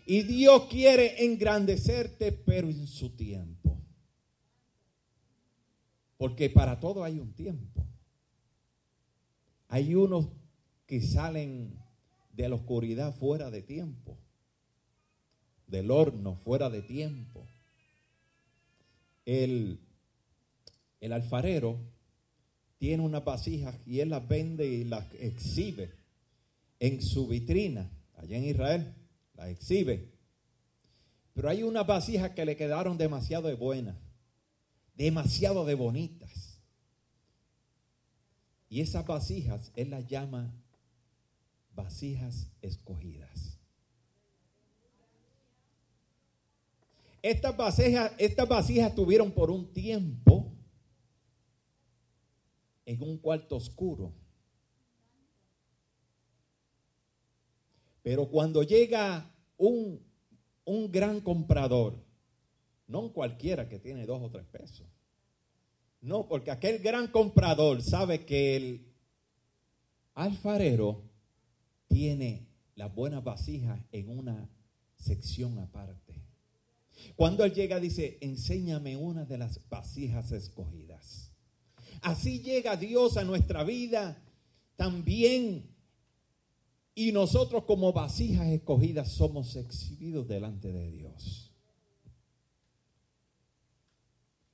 Y 0.04 0.22
Dios 0.24 0.66
quiere 0.66 1.24
engrandecerte, 1.24 2.32
pero 2.32 2.68
en 2.68 2.86
su 2.86 3.10
tiempo. 3.16 3.78
Porque 6.18 6.50
para 6.50 6.80
todo 6.80 7.02
hay 7.02 7.18
un 7.18 7.32
tiempo. 7.32 7.86
Hay 9.68 9.94
unos 9.94 10.26
que 10.86 11.00
salen 11.00 11.78
de 12.32 12.48
la 12.48 12.56
oscuridad 12.56 13.14
fuera 13.14 13.50
de 13.50 13.62
tiempo, 13.62 14.18
del 15.66 15.90
horno 15.90 16.34
fuera 16.34 16.68
de 16.68 16.82
tiempo. 16.82 17.46
El, 19.30 19.78
alfarero 21.12 21.78
tiene 22.78 23.04
unas 23.04 23.24
vasijas 23.24 23.76
y 23.86 24.00
él 24.00 24.10
las 24.10 24.26
vende 24.26 24.66
y 24.66 24.82
las 24.82 25.06
exhibe 25.14 25.92
en 26.80 27.00
su 27.00 27.28
vitrina, 27.28 27.88
allá 28.16 28.38
en 28.38 28.44
Israel, 28.44 28.94
las 29.34 29.50
exhibe. 29.50 30.10
Pero 31.32 31.48
hay 31.48 31.62
unas 31.62 31.86
vasijas 31.86 32.30
que 32.30 32.44
le 32.44 32.56
quedaron 32.56 32.98
demasiado 32.98 33.46
de 33.46 33.54
buenas, 33.54 33.96
demasiado 34.96 35.64
de 35.64 35.76
bonitas. 35.76 36.58
Y 38.68 38.80
esas 38.80 39.06
vasijas 39.06 39.70
él 39.76 39.90
las 39.90 40.08
llama 40.08 40.52
vasijas 41.76 42.48
escogidas. 42.62 43.49
Estas 47.22 47.56
vasijas, 47.56 48.12
estas 48.18 48.48
vasijas 48.48 48.94
tuvieron 48.94 49.32
por 49.32 49.50
un 49.50 49.72
tiempo 49.72 50.52
en 52.86 53.02
un 53.02 53.18
cuarto 53.18 53.56
oscuro. 53.56 54.12
Pero 58.02 58.28
cuando 58.30 58.62
llega 58.62 59.30
un, 59.58 60.02
un 60.64 60.90
gran 60.90 61.20
comprador, 61.20 62.02
no 62.86 63.12
cualquiera 63.12 63.68
que 63.68 63.78
tiene 63.78 64.06
dos 64.06 64.22
o 64.22 64.30
tres 64.30 64.46
pesos, 64.46 64.86
no, 66.00 66.26
porque 66.26 66.50
aquel 66.50 66.78
gran 66.78 67.08
comprador 67.08 67.82
sabe 67.82 68.24
que 68.24 68.56
el 68.56 68.86
alfarero 70.14 71.02
tiene 71.88 72.48
las 72.74 72.94
buenas 72.94 73.22
vasijas 73.22 73.78
en 73.92 74.08
una 74.08 74.48
sección 74.96 75.58
aparte. 75.58 76.09
Cuando 77.16 77.44
él 77.44 77.52
llega 77.52 77.80
dice, 77.80 78.18
enséñame 78.20 78.96
una 78.96 79.24
de 79.24 79.38
las 79.38 79.60
vasijas 79.68 80.32
escogidas. 80.32 81.30
Así 82.02 82.40
llega 82.40 82.76
Dios 82.76 83.16
a 83.16 83.24
nuestra 83.24 83.64
vida 83.64 84.22
también. 84.76 85.68
Y 86.94 87.12
nosotros 87.12 87.64
como 87.64 87.92
vasijas 87.92 88.48
escogidas 88.48 89.10
somos 89.12 89.56
exhibidos 89.56 90.26
delante 90.26 90.72
de 90.72 90.90
Dios. 90.90 91.52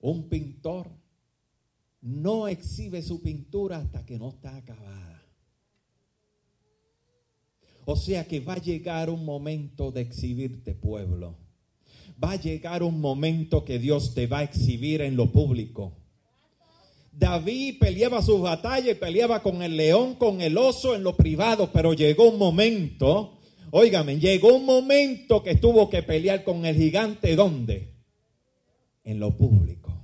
Un 0.00 0.28
pintor 0.28 0.90
no 2.02 2.46
exhibe 2.46 3.02
su 3.02 3.20
pintura 3.22 3.78
hasta 3.78 4.04
que 4.04 4.18
no 4.18 4.28
está 4.28 4.56
acabada. 4.56 5.22
O 7.84 7.96
sea 7.96 8.26
que 8.26 8.40
va 8.40 8.54
a 8.54 8.60
llegar 8.60 9.10
un 9.10 9.24
momento 9.24 9.92
de 9.92 10.02
exhibirte, 10.02 10.74
pueblo. 10.74 11.45
Va 12.22 12.32
a 12.32 12.40
llegar 12.40 12.82
un 12.82 13.00
momento 13.00 13.64
que 13.64 13.78
Dios 13.78 14.14
te 14.14 14.26
va 14.26 14.38
a 14.38 14.42
exhibir 14.44 15.02
en 15.02 15.16
lo 15.16 15.32
público. 15.32 15.92
David 17.12 17.78
peleaba 17.80 18.20
sus 18.20 18.42
batallas 18.42 18.90
y 18.96 19.00
peleaba 19.00 19.42
con 19.42 19.62
el 19.62 19.76
león, 19.76 20.16
con 20.16 20.42
el 20.42 20.58
oso 20.58 20.94
en 20.94 21.02
lo 21.02 21.16
privado, 21.16 21.70
pero 21.72 21.94
llegó 21.94 22.28
un 22.28 22.38
momento, 22.38 23.38
óigame, 23.70 24.18
llegó 24.18 24.54
un 24.54 24.66
momento 24.66 25.42
que 25.42 25.54
tuvo 25.54 25.88
que 25.88 26.02
pelear 26.02 26.44
con 26.44 26.66
el 26.66 26.76
gigante, 26.76 27.34
¿dónde? 27.34 27.94
En 29.02 29.18
lo 29.18 29.36
público. 29.36 29.94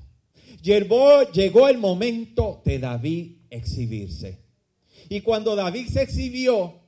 Llegó, 0.62 1.30
llegó 1.32 1.68
el 1.68 1.76
momento 1.76 2.62
de 2.64 2.78
David 2.78 3.36
exhibirse. 3.50 4.38
Y 5.08 5.20
cuando 5.20 5.54
David 5.54 5.88
se 5.88 6.02
exhibió, 6.02 6.80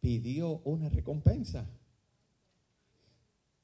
pidió 0.00 0.62
una 0.64 0.88
recompensa. 0.88 1.68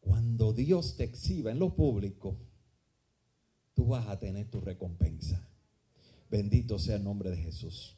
Cuando 0.04 0.52
Dios 0.52 0.98
te 0.98 1.04
exhiba 1.04 1.50
en 1.50 1.58
lo 1.58 1.74
público, 1.74 2.36
tú 3.72 3.86
vas 3.86 4.06
a 4.06 4.18
tener 4.18 4.50
tu 4.50 4.60
recompensa. 4.60 5.48
Bendito 6.30 6.78
sea 6.78 6.96
el 6.96 7.04
nombre 7.04 7.30
de 7.30 7.38
Jesús. 7.38 7.96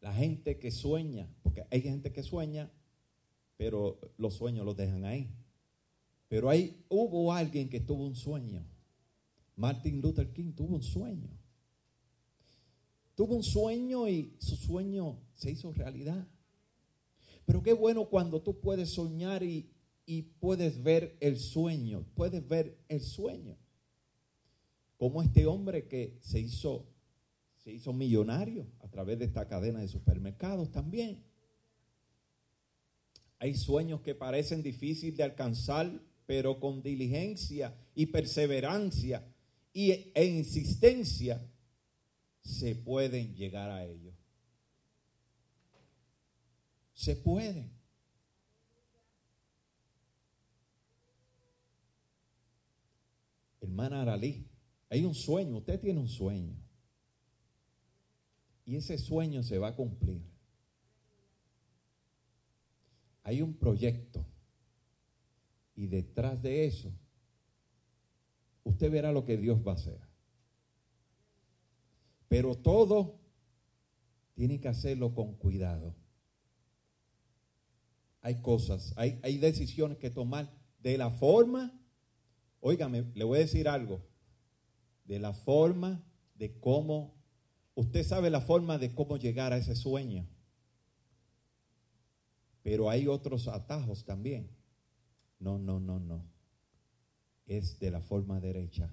La 0.00 0.14
gente 0.14 0.60
que 0.60 0.70
sueña, 0.70 1.28
porque 1.42 1.66
hay 1.72 1.82
gente 1.82 2.12
que 2.12 2.22
sueña, 2.22 2.70
pero 3.56 3.98
los 4.16 4.34
sueños 4.34 4.64
los 4.64 4.76
dejan 4.76 5.04
ahí. 5.04 5.28
Pero 6.28 6.50
hay, 6.50 6.84
hubo 6.88 7.32
alguien 7.32 7.68
que 7.68 7.80
tuvo 7.80 8.06
un 8.06 8.14
sueño. 8.14 8.64
Martin 9.56 10.00
Luther 10.00 10.32
King 10.32 10.52
tuvo 10.52 10.76
un 10.76 10.84
sueño. 10.84 11.36
Tuvo 13.16 13.34
un 13.34 13.42
sueño 13.42 14.08
y 14.08 14.36
su 14.38 14.54
sueño 14.54 15.18
se 15.34 15.50
hizo 15.50 15.72
realidad. 15.72 16.28
Pero 17.48 17.62
qué 17.62 17.72
bueno 17.72 18.10
cuando 18.10 18.42
tú 18.42 18.60
puedes 18.60 18.90
soñar 18.90 19.42
y, 19.42 19.72
puedes 20.38 20.82
ver 20.82 21.16
el 21.18 21.38
sueño, 21.38 22.04
puedes 22.14 22.46
ver 22.46 22.78
el 22.88 23.00
sueño. 23.00 23.56
Como 24.98 25.22
este 25.22 25.46
hombre 25.46 25.88
que 25.88 26.18
se 26.20 26.40
hizo, 26.40 26.84
se 27.56 27.72
hizo 27.72 27.94
millonario 27.94 28.66
a 28.80 28.90
través 28.90 29.18
de 29.18 29.24
esta 29.24 29.48
cadena 29.48 29.80
de 29.80 29.88
supermercados 29.88 30.70
también. 30.70 31.24
Hay 33.38 33.54
sueños 33.54 34.02
que 34.02 34.14
parecen 34.14 34.62
difíciles 34.62 35.16
de 35.16 35.22
alcanzar, 35.22 36.02
pero 36.26 36.60
con 36.60 36.82
diligencia 36.82 37.74
y 37.94 38.06
perseverancia 38.06 39.26
y, 39.72 40.12
e 40.14 40.24
insistencia 40.26 41.50
se 42.42 42.74
pueden 42.74 43.34
llegar 43.34 43.70
a 43.70 43.86
ellos. 43.86 44.27
Se 46.98 47.14
pueden. 47.14 47.70
Hermana 53.60 54.02
Aralí, 54.02 54.44
hay 54.90 55.04
un 55.04 55.14
sueño, 55.14 55.58
usted 55.58 55.78
tiene 55.78 56.00
un 56.00 56.08
sueño. 56.08 56.56
Y 58.64 58.74
ese 58.74 58.98
sueño 58.98 59.44
se 59.44 59.58
va 59.58 59.68
a 59.68 59.76
cumplir. 59.76 60.20
Hay 63.22 63.42
un 63.42 63.54
proyecto. 63.54 64.26
Y 65.76 65.86
detrás 65.86 66.42
de 66.42 66.66
eso, 66.66 66.90
usted 68.64 68.90
verá 68.90 69.12
lo 69.12 69.24
que 69.24 69.36
Dios 69.36 69.60
va 69.64 69.70
a 69.70 69.76
hacer. 69.76 70.00
Pero 72.26 72.56
todo 72.56 73.20
tiene 74.34 74.58
que 74.58 74.66
hacerlo 74.66 75.14
con 75.14 75.34
cuidado. 75.34 75.94
Hay 78.28 78.42
cosas, 78.42 78.92
hay, 78.96 79.18
hay 79.22 79.38
decisiones 79.38 79.96
que 79.96 80.10
tomar 80.10 80.52
de 80.80 80.98
la 80.98 81.10
forma, 81.10 81.72
óigame, 82.60 83.10
le 83.14 83.24
voy 83.24 83.38
a 83.38 83.40
decir 83.40 83.66
algo, 83.66 84.02
de 85.06 85.18
la 85.18 85.32
forma 85.32 86.04
de 86.34 86.60
cómo, 86.60 87.14
usted 87.74 88.04
sabe 88.04 88.28
la 88.28 88.42
forma 88.42 88.76
de 88.76 88.94
cómo 88.94 89.16
llegar 89.16 89.54
a 89.54 89.56
ese 89.56 89.74
sueño. 89.74 90.28
Pero 92.62 92.90
hay 92.90 93.06
otros 93.06 93.48
atajos 93.48 94.04
también. 94.04 94.50
No, 95.38 95.58
no, 95.58 95.80
no, 95.80 95.98
no. 95.98 96.30
Es 97.46 97.80
de 97.80 97.90
la 97.90 98.02
forma 98.02 98.40
derecha. 98.40 98.92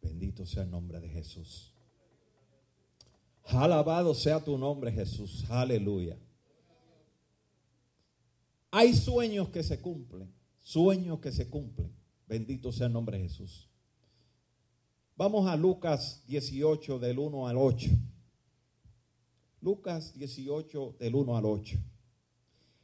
Bendito 0.00 0.46
sea 0.46 0.62
el 0.62 0.70
nombre 0.70 1.00
de 1.00 1.08
Jesús. 1.08 1.74
Alabado 3.42 4.14
sea 4.14 4.38
tu 4.44 4.56
nombre, 4.56 4.92
Jesús. 4.92 5.44
Aleluya. 5.50 6.16
Hay 8.70 8.94
sueños 8.94 9.48
que 9.48 9.62
se 9.62 9.80
cumplen, 9.80 10.32
sueños 10.60 11.20
que 11.20 11.32
se 11.32 11.48
cumplen. 11.48 11.92
Bendito 12.26 12.70
sea 12.72 12.86
el 12.86 12.92
nombre 12.92 13.16
de 13.16 13.24
Jesús. 13.24 13.68
Vamos 15.16 15.48
a 15.48 15.56
Lucas 15.56 16.22
18 16.26 16.98
del 16.98 17.18
1 17.18 17.48
al 17.48 17.56
8. 17.56 17.90
Lucas 19.62 20.12
18 20.14 20.96
del 21.00 21.14
1 21.14 21.36
al 21.36 21.44
8. 21.46 21.78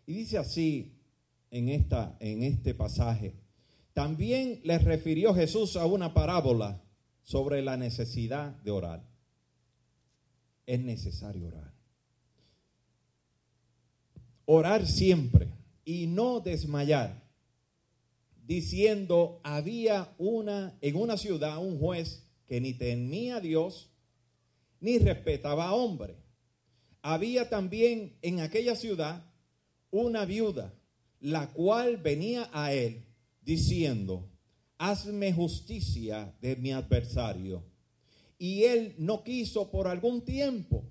Y 0.06 0.14
dice 0.14 0.38
así 0.38 0.98
en, 1.50 1.68
esta, 1.68 2.16
en 2.18 2.42
este 2.42 2.74
pasaje. 2.74 3.34
También 3.92 4.60
les 4.64 4.82
refirió 4.82 5.34
Jesús 5.34 5.76
a 5.76 5.86
una 5.86 6.14
parábola 6.14 6.82
sobre 7.22 7.62
la 7.62 7.76
necesidad 7.76 8.56
de 8.62 8.70
orar. 8.70 9.04
Es 10.66 10.80
necesario 10.80 11.46
orar. 11.46 11.72
Orar 14.46 14.86
siempre 14.86 15.48
y 15.84 16.06
no 16.06 16.40
desmayar, 16.40 17.22
diciendo, 18.46 19.40
había 19.42 20.14
una 20.18 20.76
en 20.80 20.96
una 20.96 21.16
ciudad 21.16 21.58
un 21.58 21.78
juez 21.78 22.24
que 22.46 22.60
ni 22.60 22.74
temía 22.74 23.36
a 23.36 23.40
Dios 23.40 23.90
ni 24.80 24.98
respetaba 24.98 25.66
a 25.66 25.74
hombre. 25.74 26.16
Había 27.02 27.48
también 27.48 28.16
en 28.22 28.40
aquella 28.40 28.76
ciudad 28.76 29.24
una 29.90 30.24
viuda, 30.24 30.74
la 31.20 31.52
cual 31.52 31.96
venía 31.96 32.50
a 32.52 32.72
él 32.72 33.04
diciendo, 33.42 34.28
hazme 34.78 35.32
justicia 35.32 36.34
de 36.40 36.56
mi 36.56 36.72
adversario. 36.72 37.64
Y 38.38 38.64
él 38.64 38.94
no 38.98 39.22
quiso 39.22 39.70
por 39.70 39.86
algún 39.86 40.24
tiempo, 40.24 40.84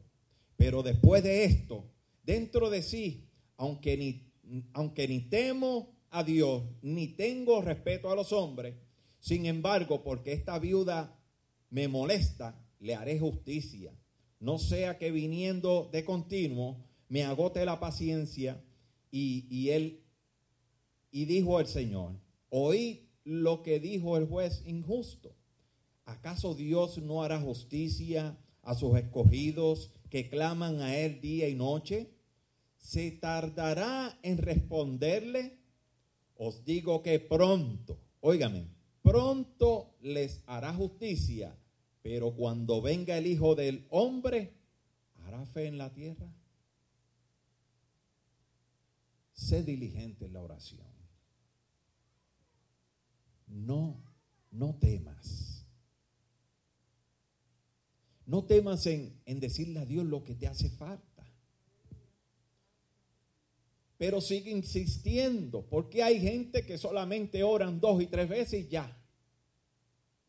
pero 0.56 0.82
después 0.82 1.24
de 1.24 1.46
esto, 1.46 1.92
dentro 2.24 2.70
de 2.70 2.82
sí, 2.82 3.30
aunque 3.58 3.98
ni, 3.98 4.33
aunque 4.74 5.08
ni 5.08 5.22
temo 5.22 5.94
a 6.10 6.24
Dios, 6.24 6.64
ni 6.82 7.08
tengo 7.08 7.62
respeto 7.62 8.12
a 8.12 8.16
los 8.16 8.32
hombres, 8.32 8.76
Sin 9.20 9.46
embargo, 9.46 10.04
porque 10.04 10.34
esta 10.34 10.60
viuda 10.60 11.18
me 11.70 11.88
molesta, 11.88 12.62
le 12.82 12.94
haré 12.94 13.18
justicia. 13.18 13.94
No 14.42 14.58
sea 14.58 14.98
que 14.98 15.12
viniendo 15.12 15.90
de 15.94 16.04
continuo 16.04 16.84
me 17.08 17.24
agote 17.24 17.64
la 17.64 17.80
paciencia. 17.80 18.62
Y, 19.12 19.48
y 19.50 19.70
él, 19.70 20.04
y 21.10 21.24
dijo 21.24 21.62
el 21.62 21.68
Señor, 21.68 22.20
oí 22.50 23.08
lo 23.24 23.64
que 23.64 23.80
dijo 23.80 24.18
el 24.18 24.28
juez 24.28 24.62
injusto. 24.66 25.34
¿Acaso 26.06 26.54
Dios 26.54 26.98
no 26.98 27.24
hará 27.24 27.40
justicia 27.40 28.38
a 28.62 28.76
sus 28.76 28.98
escogidos 28.98 29.92
que 30.10 30.30
claman 30.30 30.82
a 30.82 30.98
Él 30.98 31.22
día 31.22 31.48
y 31.48 31.56
noche? 31.56 32.12
¿Se 32.84 33.12
tardará 33.12 34.20
en 34.22 34.38
responderle? 34.38 35.58
Os 36.36 36.66
digo 36.66 37.02
que 37.02 37.18
pronto, 37.18 37.98
óigame, 38.20 38.68
pronto 39.02 39.96
les 40.02 40.44
hará 40.48 40.74
justicia, 40.74 41.58
pero 42.02 42.36
cuando 42.36 42.82
venga 42.82 43.18
el 43.18 43.28
Hijo 43.28 43.56
del 43.56 43.88
Hombre, 43.90 44.52
¿hará 45.24 45.46
fe 45.46 45.68
en 45.68 45.78
la 45.78 45.94
tierra? 45.94 46.30
Sé 49.32 49.64
diligente 49.64 50.26
en 50.26 50.34
la 50.34 50.42
oración. 50.42 50.86
No, 53.48 54.04
no 54.52 54.76
temas. 54.76 55.66
No 58.26 58.44
temas 58.44 58.86
en, 58.88 59.22
en 59.26 59.40
decirle 59.40 59.80
a 59.80 59.86
Dios 59.86 60.06
lo 60.06 60.26
que 60.26 60.36
te 60.36 60.48
hace 60.48 60.70
falta. 60.70 61.13
Pero 64.04 64.20
sigue 64.20 64.52
insistiendo, 64.52 65.66
porque 65.70 66.04
hay 66.04 66.20
gente 66.20 66.66
que 66.66 66.78
solamente 66.78 67.42
oran 67.42 67.80
dos 67.80 68.02
y 68.04 68.08
tres 68.08 68.28
veces 68.28 68.66
y 68.66 68.68
ya. 68.68 69.02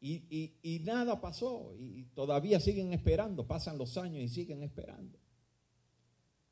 Y, 0.01 0.53
y- 0.63 0.79
nada 0.85 1.21
pasó, 1.21 1.75
y 1.77 2.05
todavía 2.15 2.61
siguen 2.61 2.93
esperando, 2.93 3.49
pasan 3.49 3.77
los 3.77 3.99
años 3.99 4.23
y 4.23 4.29
siguen 4.29 4.63
esperando. 4.63 5.19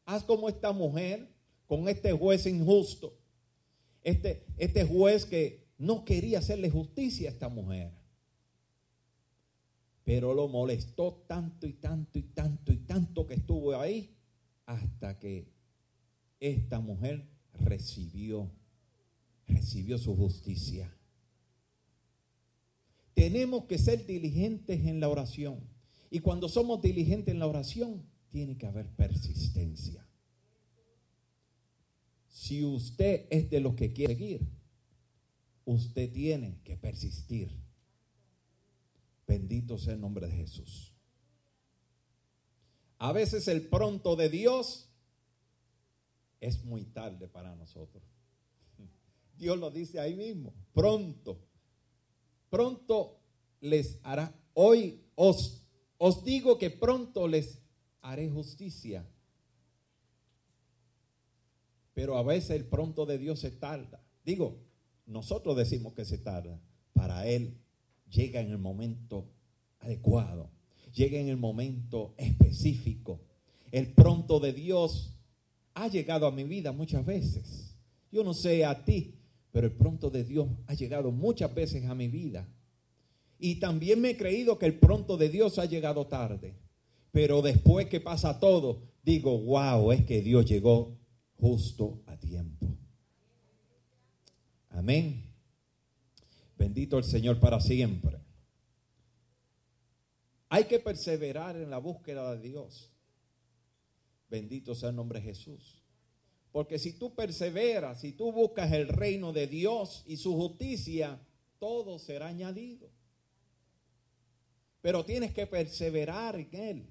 Haz 0.04 0.24
como 0.24 0.48
esta 0.48 0.72
mujer 0.72 1.32
con 1.68 1.88
este 1.88 2.10
juez 2.10 2.44
injusto, 2.46 3.16
este, 4.02 4.44
este 4.56 4.82
juez 4.82 5.24
que 5.24 5.68
no 5.78 6.04
quería 6.04 6.40
hacerle 6.40 6.70
justicia 6.70 7.28
a 7.28 7.32
esta 7.34 7.48
mujer. 7.48 7.92
Pero 10.02 10.34
lo 10.34 10.48
molestó 10.48 11.22
tanto 11.28 11.68
y 11.68 11.74
tanto 11.74 12.18
y 12.18 12.24
tanto 12.24 12.72
y 12.72 12.78
tanto 12.78 13.28
que 13.28 13.34
estuvo 13.34 13.78
ahí 13.78 14.12
hasta 14.66 15.20
que 15.20 15.51
esta 16.42 16.80
mujer 16.80 17.28
recibió, 17.54 18.50
recibió 19.46 19.96
su 19.96 20.16
justicia. 20.16 20.92
Tenemos 23.14 23.66
que 23.66 23.78
ser 23.78 24.04
diligentes 24.06 24.84
en 24.84 24.98
la 24.98 25.08
oración. 25.08 25.60
Y 26.10 26.18
cuando 26.18 26.48
somos 26.48 26.82
diligentes 26.82 27.32
en 27.32 27.38
la 27.38 27.46
oración, 27.46 28.04
tiene 28.30 28.58
que 28.58 28.66
haber 28.66 28.88
persistencia. 28.96 30.04
Si 32.28 32.64
usted 32.64 33.26
es 33.30 33.48
de 33.48 33.60
los 33.60 33.76
que 33.76 33.92
quiere 33.92 34.14
seguir, 34.14 34.48
usted 35.64 36.12
tiene 36.12 36.58
que 36.64 36.76
persistir. 36.76 37.52
Bendito 39.28 39.78
sea 39.78 39.94
el 39.94 40.00
nombre 40.00 40.26
de 40.26 40.32
Jesús. 40.32 40.92
A 42.98 43.12
veces 43.12 43.46
el 43.46 43.68
pronto 43.68 44.16
de 44.16 44.28
Dios 44.28 44.91
es 46.42 46.64
muy 46.64 46.84
tarde 46.84 47.28
para 47.28 47.54
nosotros. 47.54 48.02
Dios 49.38 49.58
lo 49.58 49.70
dice 49.70 50.00
ahí 50.00 50.14
mismo, 50.14 50.52
pronto. 50.74 51.38
Pronto 52.50 53.20
les 53.60 54.00
hará, 54.02 54.34
hoy 54.52 55.00
os, 55.14 55.64
os 55.96 56.24
digo 56.24 56.58
que 56.58 56.68
pronto 56.68 57.28
les 57.28 57.62
haré 58.02 58.28
justicia. 58.28 59.08
Pero 61.94 62.18
a 62.18 62.22
veces 62.22 62.50
el 62.50 62.66
pronto 62.66 63.06
de 63.06 63.18
Dios 63.18 63.38
se 63.38 63.52
tarda. 63.52 64.02
Digo, 64.24 64.58
nosotros 65.06 65.56
decimos 65.56 65.94
que 65.94 66.04
se 66.04 66.18
tarda. 66.18 66.60
Para 66.92 67.26
Él 67.28 67.56
llega 68.10 68.40
en 68.40 68.50
el 68.50 68.58
momento 68.58 69.30
adecuado, 69.78 70.50
llega 70.92 71.18
en 71.18 71.28
el 71.28 71.36
momento 71.36 72.14
específico. 72.16 73.20
El 73.70 73.94
pronto 73.94 74.40
de 74.40 74.52
Dios 74.52 75.14
ha 75.74 75.88
llegado 75.88 76.26
a 76.26 76.30
mi 76.30 76.44
vida 76.44 76.72
muchas 76.72 77.04
veces. 77.04 77.74
Yo 78.10 78.22
no 78.22 78.34
sé 78.34 78.64
a 78.64 78.84
ti, 78.84 79.14
pero 79.50 79.66
el 79.66 79.72
pronto 79.72 80.10
de 80.10 80.24
Dios 80.24 80.48
ha 80.66 80.74
llegado 80.74 81.10
muchas 81.10 81.54
veces 81.54 81.84
a 81.86 81.94
mi 81.94 82.08
vida. 82.08 82.46
Y 83.38 83.56
también 83.56 84.00
me 84.00 84.10
he 84.10 84.16
creído 84.16 84.58
que 84.58 84.66
el 84.66 84.78
pronto 84.78 85.16
de 85.16 85.28
Dios 85.28 85.58
ha 85.58 85.64
llegado 85.64 86.06
tarde. 86.06 86.54
Pero 87.10 87.42
después 87.42 87.86
que 87.88 88.00
pasa 88.00 88.38
todo, 88.38 88.82
digo, 89.02 89.38
wow, 89.38 89.92
es 89.92 90.04
que 90.04 90.22
Dios 90.22 90.46
llegó 90.46 90.96
justo 91.38 92.02
a 92.06 92.16
tiempo. 92.16 92.66
Amén. 94.70 95.24
Bendito 96.56 96.98
el 96.98 97.04
Señor 97.04 97.40
para 97.40 97.60
siempre. 97.60 98.18
Hay 100.48 100.64
que 100.64 100.78
perseverar 100.78 101.56
en 101.56 101.70
la 101.70 101.78
búsqueda 101.78 102.36
de 102.36 102.48
Dios. 102.48 102.91
Bendito 104.32 104.74
sea 104.74 104.88
el 104.88 104.96
nombre 104.96 105.20
de 105.20 105.26
Jesús. 105.26 105.82
Porque 106.52 106.78
si 106.78 106.94
tú 106.94 107.14
perseveras, 107.14 108.00
si 108.00 108.12
tú 108.12 108.32
buscas 108.32 108.72
el 108.72 108.88
reino 108.88 109.30
de 109.30 109.46
Dios 109.46 110.04
y 110.06 110.16
su 110.16 110.34
justicia, 110.34 111.20
todo 111.58 111.98
será 111.98 112.28
añadido. 112.28 112.88
Pero 114.80 115.04
tienes 115.04 115.34
que 115.34 115.46
perseverar 115.46 116.36
en 116.36 116.48
Él. 116.54 116.90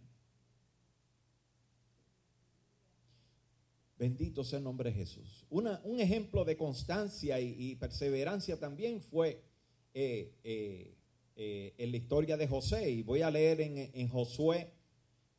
Bendito 3.98 4.44
sea 4.44 4.60
el 4.60 4.64
nombre 4.64 4.92
de 4.92 4.98
Jesús. 4.98 5.44
Un 5.50 6.00
ejemplo 6.00 6.46
de 6.46 6.56
constancia 6.56 7.40
y, 7.40 7.76
perseverancia 7.76 8.60
también 8.60 9.02
fue 9.02 9.42
eh, 9.96 10.36
eh, 10.44 10.96
eh, 11.36 11.74
en 11.80 11.90
la 11.90 11.98
historia 11.98 12.38
de 12.38 12.48
José. 12.48 12.92
Y 12.92 13.02
voy 13.02 13.24
a 13.24 13.32
leer 13.32 13.62
en 13.62 14.08
Josué, 14.10 14.72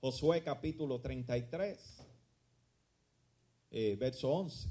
Josué 0.03 0.43
capítulo 0.43 1.01
33, 1.01 1.79
eh, 3.71 3.97
verso 4.01 4.33
11. 4.33 4.69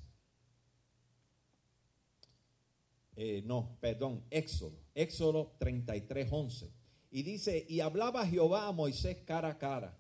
Eh, 3.16 3.42
no, 3.46 3.78
perdón, 3.80 4.26
Éxodo, 4.30 4.78
Éxodo 4.94 5.56
33, 5.58 6.28
11. 6.30 6.70
Y 7.12 7.24
dice, 7.24 7.66
y 7.70 7.80
hablaba 7.80 8.28
Jehová 8.28 8.68
a 8.68 8.74
Moisés 8.74 9.20
cara 9.26 9.52
a 9.52 9.58
cara, 9.58 9.98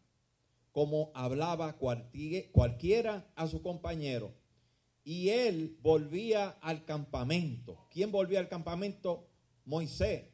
como 0.74 1.12
hablaba 1.14 1.78
cualquier- 1.78 2.52
cualquiera 2.52 3.32
a 3.36 3.48
su 3.48 3.62
compañero. 3.62 4.34
Y 5.06 5.30
él 5.30 5.78
volvía 5.82 6.50
al 6.62 6.84
campamento. 6.84 7.88
¿Quién 7.90 8.12
volvía 8.12 8.40
al 8.40 8.50
campamento? 8.50 9.30
Moisés. 9.64 10.26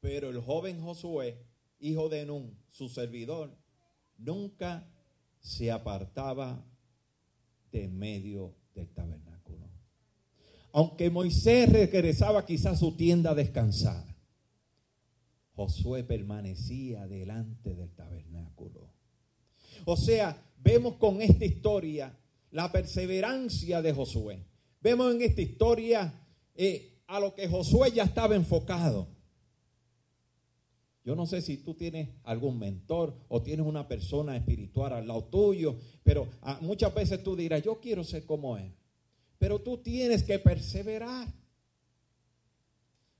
Pero 0.00 0.30
el 0.30 0.40
joven 0.40 0.80
Josué, 0.80 1.44
hijo 1.78 2.08
de 2.08 2.24
Nun, 2.24 2.58
su 2.70 2.88
servidor, 2.88 3.54
nunca 4.18 4.88
se 5.40 5.70
apartaba 5.70 6.64
de 7.70 7.88
medio 7.88 8.54
del 8.74 8.88
tabernáculo. 8.88 9.68
Aunque 10.72 11.10
Moisés 11.10 11.70
regresaba 11.70 12.44
quizás 12.44 12.74
a 12.74 12.76
su 12.76 12.96
tienda 12.96 13.30
a 13.30 13.34
descansar, 13.34 14.04
Josué 15.54 16.02
permanecía 16.02 17.06
delante 17.06 17.74
del 17.74 17.94
tabernáculo. 17.94 18.90
O 19.84 19.96
sea, 19.96 20.36
vemos 20.58 20.94
con 20.94 21.22
esta 21.22 21.44
historia 21.44 22.16
la 22.50 22.72
perseverancia 22.72 23.82
de 23.82 23.92
Josué. 23.92 24.44
Vemos 24.80 25.14
en 25.14 25.22
esta 25.22 25.42
historia 25.42 26.12
eh, 26.54 27.02
a 27.06 27.20
lo 27.20 27.34
que 27.34 27.48
Josué 27.48 27.92
ya 27.92 28.04
estaba 28.04 28.34
enfocado. 28.34 29.08
Yo 31.04 31.14
no 31.14 31.26
sé 31.26 31.42
si 31.42 31.58
tú 31.58 31.74
tienes 31.74 32.08
algún 32.24 32.58
mentor 32.58 33.14
o 33.28 33.42
tienes 33.42 33.66
una 33.66 33.86
persona 33.86 34.36
espiritual 34.36 34.94
al 34.94 35.06
lado 35.06 35.24
tuyo, 35.24 35.76
pero 36.02 36.26
ah, 36.40 36.58
muchas 36.62 36.94
veces 36.94 37.22
tú 37.22 37.36
dirás, 37.36 37.62
yo 37.62 37.78
quiero 37.78 38.02
ser 38.04 38.24
como 38.24 38.56
él. 38.56 38.72
Pero 39.38 39.60
tú 39.60 39.78
tienes 39.78 40.22
que 40.22 40.38
perseverar 40.38 41.28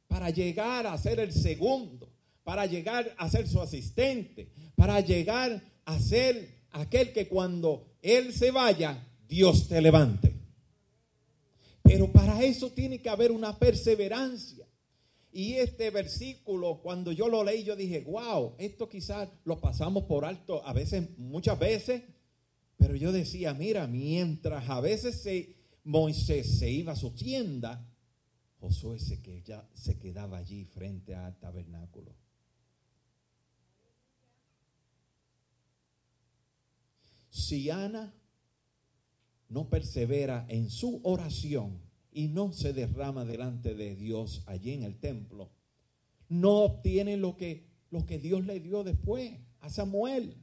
para 0.09 0.31
llegar 0.31 0.86
a 0.86 0.97
ser 0.97 1.20
el 1.20 1.32
segundo, 1.32 2.11
para 2.43 2.65
llegar 2.65 3.15
a 3.19 3.28
ser 3.28 3.47
su 3.47 3.61
asistente, 3.61 4.48
para 4.74 5.01
llegar 5.01 5.62
a 5.85 5.98
ser 5.98 6.65
aquel 6.70 7.12
que 7.12 7.28
cuando 7.28 7.97
él 8.01 8.32
se 8.32 8.51
vaya, 8.51 9.06
Dios 9.28 9.69
te 9.69 9.82
levante. 9.82 10.32
Pero 11.82 12.11
para 12.11 12.43
eso 12.43 12.70
tiene 12.70 13.02
que 13.02 13.11
haber 13.11 13.31
una 13.31 13.59
perseverancia. 13.59 14.64
Y 15.36 15.55
este 15.55 15.90
versículo, 15.90 16.81
cuando 16.81 17.11
yo 17.11 17.28
lo 17.28 17.43
leí, 17.43 17.65
yo 17.65 17.74
dije, 17.74 18.02
wow, 18.02 18.55
esto 18.56 18.89
quizás 18.89 19.28
lo 19.44 19.61
pasamos 19.61 20.05
por 20.05 20.24
alto 20.24 20.65
a 20.65 20.73
veces, 20.73 21.19
muchas 21.19 21.59
veces, 21.59 22.05
pero 22.77 22.94
yo 22.94 23.11
decía, 23.11 23.52
mira, 23.52 23.89
mientras 23.89 24.70
a 24.70 24.81
veces 24.81 25.27
Moisés 25.82 26.61
se 26.61 26.70
iba 26.70 26.93
a 26.93 26.97
su 26.97 27.16
tienda, 27.16 27.85
Josué 28.61 28.97
que 29.24 29.43
ya, 29.43 29.69
se 29.74 29.98
quedaba 29.98 30.39
allí 30.39 30.66
frente 30.66 31.16
al 31.16 31.36
tabernáculo. 31.40 32.15
Si 37.28 37.70
Ana 37.70 38.15
no 39.48 39.69
persevera 39.69 40.47
en 40.48 40.70
su 40.70 41.01
oración 41.02 41.84
y 42.15 42.28
no 42.28 42.53
se 42.53 42.73
derrama 42.73 43.24
delante 43.24 43.74
de 43.74 43.97
Dios 43.97 44.43
allí 44.47 44.73
en 44.73 44.85
el 44.85 44.99
templo, 44.99 45.51
no 46.28 46.61
obtiene 46.61 47.16
lo 47.16 47.36
que, 47.36 47.66
lo 47.91 48.07
que 48.07 48.19
Dios 48.19 48.47
le 48.47 48.61
dio 48.61 48.85
después 48.85 49.32
a 49.61 49.69
Samuel. 49.69 50.36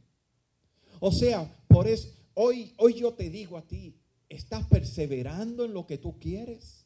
O 1.00 1.12
sea, 1.12 1.50
por 1.68 1.88
eso 1.88 2.10
hoy, 2.34 2.74
hoy 2.78 2.96
yo 2.96 3.14
te 3.14 3.30
digo 3.30 3.58
a 3.58 3.68
ti, 3.68 3.96
¿estás 4.28 4.68
perseverando 4.68 5.66
en 5.66 5.74
lo 5.74 5.88
que 5.88 5.98
tú 5.98 6.20
quieres? 6.20 6.86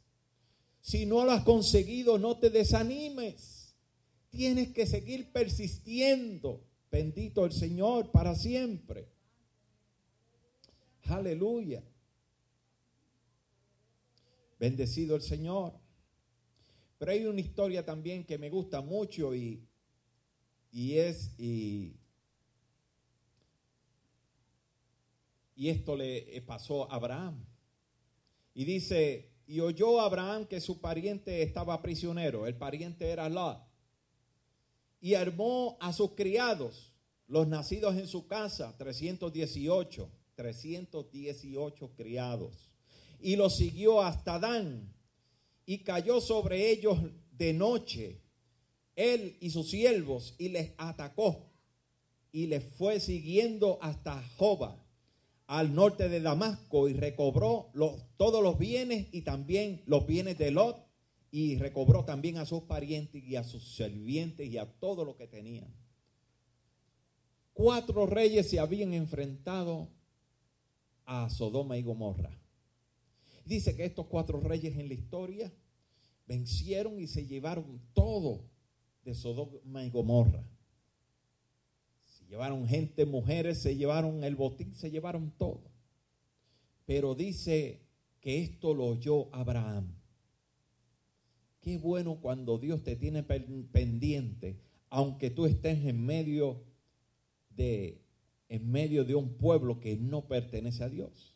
Si 0.81 1.07
no 1.07 1.25
lo 1.25 1.31
has 1.31 1.43
conseguido, 1.43 2.19
no 2.19 2.37
te 2.37 2.51
desanimes. 2.51 3.75
Tienes 4.29 4.71
que 4.71 4.85
seguir 4.85 5.31
persistiendo. 5.31 6.63
Bendito 6.91 7.43
el 7.43 7.51
Señor 7.51 8.11
para 8.11 8.35
siempre. 8.35 9.09
Aleluya. 11.05 11.83
Bendecido 14.59 15.15
el 15.15 15.21
Señor. 15.21 15.73
Pero 16.97 17.11
hay 17.11 17.25
una 17.25 17.41
historia 17.41 17.83
también 17.85 18.25
que 18.25 18.37
me 18.37 18.49
gusta 18.49 18.81
mucho 18.81 19.35
y, 19.35 19.67
y 20.71 20.97
es, 20.97 21.37
y, 21.37 21.95
esto 25.55 25.95
le 25.95 26.41
pasó 26.41 26.89
a 26.91 26.95
Abraham. 26.95 27.45
Y 28.53 28.63
dice, 28.65 29.35
y 29.47 29.59
oyó 29.59 29.99
Abraham 29.99 30.45
que 30.45 30.61
su 30.61 30.79
pariente 30.79 31.41
estaba 31.41 31.81
prisionero, 31.81 32.47
el 32.47 32.55
pariente 32.55 33.09
era 33.09 33.29
Lot, 33.29 33.61
y 35.01 35.13
armó 35.13 35.77
a 35.79 35.93
sus 35.93 36.11
criados, 36.11 36.93
los 37.27 37.47
nacidos 37.47 37.95
en 37.95 38.07
su 38.07 38.27
casa, 38.27 38.75
318, 38.77 40.09
318 40.35 41.95
criados, 41.95 42.71
y 43.25 43.37
los 43.37 43.55
siguió 43.55 44.03
hasta 44.03 44.37
Dan, 44.37 44.93
y 45.65 45.79
cayó 45.79 46.21
sobre 46.21 46.69
ellos 46.69 46.99
de 47.31 47.53
noche, 47.53 48.21
él 48.95 49.35
y 49.39 49.49
sus 49.49 49.71
siervos, 49.71 50.35
y 50.37 50.49
les 50.49 50.73
atacó, 50.77 51.49
y 52.31 52.45
les 52.45 52.63
fue 52.75 52.99
siguiendo 52.99 53.79
hasta 53.81 54.21
Joba, 54.37 54.79
al 55.47 55.73
norte 55.73 56.07
de 56.07 56.21
Damasco, 56.21 56.87
y 56.87 56.93
recobró 56.93 57.71
los, 57.73 57.95
todos 58.15 58.43
los 58.43 58.59
bienes 58.59 59.07
y 59.11 59.23
también 59.23 59.81
los 59.87 60.05
bienes 60.05 60.37
de 60.37 60.51
Lot, 60.51 60.85
y 61.31 61.57
recobró 61.57 62.05
también 62.05 62.37
a 62.37 62.45
sus 62.45 62.61
parientes 62.65 63.23
y 63.23 63.37
a 63.37 63.43
sus 63.43 63.75
sirvientes 63.75 64.47
y 64.47 64.59
a 64.59 64.71
todo 64.71 65.03
lo 65.03 65.15
que 65.15 65.25
tenían. 65.25 65.73
Cuatro 67.53 68.05
reyes 68.05 68.51
se 68.51 68.59
habían 68.59 68.93
enfrentado 68.93 69.89
a 71.05 71.27
Sodoma 71.31 71.75
y 71.75 71.81
Gomorra. 71.81 72.44
Dice 73.45 73.75
que 73.75 73.85
estos 73.85 74.07
cuatro 74.07 74.39
reyes 74.39 74.75
en 74.75 74.87
la 74.87 74.95
historia 74.95 75.53
vencieron 76.25 76.99
y 76.99 77.05
se 77.05 77.27
llevaron 77.27 77.79
todo 77.93 78.49
de 79.03 79.13
Sodoma 79.13 79.85
y 79.85 79.91
Gomorra. 79.91 80.49
Se 82.05 82.25
llevaron 82.25 82.67
gente, 82.67 83.05
mujeres, 83.05 83.61
se 83.61 83.75
llevaron 83.75 84.23
el 84.23 84.35
botín, 84.35 84.75
se 84.75 84.89
llevaron 84.89 85.31
todo. 85.37 85.61
Pero 86.87 87.13
dice 87.13 87.81
que 88.19 88.41
esto 88.41 88.73
lo 88.73 88.87
oyó 88.87 89.33
Abraham. 89.33 89.93
Qué 91.61 91.77
bueno 91.77 92.19
cuando 92.21 92.57
Dios 92.57 92.83
te 92.83 92.95
tiene 92.95 93.21
pendiente, 93.21 94.59
aunque 94.89 95.29
tú 95.29 95.45
estés 95.45 95.85
en 95.85 96.03
medio 96.03 96.63
de 97.51 98.01
en 98.47 98.71
medio 98.71 99.05
de 99.05 99.15
un 99.15 99.33
pueblo 99.37 99.79
que 99.79 99.97
no 99.97 100.27
pertenece 100.27 100.83
a 100.83 100.89
Dios 100.89 101.34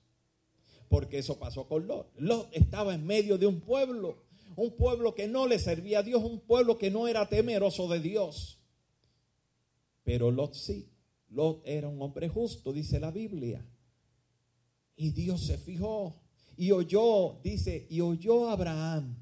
porque 0.90 1.20
eso 1.20 1.40
pasó 1.40 1.68
con 1.68 1.88
Lot. 1.88 2.12
Lot 2.18 2.50
estaba 2.52 2.94
en 2.94 3.06
medio 3.06 3.38
de 3.38 3.46
un 3.46 3.62
pueblo, 3.62 4.26
un 4.56 4.76
pueblo 4.76 5.16
que 5.16 5.28
no 5.28 5.48
le 5.48 5.60
servía 5.60 6.00
a 6.00 6.04
Dios, 6.04 6.24
un 6.24 6.42
pueblo 6.42 6.78
que 6.78 6.92
no 6.92 7.08
era 7.08 7.30
temeroso 7.30 7.88
de 7.88 8.00
Dios. 8.00 8.60
Pero 10.04 10.32
Lot 10.32 10.56
sí, 10.56 10.90
Lot 11.30 11.62
era 11.64 11.88
un 11.88 12.02
hombre 12.02 12.28
justo, 12.28 12.74
dice 12.74 13.00
la 13.00 13.12
Biblia. 13.12 13.64
Y 14.96 15.12
Dios 15.12 15.42
se 15.42 15.60
fijó 15.60 16.20
y 16.58 16.72
oyó, 16.72 17.40
dice, 17.44 17.86
y 17.90 18.02
oyó 18.02 18.50
a 18.50 18.54
Abraham. 18.54 19.16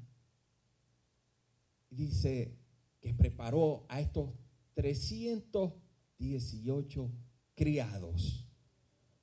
Dice 1.90 2.56
que 3.00 3.12
preparó 3.14 3.84
a 3.88 4.00
estos 4.00 4.30
318 4.74 7.10
criados, 7.54 8.46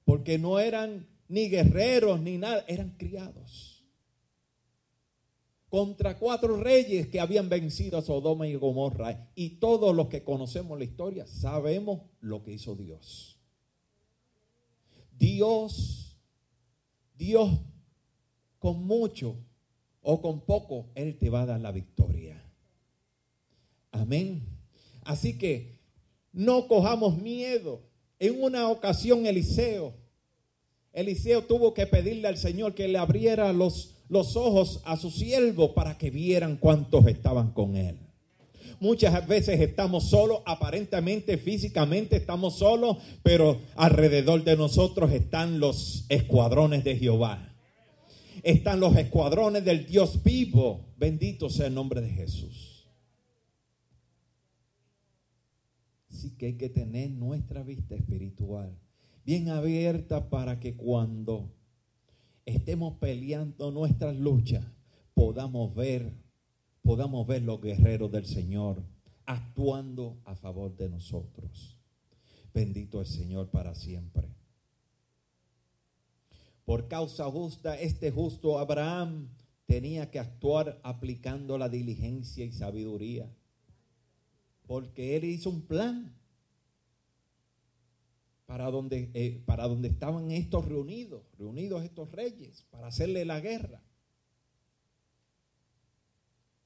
porque 0.05 0.37
no 0.37 0.59
eran 0.59 1.07
ni 1.27 1.49
guerreros, 1.49 2.19
ni 2.21 2.37
nada, 2.37 2.63
eran 2.67 2.91
criados. 2.91 3.83
Contra 5.69 6.17
cuatro 6.17 6.57
reyes 6.57 7.07
que 7.07 7.19
habían 7.19 7.49
vencido 7.49 7.97
a 7.97 8.01
Sodoma 8.01 8.47
y 8.47 8.55
Gomorra. 8.55 9.31
Y 9.35 9.51
todos 9.57 9.95
los 9.95 10.07
que 10.07 10.23
conocemos 10.23 10.77
la 10.77 10.85
historia 10.85 11.27
sabemos 11.27 12.01
lo 12.21 12.43
que 12.43 12.53
hizo 12.53 12.75
Dios. 12.75 13.37
Dios, 15.17 16.17
Dios 17.17 17.59
con 18.59 18.85
mucho 18.85 19.37
o 20.01 20.21
con 20.21 20.41
poco, 20.41 20.91
Él 20.95 21.17
te 21.17 21.29
va 21.29 21.41
a 21.41 21.45
dar 21.45 21.59
la 21.59 21.71
victoria. 21.71 22.41
Amén. 23.91 24.43
Así 25.03 25.37
que 25.37 25.79
no 26.31 26.67
cojamos 26.67 27.17
miedo. 27.17 27.81
En 28.19 28.41
una 28.41 28.69
ocasión 28.69 29.25
Eliseo 29.25 30.04
Eliseo 30.95 31.43
tuvo 31.43 31.73
que 31.73 31.87
pedirle 31.87 32.29
al 32.29 32.37
Señor 32.37 32.73
que 32.73 32.87
le 32.87 32.97
abriera 32.97 33.51
los, 33.51 33.95
los 34.07 34.37
ojos 34.37 34.81
a 34.85 34.95
su 34.95 35.11
siervo 35.11 35.73
para 35.73 35.97
que 35.97 36.09
vieran 36.09 36.55
cuántos 36.55 37.05
estaban 37.07 37.51
con 37.51 37.75
él. 37.75 37.99
Muchas 38.79 39.27
veces 39.27 39.59
estamos 39.59 40.09
solos, 40.09 40.39
aparentemente, 40.45 41.37
físicamente 41.37 42.15
estamos 42.15 42.57
solos, 42.59 42.97
pero 43.23 43.59
alrededor 43.75 44.45
de 44.45 44.55
nosotros 44.55 45.11
están 45.11 45.59
los 45.59 46.05
escuadrones 46.07 46.85
de 46.85 46.95
Jehová. 46.95 47.53
Están 48.41 48.79
los 48.79 48.95
escuadrones 48.95 49.65
del 49.65 49.85
Dios 49.87 50.23
vivo. 50.23 50.93
Bendito 50.97 51.49
sea 51.49 51.67
el 51.67 51.73
nombre 51.73 51.99
de 51.99 52.09
Jesús. 52.09 52.87
Así 56.09 56.37
que 56.37 56.45
hay 56.45 56.57
que 56.57 56.69
tener 56.69 57.11
nuestra 57.11 57.63
vista 57.63 57.95
espiritual 57.95 58.77
bien 59.25 59.49
abierta 59.49 60.29
para 60.29 60.59
que 60.59 60.75
cuando 60.75 61.51
estemos 62.45 62.93
peleando 62.99 63.71
nuestras 63.71 64.15
luchas 64.15 64.63
podamos 65.15 65.73
ver, 65.73 66.13
podamos 66.83 67.25
ver 67.25 67.41
los 67.41 67.59
guerreros 67.59 68.11
del 68.11 68.25
Señor 68.25 68.83
actuando 69.25 70.21
a 70.25 70.35
favor 70.35 70.75
de 70.77 70.89
nosotros. 70.89 71.79
Bendito 72.53 73.01
el 73.01 73.07
Señor 73.07 73.49
para 73.49 73.73
siempre. 73.73 74.29
Por 76.63 76.87
causa 76.87 77.25
justa, 77.25 77.79
este 77.79 78.11
justo 78.11 78.59
Abraham 78.59 79.29
tenía 79.65 80.11
que 80.11 80.19
actuar 80.19 80.79
aplicando 80.83 81.57
la 81.57 81.69
diligencia 81.69 82.45
y 82.45 82.51
sabiduría. 82.51 83.29
Porque 84.67 85.15
él 85.15 85.25
hizo 85.25 85.49
un 85.49 85.61
plan 85.61 86.15
para 88.45 88.69
donde, 88.69 89.09
eh, 89.13 89.41
para 89.45 89.67
donde 89.67 89.87
estaban 89.87 90.31
estos 90.31 90.65
reunidos, 90.65 91.23
reunidos 91.37 91.83
estos 91.83 92.11
reyes, 92.11 92.63
para 92.69 92.87
hacerle 92.87 93.25
la 93.25 93.39
guerra. 93.39 93.81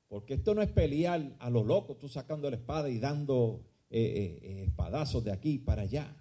Porque 0.08 0.34
esto 0.34 0.56
no 0.56 0.62
es 0.62 0.70
pelear 0.70 1.36
a 1.40 1.50
los 1.50 1.66
locos, 1.66 1.98
tú 2.00 2.10
sacando 2.10 2.50
la 2.50 2.58
espada 2.58 2.90
y 2.90 3.00
dando 3.00 3.64
eh, 3.90 4.40
eh, 4.42 4.64
espadazos 4.68 5.24
de 5.24 5.32
aquí 5.32 5.60
para 5.60 5.84
allá. 5.84 6.16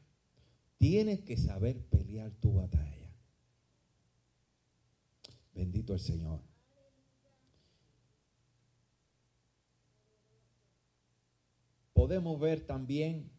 Tienes 0.77 1.23
que 1.23 1.37
saber 1.37 1.83
pelear 1.87 2.31
tu 2.33 2.53
batalla. 2.53 3.13
Bendito 5.55 5.95
el 5.95 6.01
Señor. 6.01 6.41
Podemos 11.95 12.39
ver 12.39 12.65
también 12.65 13.38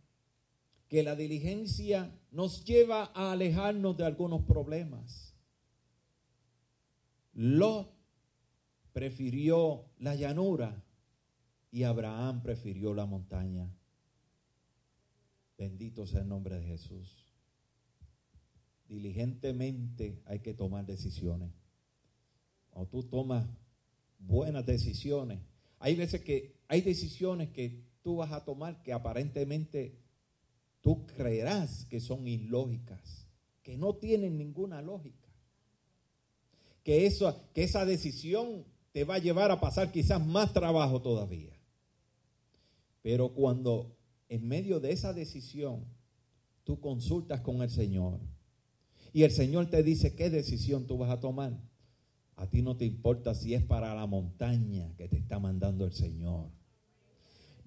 que 0.90 1.04
la 1.04 1.16
diligencia 1.16 2.12
nos 2.32 2.66
lleva 2.66 3.12
a 3.14 3.32
alejarnos 3.32 3.96
de 3.96 4.06
algunos 4.06 4.42
problemas. 4.42 5.36
Lot 7.34 7.94
prefirió 8.92 9.86
la 10.00 10.16
llanura 10.16 10.84
y 11.72 11.84
Abraham 11.84 12.42
prefirió 12.42 12.96
la 12.96 13.06
montaña. 13.06 13.72
Bendito 15.58 16.08
sea 16.08 16.22
el 16.22 16.28
nombre 16.28 16.56
de 16.56 16.66
Jesús. 16.66 17.34
Diligentemente 18.88 20.24
hay 20.26 20.40
que 20.40 20.56
tomar 20.56 20.88
decisiones. 20.88 21.52
O 22.72 22.88
tú 22.88 23.04
tomas 23.04 23.46
buenas 24.18 24.66
decisiones. 24.66 25.40
Hay 25.78 25.96
veces 25.96 26.22
que 26.22 26.56
hay 26.68 26.82
decisiones 26.82 27.50
que 27.50 27.84
tú 28.02 28.18
vas 28.18 28.32
a 28.32 28.44
tomar 28.44 28.82
que 28.82 28.92
aparentemente 28.92 30.00
tú 30.90 31.06
creerás 31.06 31.86
que 31.86 32.00
son 32.00 32.28
ilógicas, 32.28 33.28
que 33.62 33.78
no 33.78 33.98
tienen 33.98 34.40
ninguna 34.40 34.82
lógica. 34.82 35.30
Que, 36.84 37.06
eso, 37.06 37.40
que 37.54 37.62
esa 37.62 37.86
decisión 37.86 38.66
te 38.92 39.04
va 39.04 39.14
a 39.14 39.20
llevar 39.20 39.52
a 39.52 39.60
pasar 39.60 39.92
quizás 39.92 40.26
más 40.26 40.52
trabajo 40.52 41.00
todavía. 41.00 41.54
Pero 43.04 43.36
cuando 43.36 43.96
en 44.30 44.48
medio 44.48 44.80
de 44.80 44.92
esa 44.92 45.14
decisión 45.14 45.86
tú 46.64 46.80
consultas 46.80 47.42
con 47.42 47.62
el 47.62 47.70
Señor 47.70 48.20
y 49.14 49.22
el 49.22 49.32
Señor 49.32 49.70
te 49.70 49.84
dice 49.84 50.16
qué 50.16 50.32
decisión 50.32 50.88
tú 50.88 50.98
vas 50.98 51.12
a 51.12 51.20
tomar, 51.20 51.56
a 52.36 52.50
ti 52.50 52.64
no 52.64 52.78
te 52.78 52.86
importa 52.86 53.36
si 53.36 53.54
es 53.54 53.64
para 53.64 53.94
la 53.94 54.08
montaña 54.08 54.92
que 54.98 55.08
te 55.08 55.18
está 55.18 55.38
mandando 55.38 55.86
el 55.86 55.94
Señor. 55.94 56.50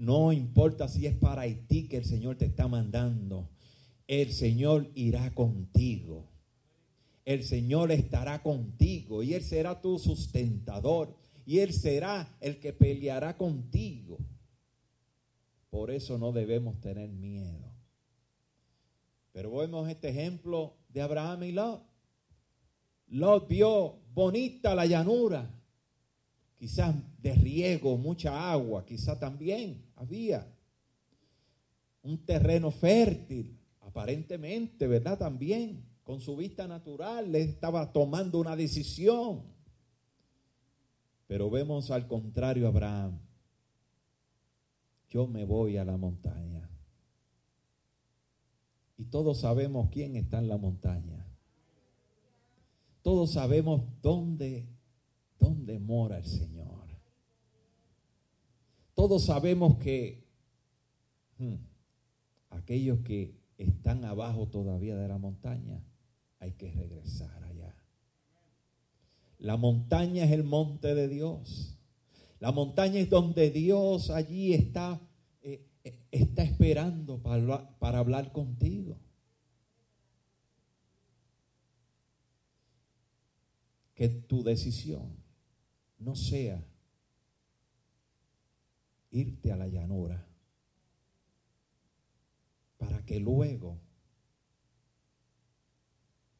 No 0.02 0.32
importa 0.32 0.88
si 0.88 1.06
es 1.06 1.14
para 1.14 1.42
Haití 1.42 1.86
que 1.86 1.96
el 1.96 2.04
Señor 2.04 2.34
te 2.34 2.46
está 2.46 2.66
mandando. 2.66 3.48
El 4.08 4.32
Señor 4.32 4.90
irá 4.96 5.32
contigo. 5.32 6.26
El 7.24 7.44
Señor 7.44 7.92
estará 7.92 8.42
contigo 8.42 9.22
y 9.22 9.34
Él 9.34 9.44
será 9.44 9.80
tu 9.80 10.00
sustentador 10.00 11.16
y 11.46 11.60
Él 11.60 11.72
será 11.72 12.36
el 12.40 12.58
que 12.58 12.72
peleará 12.72 13.36
contigo. 13.36 14.18
Por 15.70 15.92
eso 15.92 16.18
no 16.18 16.32
debemos 16.32 16.80
tener 16.80 17.08
miedo. 17.08 17.72
Pero 19.30 19.54
vemos 19.54 19.88
este 19.88 20.08
ejemplo 20.08 20.74
de 20.88 21.00
Abraham 21.00 21.44
y 21.44 21.52
Lot. 21.52 21.84
Lot 23.06 23.46
vio 23.46 24.00
bonita 24.12 24.74
la 24.74 24.84
llanura, 24.84 25.48
quizás 26.62 26.94
de 27.20 27.34
riego, 27.34 27.96
mucha 27.96 28.52
agua, 28.52 28.86
quizás 28.86 29.18
también 29.18 29.84
había 29.96 30.46
un 32.04 32.24
terreno 32.24 32.70
fértil, 32.70 33.58
aparentemente, 33.80 34.86
¿verdad? 34.86 35.18
También, 35.18 35.84
con 36.04 36.20
su 36.20 36.36
vista 36.36 36.68
natural, 36.68 37.32
le 37.32 37.42
estaba 37.42 37.92
tomando 37.92 38.38
una 38.38 38.54
decisión. 38.54 39.42
Pero 41.26 41.50
vemos 41.50 41.90
al 41.90 42.06
contrario 42.06 42.68
Abraham. 42.68 43.18
Yo 45.10 45.26
me 45.26 45.44
voy 45.44 45.78
a 45.78 45.84
la 45.84 45.96
montaña. 45.96 46.70
Y 48.96 49.06
todos 49.06 49.40
sabemos 49.40 49.90
quién 49.90 50.14
está 50.14 50.38
en 50.38 50.46
la 50.46 50.58
montaña. 50.58 51.26
Todos 53.02 53.32
sabemos 53.32 53.82
dónde, 54.00 54.71
dónde 55.42 55.78
mora 55.78 56.18
el 56.18 56.24
Señor. 56.24 56.86
Todos 58.94 59.24
sabemos 59.24 59.78
que 59.78 60.24
hmm, 61.38 61.56
aquellos 62.50 63.00
que 63.00 63.34
están 63.58 64.04
abajo 64.04 64.48
todavía 64.48 64.96
de 64.96 65.08
la 65.08 65.18
montaña, 65.18 65.84
hay 66.38 66.52
que 66.52 66.70
regresar 66.70 67.42
allá. 67.44 67.74
La 69.38 69.56
montaña 69.56 70.24
es 70.24 70.30
el 70.30 70.44
monte 70.44 70.94
de 70.94 71.08
Dios. 71.08 71.76
La 72.38 72.52
montaña 72.52 73.00
es 73.00 73.10
donde 73.10 73.50
Dios 73.50 74.10
allí 74.10 74.54
está, 74.54 75.00
eh, 75.42 75.66
eh, 75.84 76.06
está 76.10 76.42
esperando 76.42 77.20
para, 77.20 77.78
para 77.78 77.98
hablar 77.98 78.32
contigo. 78.32 78.98
Que 83.94 84.08
tu 84.08 84.42
decisión 84.42 85.21
no 86.02 86.14
sea 86.14 86.64
irte 89.10 89.52
a 89.52 89.56
la 89.56 89.68
llanura 89.68 90.26
para 92.78 93.04
que 93.04 93.20
luego 93.20 93.78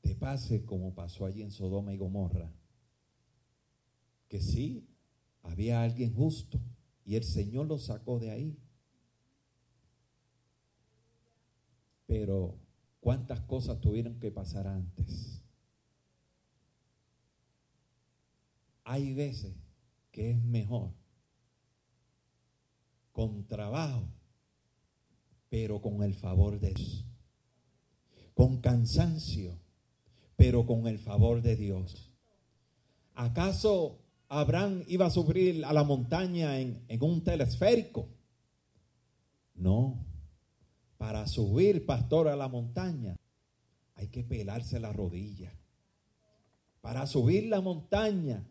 te 0.00 0.14
pase 0.16 0.64
como 0.64 0.94
pasó 0.94 1.26
allí 1.26 1.42
en 1.42 1.50
Sodoma 1.50 1.94
y 1.94 1.98
Gomorra, 1.98 2.52
que 4.28 4.40
sí, 4.40 4.88
había 5.42 5.82
alguien 5.82 6.12
justo 6.14 6.60
y 7.04 7.16
el 7.16 7.24
Señor 7.24 7.66
lo 7.66 7.78
sacó 7.78 8.18
de 8.18 8.30
ahí. 8.30 8.58
Pero 12.06 12.58
cuántas 13.00 13.40
cosas 13.42 13.80
tuvieron 13.80 14.18
que 14.18 14.30
pasar 14.30 14.66
antes. 14.66 15.41
Hay 18.92 19.14
veces 19.14 19.54
que 20.10 20.32
es 20.32 20.44
mejor 20.44 20.92
con 23.10 23.46
trabajo, 23.46 24.06
pero 25.48 25.80
con 25.80 26.02
el 26.02 26.12
favor 26.12 26.60
de 26.60 26.74
Dios. 26.74 27.06
Con 28.34 28.60
cansancio, 28.60 29.58
pero 30.36 30.66
con 30.66 30.86
el 30.88 30.98
favor 30.98 31.40
de 31.40 31.56
Dios. 31.56 32.12
¿Acaso 33.14 33.98
Abraham 34.28 34.84
iba 34.86 35.06
a 35.06 35.10
subir 35.10 35.64
a 35.64 35.72
la 35.72 35.84
montaña 35.84 36.60
en, 36.60 36.86
un 37.00 37.24
telesférico? 37.24 38.10
No. 39.54 40.04
Para 40.98 41.26
subir, 41.28 41.86
pastor, 41.86 42.28
a 42.28 42.36
la 42.36 42.48
montaña, 42.48 43.16
hay 43.94 44.08
que 44.08 44.22
pelarse 44.22 44.78
la 44.78 44.92
rodilla. 44.92 45.50
Para 46.82 47.06
subir 47.06 47.46
la 47.46 47.62
montaña, 47.62 48.46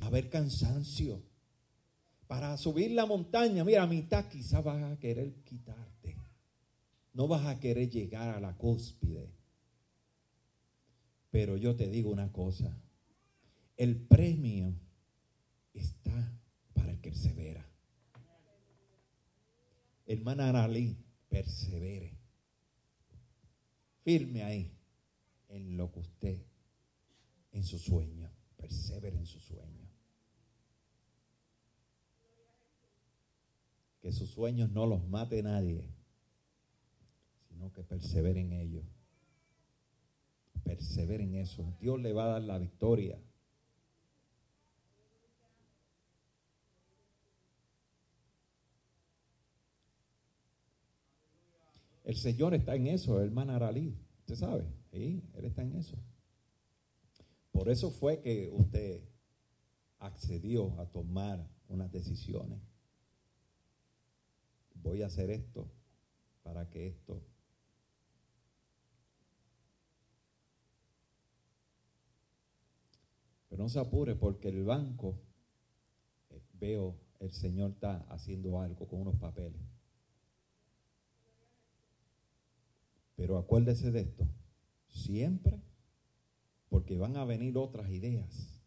va 0.00 0.06
a 0.06 0.08
haber 0.08 0.28
cansancio. 0.28 1.22
Para 2.26 2.56
subir 2.58 2.90
la 2.90 3.06
montaña, 3.06 3.64
mira, 3.64 3.82
a 3.82 3.86
mitad 3.86 4.28
quizás 4.28 4.62
vas 4.62 4.82
a 4.82 4.98
querer 4.98 5.34
quitarte. 5.44 6.16
No 7.14 7.26
vas 7.26 7.46
a 7.46 7.58
querer 7.58 7.88
llegar 7.88 8.28
a 8.28 8.40
la 8.40 8.56
cúspide. 8.56 9.32
Pero 11.30 11.56
yo 11.56 11.74
te 11.76 11.88
digo 11.88 12.10
una 12.10 12.32
cosa, 12.32 12.76
el 13.76 13.96
premio 13.96 14.74
está 15.74 16.32
para 16.74 16.90
el 16.90 17.00
que 17.00 17.10
persevera. 17.10 17.66
Hermana 20.06 20.48
Aralí, 20.48 20.96
persevere. 21.28 22.16
Firme 24.02 24.42
ahí 24.42 24.72
en 25.48 25.76
lo 25.76 25.92
que 25.92 26.00
usted, 26.00 26.42
en 27.52 27.64
su 27.64 27.78
sueño, 27.78 28.30
persevere 28.56 29.18
en 29.18 29.26
su 29.26 29.38
sueño. 29.38 29.77
Que 34.08 34.14
sus 34.14 34.30
sueños 34.30 34.70
no 34.70 34.86
los 34.86 35.06
mate 35.06 35.42
nadie, 35.42 35.86
sino 37.46 37.70
que 37.74 37.82
persevere 37.82 38.40
en 38.40 38.54
ellos. 38.54 38.86
Persevere 40.64 41.24
en 41.24 41.34
eso. 41.34 41.76
Dios 41.78 42.00
le 42.00 42.14
va 42.14 42.24
a 42.24 42.28
dar 42.28 42.40
la 42.40 42.56
victoria. 42.56 43.20
El 52.04 52.16
Señor 52.16 52.54
está 52.54 52.76
en 52.76 52.86
eso, 52.86 53.20
hermana 53.20 53.56
Aralí. 53.56 53.94
Usted 54.20 54.36
sabe, 54.36 54.64
sí, 54.90 55.22
Él 55.34 55.44
está 55.44 55.60
en 55.60 55.74
eso. 55.74 55.98
Por 57.52 57.68
eso 57.68 57.90
fue 57.90 58.22
que 58.22 58.48
usted 58.54 59.02
accedió 59.98 60.80
a 60.80 60.86
tomar 60.86 61.46
unas 61.68 61.92
decisiones. 61.92 62.58
Voy 64.82 65.02
a 65.02 65.06
hacer 65.06 65.30
esto 65.30 65.68
para 66.42 66.68
que 66.70 66.86
esto 66.86 67.22
Pero 73.48 73.62
no 73.62 73.68
se 73.68 73.78
apure 73.78 74.14
porque 74.14 74.48
el 74.48 74.64
banco, 74.64 75.18
eh, 76.30 76.42
veo, 76.54 76.96
el 77.20 77.32
Señor 77.32 77.72
está 77.72 78.04
haciendo 78.08 78.60
algo 78.60 78.86
con 78.86 79.00
unos 79.00 79.16
papeles. 79.16 79.60
Pero 83.16 83.38
acuérdese 83.38 83.90
de 83.90 84.00
esto, 84.00 84.28
siempre, 84.86 85.60
porque 86.68 86.96
van 86.96 87.16
a 87.16 87.24
venir 87.24 87.56
otras 87.56 87.90
ideas. 87.90 88.62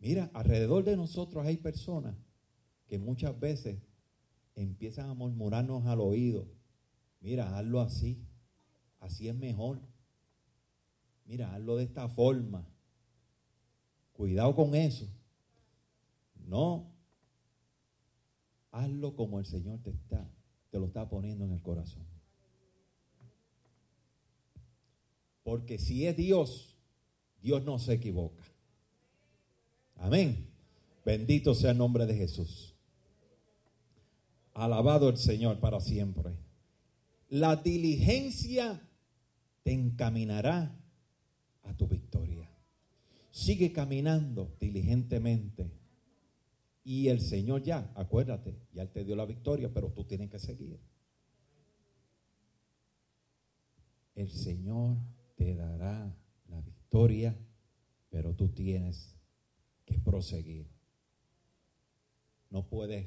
Mira, 0.00 0.30
alrededor 0.34 0.84
de 0.84 0.96
nosotros 0.96 1.46
hay 1.46 1.58
personas 1.58 2.16
que 2.88 2.98
muchas 2.98 3.38
veces 3.38 3.78
empiezan 4.54 5.10
a 5.10 5.14
murmurarnos 5.14 5.86
al 5.86 6.00
oído. 6.00 6.46
Mira, 7.20 7.56
hazlo 7.56 7.80
así, 7.80 8.18
así 9.00 9.28
es 9.28 9.34
mejor. 9.34 9.80
Mira, 11.24 11.54
hazlo 11.54 11.76
de 11.76 11.84
esta 11.84 12.08
forma. 12.08 12.66
Cuidado 14.12 14.54
con 14.54 14.74
eso. 14.74 15.08
No. 16.46 16.92
Hazlo 18.70 19.16
como 19.16 19.38
el 19.38 19.46
Señor 19.46 19.80
te 19.80 19.90
está, 19.90 20.28
te 20.70 20.78
lo 20.78 20.86
está 20.86 21.08
poniendo 21.08 21.44
en 21.44 21.52
el 21.52 21.62
corazón. 21.62 22.04
Porque 25.42 25.78
si 25.78 26.06
es 26.06 26.16
Dios, 26.16 26.76
Dios 27.42 27.62
no 27.64 27.78
se 27.78 27.94
equivoca. 27.94 28.42
Amén. 29.96 30.48
Bendito 31.04 31.54
sea 31.54 31.70
el 31.72 31.78
nombre 31.78 32.06
de 32.06 32.14
Jesús. 32.14 32.73
Alabado 34.54 35.08
el 35.08 35.16
Señor 35.16 35.58
para 35.58 35.80
siempre. 35.80 36.32
La 37.28 37.56
diligencia 37.56 38.80
te 39.64 39.72
encaminará 39.72 40.74
a 41.64 41.76
tu 41.76 41.88
victoria. 41.88 42.48
Sigue 43.30 43.72
caminando 43.72 44.56
diligentemente. 44.60 45.72
Y 46.84 47.08
el 47.08 47.20
Señor 47.20 47.62
ya, 47.62 47.90
acuérdate, 47.96 48.54
ya 48.72 48.86
te 48.86 49.04
dio 49.04 49.16
la 49.16 49.24
victoria, 49.24 49.72
pero 49.72 49.90
tú 49.90 50.04
tienes 50.04 50.30
que 50.30 50.38
seguir. 50.38 50.78
El 54.14 54.30
Señor 54.30 54.98
te 55.34 55.56
dará 55.56 56.14
la 56.48 56.60
victoria, 56.60 57.36
pero 58.10 58.34
tú 58.34 58.50
tienes 58.50 59.16
que 59.84 59.98
proseguir. 59.98 60.68
No 62.50 62.68
puedes 62.68 63.06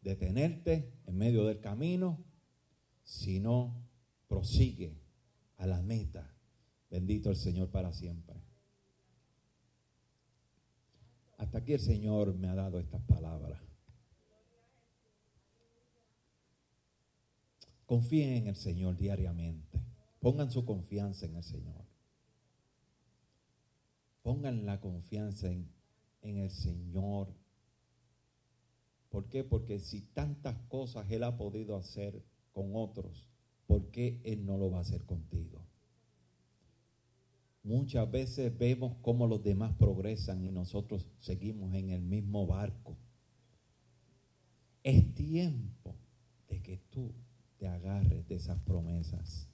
detenerte 0.00 0.92
en 1.06 1.16
medio 1.16 1.44
del 1.44 1.60
camino, 1.60 2.24
sino 3.02 3.88
prosigue 4.28 5.00
a 5.56 5.66
la 5.66 5.82
meta. 5.82 6.34
Bendito 6.90 7.30
el 7.30 7.36
Señor 7.36 7.70
para 7.70 7.92
siempre. 7.92 8.40
Hasta 11.38 11.58
aquí 11.58 11.72
el 11.72 11.80
Señor 11.80 12.34
me 12.34 12.48
ha 12.48 12.54
dado 12.54 12.80
estas 12.80 13.00
palabras. 13.02 13.62
Confíen 17.86 18.42
en 18.42 18.48
el 18.48 18.56
Señor 18.56 18.96
diariamente. 18.96 19.80
Pongan 20.20 20.50
su 20.50 20.64
confianza 20.64 21.26
en 21.26 21.36
el 21.36 21.44
Señor. 21.44 21.86
Pongan 24.22 24.66
la 24.66 24.80
confianza 24.80 25.50
en, 25.50 25.72
en 26.22 26.38
el 26.38 26.50
Señor. 26.50 27.32
¿Por 29.08 29.28
qué? 29.28 29.44
Porque 29.44 29.78
si 29.78 30.02
tantas 30.02 30.56
cosas 30.68 31.10
Él 31.10 31.24
ha 31.24 31.36
podido 31.36 31.76
hacer 31.76 32.22
con 32.52 32.74
otros, 32.74 33.28
¿por 33.66 33.90
qué 33.90 34.20
Él 34.24 34.44
no 34.44 34.58
lo 34.58 34.70
va 34.70 34.78
a 34.78 34.82
hacer 34.82 35.04
contigo? 35.04 35.64
Muchas 37.62 38.10
veces 38.10 38.56
vemos 38.56 38.96
cómo 39.02 39.26
los 39.26 39.42
demás 39.42 39.74
progresan 39.78 40.42
y 40.44 40.50
nosotros 40.50 41.06
seguimos 41.20 41.74
en 41.74 41.90
el 41.90 42.00
mismo 42.00 42.46
barco. 42.46 42.96
Es 44.82 45.14
tiempo 45.14 45.94
de 46.48 46.62
que 46.62 46.78
tú 46.90 47.12
te 47.58 47.68
agarres 47.68 48.26
de 48.26 48.36
esas 48.36 48.58
promesas. 48.60 49.48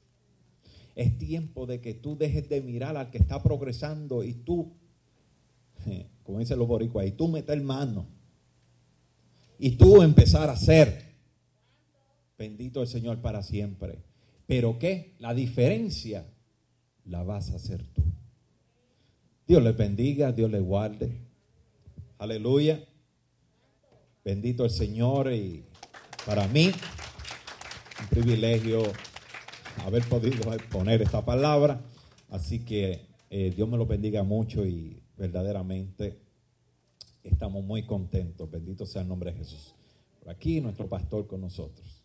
Es 0.95 1.19
tiempo 1.19 1.67
de 1.67 1.81
que 1.81 1.95
tú 1.95 2.17
dejes 2.17 2.49
de 2.49 2.61
mirar 2.61 2.97
al 2.97 3.11
que 3.11 3.19
está 3.19 3.43
progresando 3.43 4.23
y 4.23 4.35
tú, 4.35 4.75
como 6.23 6.39
dicen 6.39 6.59
los 6.59 6.69
boricuas, 6.69 7.07
y 7.07 7.13
tú 7.13 7.27
meter 7.27 7.61
mano. 7.63 8.07
Y 9.59 9.73
tú 9.73 10.03
empezar 10.03 10.49
a 10.51 10.55
hacer. 10.55 11.15
Bendito 12.37 12.83
el 12.83 12.89
Señor 12.89 13.21
para 13.21 13.43
siempre. 13.43 14.03
Pero 14.47 14.79
¿qué? 14.79 15.15
La 15.19 15.35
diferencia 15.35 16.27
la 17.05 17.23
vas 17.23 17.51
a 17.51 17.57
hacer 17.57 17.85
tú. 17.95 18.03
Dios 19.47 19.63
les 19.63 19.77
bendiga, 19.77 20.33
Dios 20.33 20.51
les 20.51 20.63
guarde. 20.63 21.21
Aleluya. 22.19 22.85
Bendito 24.25 24.65
el 24.65 24.71
Señor 24.71 25.33
y 25.33 25.65
para 26.25 26.49
mí 26.49 26.73
un 28.01 28.09
privilegio 28.09 28.83
haber 29.85 30.03
podido 30.05 30.53
exponer 30.55 31.03
esta 31.03 31.25
palabra. 31.25 31.81
Así 32.31 32.61
que 32.61 33.07
eh, 33.31 33.53
Dios 33.55 33.69
me 33.69 33.77
lo 33.77 33.87
bendiga 33.87 34.23
mucho 34.23 34.65
y 34.65 35.03
verdaderamente 35.17 36.24
estamos 37.25 37.65
muy 37.65 37.85
contentos. 37.85 38.51
Bendito 38.51 38.87
sea 38.87 39.03
el 39.03 39.09
nombre 39.09 39.33
de 39.33 39.39
Jesús. 39.39 39.75
Por 40.21 40.31
aquí 40.31 40.61
nuestro 40.61 40.89
pastor 40.89 41.27
con 41.27 41.41
nosotros. 41.41 42.03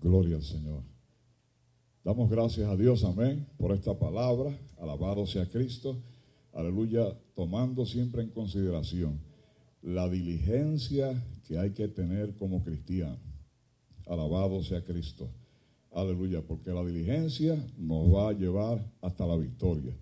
Gloria 0.00 0.36
al 0.36 0.42
Señor. 0.42 0.82
Damos 2.04 2.30
gracias 2.30 2.68
a 2.68 2.76
Dios, 2.76 3.02
amén, 3.02 3.44
por 3.58 3.72
esta 3.72 3.98
palabra. 3.98 4.56
Alabado 4.78 5.26
sea 5.26 5.46
Cristo. 5.46 5.96
Aleluya, 6.52 7.18
tomando 7.34 7.84
siempre 7.84 8.22
en 8.22 8.30
consideración 8.30 9.18
la 9.82 10.08
diligencia 10.08 11.20
que 11.46 11.58
hay 11.58 11.70
que 11.70 11.88
tener 11.88 12.36
como 12.36 12.62
cristiano. 12.62 13.18
Alabado 14.06 14.62
sea 14.62 14.84
Cristo. 14.84 15.28
Aleluya, 15.96 16.42
porque 16.42 16.72
la 16.72 16.84
diligencia 16.84 17.56
nos 17.78 18.14
va 18.14 18.28
a 18.28 18.32
llevar 18.34 18.84
hasta 19.00 19.26
la 19.26 19.34
victoria. 19.34 19.96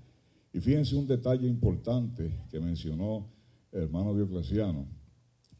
Y 0.52 0.58
fíjense 0.58 0.96
un 0.96 1.06
detalle 1.06 1.46
importante 1.46 2.32
que 2.50 2.58
mencionó 2.58 3.28
el 3.70 3.82
hermano 3.82 4.12
Diocleciano, 4.12 4.88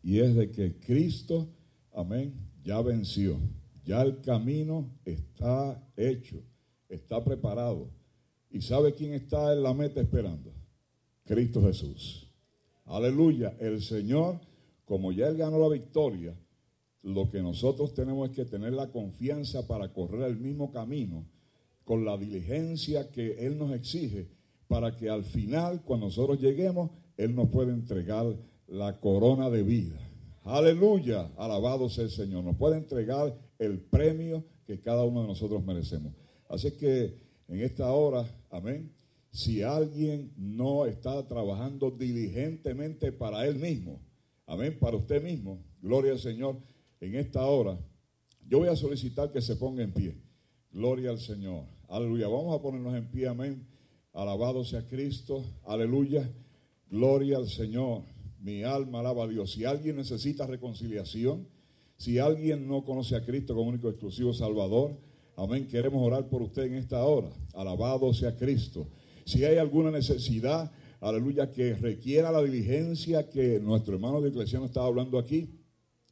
y 0.03 0.19
es 0.19 0.35
de 0.35 0.51
que 0.51 0.75
Cristo, 0.81 1.47
amén, 1.95 2.35
ya 2.65 2.83
venció. 2.83 3.39
Ya 3.85 4.03
el 4.03 4.23
camino 4.23 4.91
está 5.05 5.81
hecho, 5.97 6.43
está 6.89 7.23
preparado. 7.23 7.89
¿Y 8.51 8.61
sabe 8.61 8.93
quién 8.93 9.15
está 9.15 9.53
en 9.53 9.63
la 9.63 9.73
meta 9.73 10.01
esperando? 10.01 10.51
Cristo 11.25 11.63
Jesús. 11.63 12.27
Aleluya. 12.87 13.55
El 13.61 13.81
Señor, 13.81 14.41
como 14.85 15.13
ya 15.13 15.29
Él 15.29 15.37
ganó 15.37 15.61
la 15.61 15.69
victoria, 15.69 16.35
lo 17.05 17.31
que 17.31 17.43
nosotros 17.43 17.95
tenemos 17.95 18.31
es 18.31 18.35
que 18.35 18.45
tener 18.47 18.73
la 18.73 18.91
confianza 18.91 19.67
para 19.67 19.93
correr 19.93 20.23
el 20.23 20.39
mismo 20.39 20.73
camino 20.73 21.27
con 21.85 22.05
la 22.05 22.17
diligencia 22.17 23.11
que 23.11 23.47
Él 23.47 23.59
nos 23.59 23.73
exige 23.75 24.27
para 24.67 24.97
que 24.97 25.11
al 25.11 25.23
final, 25.23 25.83
cuando 25.85 26.07
nosotros 26.07 26.41
lleguemos, 26.41 26.91
Él 27.19 27.35
nos 27.35 27.51
pueda 27.51 27.73
entregar 27.73 28.27
la 28.67 28.99
corona 28.99 29.51
de 29.51 29.63
vida. 29.63 29.97
Aleluya, 30.45 31.31
alabado 31.37 31.91
sea 31.91 32.05
el 32.05 32.11
Señor. 32.11 32.43
Nos 32.43 32.57
puede 32.57 32.79
entregar 32.79 33.37
el 33.59 33.79
premio 33.79 34.43
que 34.67 34.81
cada 34.81 35.05
uno 35.05 35.23
de 35.23 35.29
nosotros 35.29 35.63
merecemos. 35.63 36.15
Así 36.49 36.71
que 36.73 37.19
en 37.49 37.61
esta 37.61 37.93
hora, 37.93 38.27
amén, 38.51 38.91
si 39.31 39.63
alguien 39.63 40.33
no 40.37 40.87
está 40.87 41.27
trabajando 41.29 41.91
diligentemente 41.91 43.13
para 43.13 43.47
él 43.47 43.57
mismo, 43.57 44.01
amén, 44.47 44.79
para 44.81 44.97
usted 44.97 45.23
mismo, 45.23 45.59
gloria 45.83 46.13
al 46.13 46.19
Señor, 46.19 46.57
en 47.07 47.17
esta 47.17 47.45
hora, 47.45 47.79
yo 48.47 48.59
voy 48.59 48.69
a 48.69 48.77
solicitar 48.77 49.33
que 49.33 49.41
se 49.41 49.57
ponga 49.57 49.83
en 49.83 49.93
pie. 49.93 50.17
Gloria 50.71 51.11
al 51.11 51.19
Señor. 51.19 51.65
Aleluya. 51.89 52.29
Vamos 52.29 52.59
a 52.59 52.63
ponernos 52.63 52.95
en 52.95 53.11
pie, 53.11 53.29
amén. 53.29 53.67
Alabado 54.13 54.65
sea 54.65 54.87
Cristo. 54.87 55.45
Aleluya. 55.65 56.31
Gloria 56.91 57.37
al 57.39 57.49
Señor. 57.49 58.03
Mi 58.41 58.63
alma 58.63 59.01
alaba 59.01 59.25
a 59.25 59.29
Dios. 59.29 59.53
Si 59.53 59.65
alguien 59.65 59.97
necesita 59.97 60.47
reconciliación, 60.47 61.47
si 61.97 62.19
alguien 62.19 62.69
no 62.69 62.85
conoce 62.85 63.17
a 63.17 63.25
Cristo 63.25 63.55
como 63.55 63.71
único 63.71 63.89
exclusivo 63.89 64.35
Salvador, 64.35 64.99
amén, 65.37 65.67
queremos 65.69 66.05
orar 66.05 66.29
por 66.29 66.43
usted 66.43 66.65
en 66.65 66.75
esta 66.75 67.05
hora. 67.05 67.31
Alabado 67.55 68.13
sea 68.13 68.37
Cristo. 68.37 68.89
Si 69.25 69.45
hay 69.45 69.57
alguna 69.57 69.91
necesidad, 69.91 70.71
aleluya, 71.01 71.51
que 71.51 71.75
requiera 71.75 72.31
la 72.31 72.43
diligencia 72.43 73.31
que 73.31 73.59
nuestro 73.61 73.95
hermano 73.95 74.21
de 74.21 74.29
Eclesiano 74.29 74.67
estaba 74.67 74.87
hablando 74.87 75.19
aquí, 75.19 75.49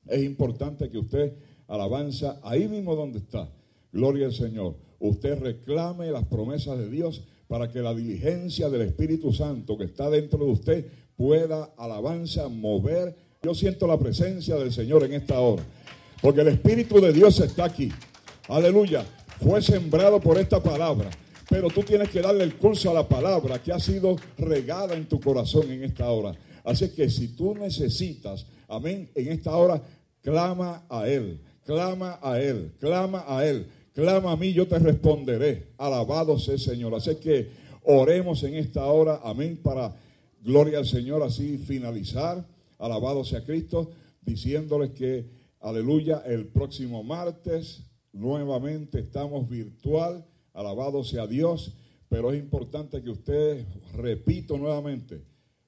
es 0.07 0.23
importante 0.23 0.89
que 0.91 0.99
usted 0.99 1.33
alabanza 1.69 2.41
ahí 2.43 2.69
mismo 2.69 2.95
donde 2.95 3.19
está. 3.19 3.49
Gloria 3.93 4.27
al 4.27 4.33
Señor. 4.33 4.77
Usted 4.99 5.39
reclame 5.39 6.11
las 6.11 6.24
promesas 6.24 6.79
de 6.79 6.89
Dios 6.89 7.23
para 7.49 7.70
que 7.70 7.81
la 7.81 7.95
diligencia 7.95 8.69
del 8.69 8.83
Espíritu 8.83 9.33
Santo 9.33 9.77
que 9.77 9.85
está 9.85 10.09
dentro 10.09 10.45
de 10.45 10.53
usted 10.53 10.87
pueda 11.16 11.73
alabanza 11.77 12.49
mover. 12.49 13.15
Yo 13.43 13.55
siento 13.55 13.87
la 13.87 13.99
presencia 13.99 14.57
del 14.57 14.73
Señor 14.73 15.05
en 15.05 15.15
esta 15.15 15.41
hora. 15.41 15.62
Porque 16.20 16.41
el 16.41 16.49
Espíritu 16.49 17.01
de 17.01 17.12
Dios 17.12 17.41
está 17.41 17.65
aquí. 17.65 17.91
Aleluya. 18.49 19.05
Fue 19.41 19.61
sembrado 19.61 20.20
por 20.20 20.39
esta 20.39 20.62
palabra. 20.62 21.11
Pero 21.49 21.69
tú 21.69 21.83
tienes 21.83 22.09
que 22.09 22.23
darle 22.23 22.45
el 22.45 22.55
curso 22.55 22.91
a 22.91 22.95
la 22.95 23.09
palabra 23.09 23.62
que 23.62 23.73
ha 23.73 23.81
sido 23.81 24.16
regada 24.39 24.95
en 24.95 25.07
tu 25.07 25.20
corazón 25.20 25.70
en 25.70 25.85
esta 25.85 26.11
hora. 26.11 26.35
Así 26.65 26.89
que 26.91 27.11
si 27.11 27.29
tú 27.29 27.55
necesitas, 27.55 28.47
amén, 28.73 29.11
en 29.15 29.28
esta 29.28 29.55
hora, 29.57 29.82
clama 30.23 30.85
a 30.89 31.07
Él, 31.09 31.39
clama 31.65 32.19
a 32.23 32.40
Él, 32.40 32.73
clama 32.81 33.24
a 33.28 33.47
Él, 33.47 33.66
clama 33.93 34.32
a 34.32 34.36
mí, 34.36 34.53
yo 34.53 34.66
te 34.66 34.78
responderé. 34.78 35.69
Alabado 35.77 36.39
sea 36.39 36.55
el 36.55 36.61
Señor. 36.61 36.94
Así 36.94 37.15
que 37.16 37.51
oremos 37.85 38.43
en 38.43 38.55
esta 38.55 38.86
hora, 38.86 39.20
amén, 39.23 39.59
para 39.62 39.94
gloria 40.43 40.78
al 40.78 40.86
Señor, 40.86 41.23
así 41.23 41.59
finalizar. 41.59 42.44
Alabado 42.78 43.24
sea 43.24 43.44
Cristo, 43.44 43.90
diciéndoles 44.23 44.90
que, 44.90 45.27
aleluya, 45.61 46.23
el 46.27 46.47
próximo 46.47 47.03
martes 47.03 47.82
nuevamente 48.12 49.01
estamos 49.01 49.49
virtual. 49.49 50.24
Alabado 50.55 51.05
sea 51.05 51.27
Dios, 51.27 51.74
pero 52.09 52.32
es 52.32 52.39
importante 52.39 53.03
que 53.03 53.11
usted, 53.11 53.65
repito 53.94 54.59
nuevamente, 54.59 55.23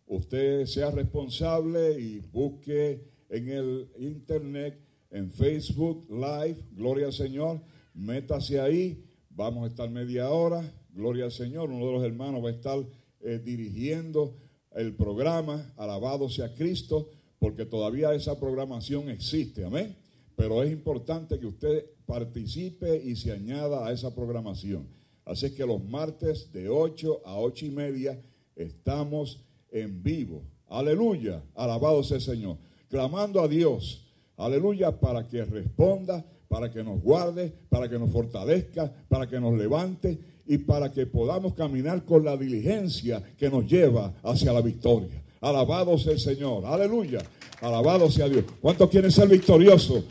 usted 0.07 0.67
sea 0.67 0.91
responsable 0.91 2.01
y 2.01 2.21
busque 2.21 3.03
en 3.29 3.49
el 3.49 3.89
internet, 3.99 4.79
en 5.11 5.31
Facebook 5.31 6.07
Live, 6.11 6.57
gloria 6.73 7.07
al 7.07 7.13
Señor, 7.13 7.61
métase 7.95 8.61
ahí, 8.61 9.05
Vamos 9.37 9.65
a 9.65 9.67
estar 9.67 9.91
media 9.91 10.31
hora, 10.31 10.63
gloria 10.93 11.25
al 11.25 11.33
Señor. 11.33 11.69
Uno 11.69 11.87
de 11.87 11.93
los 11.93 12.05
hermanos 12.05 12.45
va 12.45 12.51
a 12.51 12.53
estar 12.53 12.79
eh, 13.21 13.41
dirigiendo 13.45 14.37
el 14.71 14.95
programa, 14.95 15.73
alabado 15.77 16.29
sea 16.29 16.55
Cristo, 16.55 17.11
porque 17.41 17.67
todavía 17.67 18.15
esa 18.15 18.39
programación 18.39 19.09
existe, 19.09 19.65
amén. 19.65 19.97
Pero 20.37 20.63
es 20.63 20.71
importante 20.71 21.41
que 21.41 21.47
usted 21.47 21.85
participe 22.07 22.97
y 22.97 23.17
se 23.17 23.33
añada 23.33 23.85
a 23.85 23.93
esa 23.93 24.15
programación. 24.15 24.87
Así 25.25 25.53
que 25.53 25.67
los 25.67 25.83
martes 25.83 26.53
de 26.53 26.69
8 26.69 27.23
a 27.25 27.37
8 27.41 27.67
y 27.67 27.71
media 27.71 28.23
estamos 28.55 29.44
en 29.75 30.03
vivo. 30.03 30.43
Aleluya, 30.69 31.43
alabado 31.55 32.03
sea 32.03 32.17
el 32.17 32.23
Señor. 32.23 32.57
Clamando 32.89 33.43
a 33.43 33.49
Dios, 33.49 34.07
aleluya, 34.37 34.99
para 34.99 35.27
que 35.27 35.45
responda, 35.45 36.25
para 36.49 36.71
que 36.71 36.83
nos 36.83 37.03
guarde, 37.03 37.53
para 37.69 37.89
que 37.89 37.99
nos 37.99 38.11
fortalezca, 38.11 38.91
para 39.09 39.29
que 39.29 39.41
nos 39.41 39.59
levante 39.59 40.19
y 40.47 40.59
para 40.59 40.93
que 40.93 41.07
podamos 41.07 41.55
caminar 41.55 42.05
con 42.05 42.25
la 42.25 42.37
diligencia 42.37 43.23
que 43.37 43.51
nos 43.51 43.67
lleva 43.67 44.15
hacia 44.23 44.53
la 44.53 44.61
victoria. 44.61 45.23
Alabado 45.41 45.99
sea 45.99 46.13
el 46.13 46.21
Señor, 46.21 46.65
aleluya, 46.65 47.19
alabado 47.61 48.11
sea 48.11 48.29
Dios. 48.29 48.45
¿Cuántos 48.61 48.89
quieren 48.89 49.11
ser 49.11 49.29
victoriosos? 49.29 50.05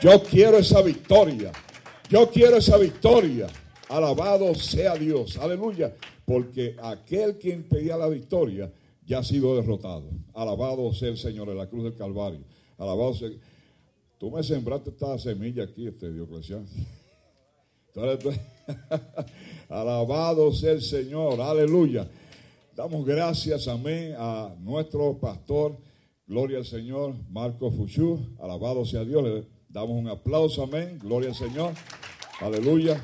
Yo 0.00 0.22
quiero 0.22 0.58
esa 0.58 0.82
victoria, 0.82 1.52
yo 2.10 2.30
quiero 2.30 2.58
esa 2.58 2.76
victoria. 2.76 3.46
Alabado 3.88 4.54
sea 4.54 4.94
Dios, 4.94 5.38
aleluya, 5.38 5.94
porque 6.24 6.76
aquel 6.82 7.38
que 7.38 7.50
impedía 7.50 7.96
la 7.96 8.08
victoria 8.08 8.70
ya 9.06 9.20
ha 9.20 9.24
sido 9.24 9.56
derrotado. 9.56 10.10
Alabado 10.34 10.92
sea 10.92 11.08
el 11.08 11.16
Señor 11.16 11.48
en 11.48 11.56
la 11.56 11.68
cruz 11.68 11.84
del 11.84 11.94
Calvario. 11.94 12.40
Alabado 12.76 13.14
sea. 13.14 13.30
Tú 14.18 14.30
me 14.30 14.42
sembraste 14.42 14.90
esta 14.90 15.18
semilla 15.18 15.64
aquí, 15.64 15.86
este 15.86 16.12
Diocleciano. 16.12 16.66
Alabado 19.68 20.52
sea 20.52 20.72
el 20.72 20.82
Señor, 20.82 21.40
aleluya. 21.40 22.08
Damos 22.74 23.06
gracias, 23.06 23.68
amén, 23.68 24.14
a 24.18 24.54
nuestro 24.60 25.18
pastor, 25.18 25.78
gloria 26.26 26.58
al 26.58 26.66
Señor, 26.66 27.14
Marco 27.30 27.70
Fuchú. 27.70 28.36
Alabado 28.38 28.84
sea 28.84 29.02
Dios, 29.04 29.22
le 29.22 29.46
damos 29.68 29.92
un 29.92 30.08
aplauso, 30.08 30.62
amén, 30.62 30.98
gloria 30.98 31.30
al 31.30 31.34
Señor, 31.34 31.72
aleluya. 32.40 33.02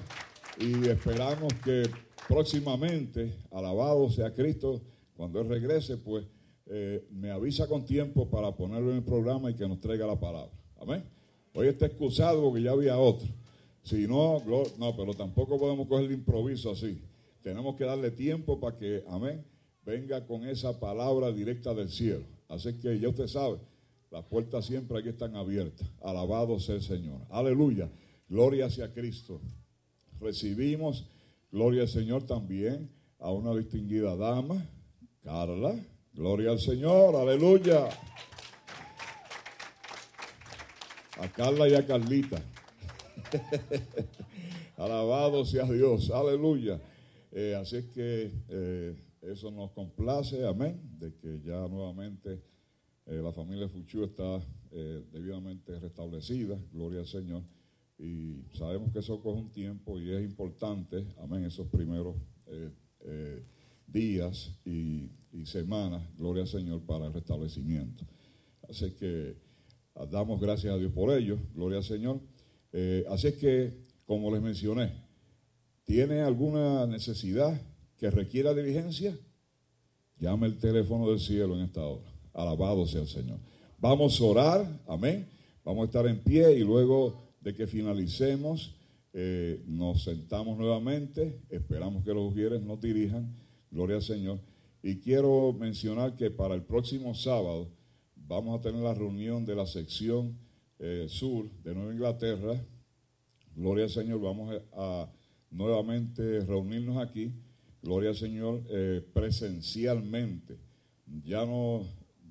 Y 0.59 0.89
esperamos 0.89 1.53
que 1.65 1.85
próximamente, 2.29 3.35
alabado 3.51 4.11
sea 4.11 4.33
Cristo, 4.35 4.83
cuando 5.23 5.40
Él 5.40 5.49
regrese, 5.49 5.99
pues 5.99 6.27
eh, 6.66 7.07
me 7.12 7.31
avisa 7.31 7.69
con 7.69 7.85
tiempo 7.85 8.28
para 8.28 8.57
ponerlo 8.57 8.90
en 8.90 8.97
el 8.97 9.05
programa 9.05 9.53
y 9.53 9.55
que 9.55 9.69
nos 9.69 9.78
traiga 9.78 10.05
la 10.05 10.19
palabra. 10.19 10.51
Amén. 10.81 11.05
Hoy 11.55 11.69
está 11.69 11.86
excusado 11.86 12.43
porque 12.43 12.61
ya 12.61 12.73
había 12.73 12.99
otro. 12.99 13.28
Si 13.85 14.09
no, 14.09 14.43
no, 14.78 14.97
pero 14.97 15.15
tampoco 15.15 15.61
podemos 15.61 15.86
coger 15.86 16.07
el 16.07 16.12
improviso 16.12 16.73
así. 16.73 17.01
Tenemos 17.40 17.77
que 17.77 17.85
darle 17.85 18.11
tiempo 18.11 18.59
para 18.59 18.77
que, 18.77 19.05
amén, 19.07 19.44
venga 19.86 20.27
con 20.27 20.44
esa 20.44 20.81
palabra 20.81 21.31
directa 21.31 21.73
del 21.73 21.89
cielo. 21.89 22.24
Así 22.49 22.73
que 22.81 22.99
ya 22.99 23.09
usted 23.09 23.28
sabe, 23.28 23.59
las 24.11 24.24
puertas 24.24 24.66
siempre 24.66 24.99
aquí 24.99 25.11
están 25.11 25.36
abiertas. 25.36 25.86
Alabado 26.01 26.59
sea 26.59 26.74
el 26.74 26.82
Señor. 26.82 27.20
Aleluya. 27.31 27.89
Gloria 28.28 28.69
sea 28.70 28.93
Cristo. 28.93 29.40
Recibimos, 30.20 31.07
gloria 31.53 31.82
al 31.82 31.89
Señor 31.89 32.24
también, 32.24 32.90
a 33.20 33.31
una 33.31 33.55
distinguida 33.55 34.16
dama, 34.16 34.69
Carla. 35.23 35.74
Gloria 36.12 36.51
al 36.51 36.59
Señor. 36.59 37.16
Aleluya. 37.16 37.89
A 41.20 41.28
Carla 41.28 41.69
y 41.69 41.74
a 41.74 41.86
Carlita. 41.86 42.43
Alabado 44.77 45.44
sea 45.44 45.65
Dios, 45.65 46.11
aleluya. 46.11 46.81
Eh, 47.31 47.55
así 47.55 47.77
es 47.77 47.85
que 47.86 48.32
eh, 48.49 48.97
eso 49.23 49.51
nos 49.51 49.70
complace, 49.70 50.44
amén, 50.44 50.81
de 50.99 51.15
que 51.15 51.40
ya 51.40 51.69
nuevamente 51.69 52.43
eh, 53.07 53.20
la 53.23 53.32
familia 53.32 53.69
Fuchu 53.69 54.05
está 54.05 54.40
debidamente 55.12 55.78
restablecida, 55.78 56.59
gloria 56.73 57.01
al 57.01 57.07
Señor. 57.07 57.43
Y 57.99 58.43
sabemos 58.55 58.90
que 58.90 59.01
eso 59.01 59.20
coge 59.20 59.39
un 59.39 59.53
tiempo 59.53 60.01
y 60.01 60.11
es 60.11 60.23
importante, 60.24 61.07
amén, 61.19 61.44
esos 61.44 61.69
primeros 61.69 62.16
días 63.93 64.52
y, 64.64 65.10
semanas, 65.44 66.02
gloria 66.16 66.43
al 66.43 66.48
Señor, 66.48 66.82
para 66.82 67.06
el 67.06 67.12
restablecimiento. 67.12 68.05
Así 68.69 68.90
que 68.93 69.36
ah, 69.97 70.06
damos 70.06 70.40
gracias 70.40 70.73
a 70.73 70.78
Dios 70.78 70.93
por 70.93 71.16
ello, 71.16 71.39
gloria 71.55 71.78
al 71.78 71.85
Señor. 71.85 72.20
Eh, 72.73 73.05
así 73.09 73.28
es 73.28 73.35
que, 73.35 73.73
como 74.06 74.31
les 74.31 74.40
mencioné, 74.40 74.93
¿tiene 75.85 76.20
alguna 76.20 76.86
necesidad 76.86 77.60
que 77.97 78.10
requiera 78.10 78.55
diligencia? 78.55 79.16
Llame 80.19 80.47
el 80.47 80.59
teléfono 80.59 81.10
del 81.10 81.19
cielo 81.19 81.56
en 81.56 81.62
esta 81.62 81.85
hora. 81.85 82.12
Alabado 82.35 82.86
sea 82.86 83.01
el 83.01 83.09
Señor. 83.09 83.39
Vamos 83.78 84.20
a 84.20 84.24
orar, 84.24 84.81
amén. 84.86 85.28
Vamos 85.64 85.82
a 85.82 85.86
estar 85.86 86.06
en 86.06 86.20
pie 86.20 86.52
y 86.52 86.60
luego 86.60 87.35
de 87.40 87.55
que 87.55 87.66
finalicemos, 87.66 88.77
eh, 89.12 89.62
nos 89.66 90.05
sentamos 90.05 90.56
nuevamente. 90.56 91.40
Esperamos 91.51 92.05
que 92.05 92.14
los 92.14 92.32
ujieres 92.32 92.62
nos 92.62 92.81
dirijan. 92.81 93.41
Gloria 93.73 93.97
al 93.97 94.03
Señor. 94.03 94.39
Y 94.82 94.97
quiero 95.01 95.53
mencionar 95.53 96.15
que 96.15 96.31
para 96.31 96.55
el 96.55 96.62
próximo 96.62 97.15
sábado 97.15 97.69
vamos 98.15 98.57
a 98.59 98.62
tener 98.62 98.82
la 98.82 98.94
reunión 98.94 99.44
de 99.44 99.55
la 99.57 99.66
sección 99.66 100.39
eh, 100.78 101.07
sur 101.09 101.51
de 101.65 101.74
Nueva 101.74 101.93
Inglaterra. 101.93 102.65
Gloria 103.57 103.85
al 103.85 103.90
Señor, 103.90 104.20
vamos 104.20 104.55
a, 104.74 105.11
nuevamente 105.51 106.40
reunirnos 106.40 106.99
aquí. 106.99 107.32
Gloria 107.82 108.11
al 108.11 108.16
Señor 108.16 108.62
eh, 108.70 109.05
presencialmente, 109.12 110.59
ya 111.24 111.44
no, 111.44 111.82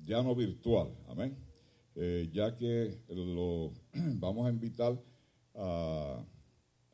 ya 0.06 0.22
no 0.22 0.34
virtual. 0.34 0.88
Amén. 1.08 1.36
Eh, 1.94 2.30
ya 2.32 2.56
que 2.56 2.98
lo 3.08 3.72
vamos 4.18 4.46
a 4.46 4.50
invitar 4.50 4.98
a- 5.54 6.24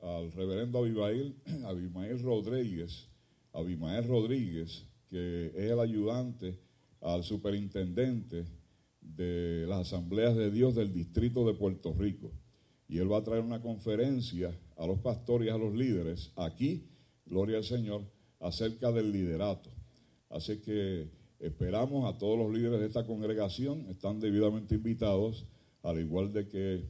al 0.00 0.30
reverendo 0.32 0.78
Abimael, 0.78 1.34
Abimael 1.66 2.20
Rodríguez, 2.22 3.07
Abimael 3.52 4.06
Rodríguez, 4.06 4.84
que 5.08 5.46
es 5.46 5.70
el 5.70 5.80
ayudante 5.80 6.58
al 7.00 7.24
superintendente 7.24 8.44
de 9.00 9.66
las 9.68 9.88
asambleas 9.88 10.36
de 10.36 10.50
Dios 10.50 10.74
del 10.74 10.92
distrito 10.92 11.46
de 11.46 11.54
Puerto 11.54 11.92
Rico. 11.92 12.30
Y 12.88 12.98
él 12.98 13.10
va 13.10 13.18
a 13.18 13.24
traer 13.24 13.42
una 13.42 13.60
conferencia 13.60 14.56
a 14.76 14.86
los 14.86 14.98
pastores 15.00 15.48
y 15.48 15.50
a 15.50 15.58
los 15.58 15.74
líderes 15.74 16.32
aquí, 16.36 16.88
gloria 17.26 17.58
al 17.58 17.64
Señor, 17.64 18.02
acerca 18.40 18.92
del 18.92 19.12
liderato. 19.12 19.70
Así 20.30 20.58
que 20.58 21.08
esperamos 21.40 22.12
a 22.12 22.18
todos 22.18 22.38
los 22.38 22.52
líderes 22.52 22.80
de 22.80 22.86
esta 22.86 23.06
congregación, 23.06 23.86
están 23.88 24.20
debidamente 24.20 24.74
invitados, 24.74 25.46
al 25.82 26.00
igual 26.00 26.32
de 26.32 26.48
que 26.48 26.84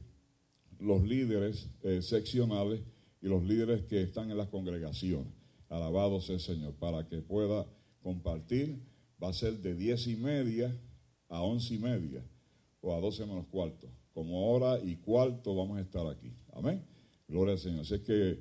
los 0.79 1.03
líderes 1.03 1.69
eh, 1.83 2.01
seccionales 2.01 2.81
y 3.21 3.27
los 3.27 3.43
líderes 3.43 3.83
que 3.83 4.01
están 4.01 4.31
en 4.31 4.37
las 4.37 4.47
congregaciones. 4.47 5.38
Alabado 5.69 6.19
sea 6.19 6.35
el 6.35 6.41
Señor, 6.41 6.73
para 6.75 7.07
que 7.07 7.21
pueda 7.21 7.65
compartir. 8.01 8.79
Va 9.21 9.29
a 9.29 9.33
ser 9.33 9.59
de 9.59 9.75
diez 9.75 10.07
y 10.07 10.15
media 10.15 10.75
a 11.27 11.41
once 11.41 11.75
y 11.75 11.77
media 11.77 12.23
o 12.81 12.95
a 12.95 12.99
doce 12.99 13.25
menos 13.25 13.45
cuarto. 13.47 13.87
Como 14.13 14.51
hora 14.51 14.79
y 14.79 14.95
cuarto 14.95 15.55
vamos 15.55 15.77
a 15.77 15.81
estar 15.81 16.07
aquí. 16.07 16.33
Amén. 16.53 16.83
Gloria 17.27 17.53
al 17.53 17.59
Señor. 17.59 17.81
Así 17.81 17.95
es 17.95 18.01
que 18.01 18.39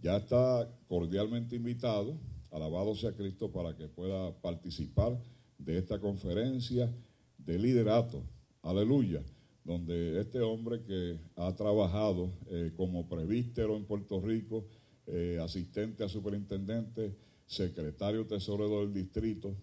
ya 0.00 0.16
está 0.16 0.68
cordialmente 0.88 1.56
invitado, 1.56 2.18
alabado 2.50 2.94
sea 2.94 3.12
Cristo, 3.12 3.50
para 3.50 3.76
que 3.76 3.88
pueda 3.88 4.32
participar 4.40 5.18
de 5.58 5.78
esta 5.78 6.00
conferencia 6.00 6.92
de 7.38 7.58
liderato. 7.58 8.22
Aleluya. 8.62 9.22
Donde 9.64 10.20
este 10.20 10.40
hombre 10.40 10.82
que 10.82 11.18
ha 11.36 11.54
trabajado 11.54 12.30
eh, 12.50 12.72
como 12.76 13.08
prevístero 13.08 13.76
en 13.76 13.84
Puerto 13.86 14.20
Rico, 14.20 14.66
eh, 15.06 15.38
asistente 15.42 16.02
a 16.02 16.08
superintendente, 16.08 17.14
secretario 17.46 18.26
tesorero 18.26 18.80
del 18.80 18.92
distrito, 18.94 19.54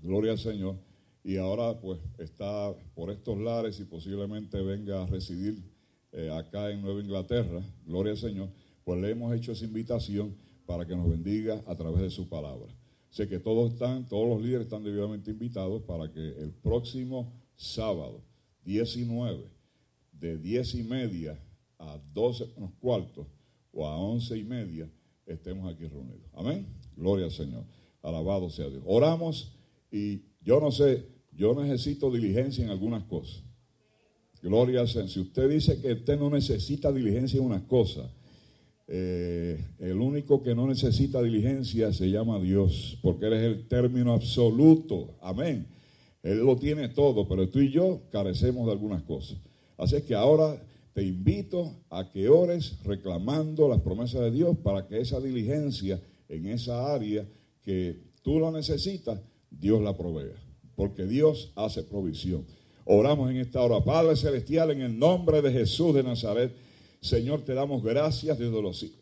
gloria 0.00 0.32
al 0.32 0.38
Señor, 0.38 0.76
y 1.24 1.36
ahora 1.36 1.80
pues 1.80 1.98
está 2.18 2.74
por 2.94 3.10
estos 3.10 3.38
lares 3.38 3.80
y 3.80 3.84
posiblemente 3.84 4.62
venga 4.62 5.02
a 5.02 5.06
residir 5.06 5.62
eh, 6.12 6.30
acá 6.32 6.70
en 6.70 6.82
Nueva 6.82 7.00
Inglaterra, 7.00 7.60
gloria 7.84 8.12
al 8.12 8.18
Señor, 8.18 8.48
pues 8.84 9.00
le 9.00 9.10
hemos 9.10 9.34
hecho 9.34 9.52
esa 9.52 9.64
invitación 9.64 10.34
para 10.66 10.86
que 10.86 10.94
nos 10.94 11.10
bendiga 11.10 11.62
a 11.66 11.76
través 11.76 12.02
de 12.02 12.10
su 12.10 12.28
palabra. 12.28 12.72
Sé 13.10 13.28
que 13.28 13.40
todos 13.40 13.72
están, 13.72 14.08
todos 14.08 14.28
los 14.28 14.40
líderes 14.40 14.66
están 14.66 14.84
debidamente 14.84 15.32
invitados 15.32 15.82
para 15.82 16.10
que 16.12 16.20
el 16.20 16.52
próximo 16.52 17.32
sábado, 17.56 18.22
19, 18.64 19.50
de 20.12 20.38
10 20.38 20.74
y 20.76 20.82
media 20.84 21.40
a 21.78 21.98
12 22.12 22.52
menos 22.56 22.72
cuartos 22.78 23.26
o 23.72 23.86
a 23.86 23.96
11 23.96 24.38
y 24.38 24.44
media, 24.44 24.90
estemos 25.26 25.72
aquí 25.72 25.86
reunidos. 25.86 26.28
Amén. 26.34 26.66
Gloria 26.96 27.26
al 27.26 27.32
Señor. 27.32 27.64
Alabado 28.02 28.50
sea 28.50 28.68
Dios. 28.68 28.82
Oramos 28.86 29.52
y 29.90 30.22
yo 30.42 30.60
no 30.60 30.70
sé, 30.70 31.06
yo 31.32 31.54
necesito 31.54 32.10
diligencia 32.10 32.64
en 32.64 32.70
algunas 32.70 33.04
cosas. 33.04 33.42
Gloria 34.42 34.80
al 34.80 34.88
Señor. 34.88 35.08
Si 35.08 35.20
usted 35.20 35.48
dice 35.48 35.80
que 35.80 35.92
usted 35.92 36.18
no 36.18 36.30
necesita 36.30 36.92
diligencia 36.92 37.38
en 37.38 37.46
unas 37.46 37.62
cosas, 37.62 38.10
eh, 38.88 39.64
el 39.78 40.00
único 40.00 40.42
que 40.42 40.54
no 40.54 40.66
necesita 40.66 41.22
diligencia 41.22 41.92
se 41.92 42.10
llama 42.10 42.40
Dios, 42.40 42.98
porque 43.02 43.26
Él 43.26 43.34
es 43.34 43.42
el 43.42 43.68
término 43.68 44.14
absoluto. 44.14 45.14
Amén. 45.20 45.66
Él 46.22 46.38
lo 46.38 46.56
tiene 46.56 46.88
todo, 46.88 47.28
pero 47.28 47.48
tú 47.48 47.60
y 47.60 47.70
yo 47.70 48.02
carecemos 48.10 48.66
de 48.66 48.72
algunas 48.72 49.02
cosas. 49.02 49.38
Así 49.78 49.96
es 49.96 50.02
que 50.02 50.14
ahora 50.14 50.60
te 50.92 51.02
invito 51.04 51.84
a 51.88 52.10
que 52.10 52.28
ores 52.28 52.78
reclamando 52.84 53.68
las 53.68 53.80
promesas 53.80 54.22
de 54.22 54.30
Dios 54.30 54.56
para 54.58 54.86
que 54.86 55.00
esa 55.00 55.20
diligencia 55.20 56.00
en 56.28 56.46
esa 56.46 56.92
área 56.92 57.26
que 57.62 58.00
tú 58.22 58.40
la 58.40 58.50
necesitas, 58.50 59.20
Dios 59.50 59.82
la 59.82 59.96
provea. 59.96 60.34
Porque 60.74 61.04
Dios 61.04 61.52
hace 61.56 61.82
provisión. 61.82 62.44
Oramos 62.84 63.30
en 63.30 63.36
esta 63.36 63.60
hora. 63.62 63.84
Padre 63.84 64.16
Celestial, 64.16 64.70
en 64.70 64.80
el 64.82 64.98
nombre 64.98 65.42
de 65.42 65.52
Jesús 65.52 65.94
de 65.94 66.02
Nazaret, 66.02 66.52
Señor, 67.00 67.42
te 67.42 67.54
damos 67.54 67.82
gracias 67.82 68.38
desde 68.38 68.62
los 68.62 68.78
siglos. 68.78 69.00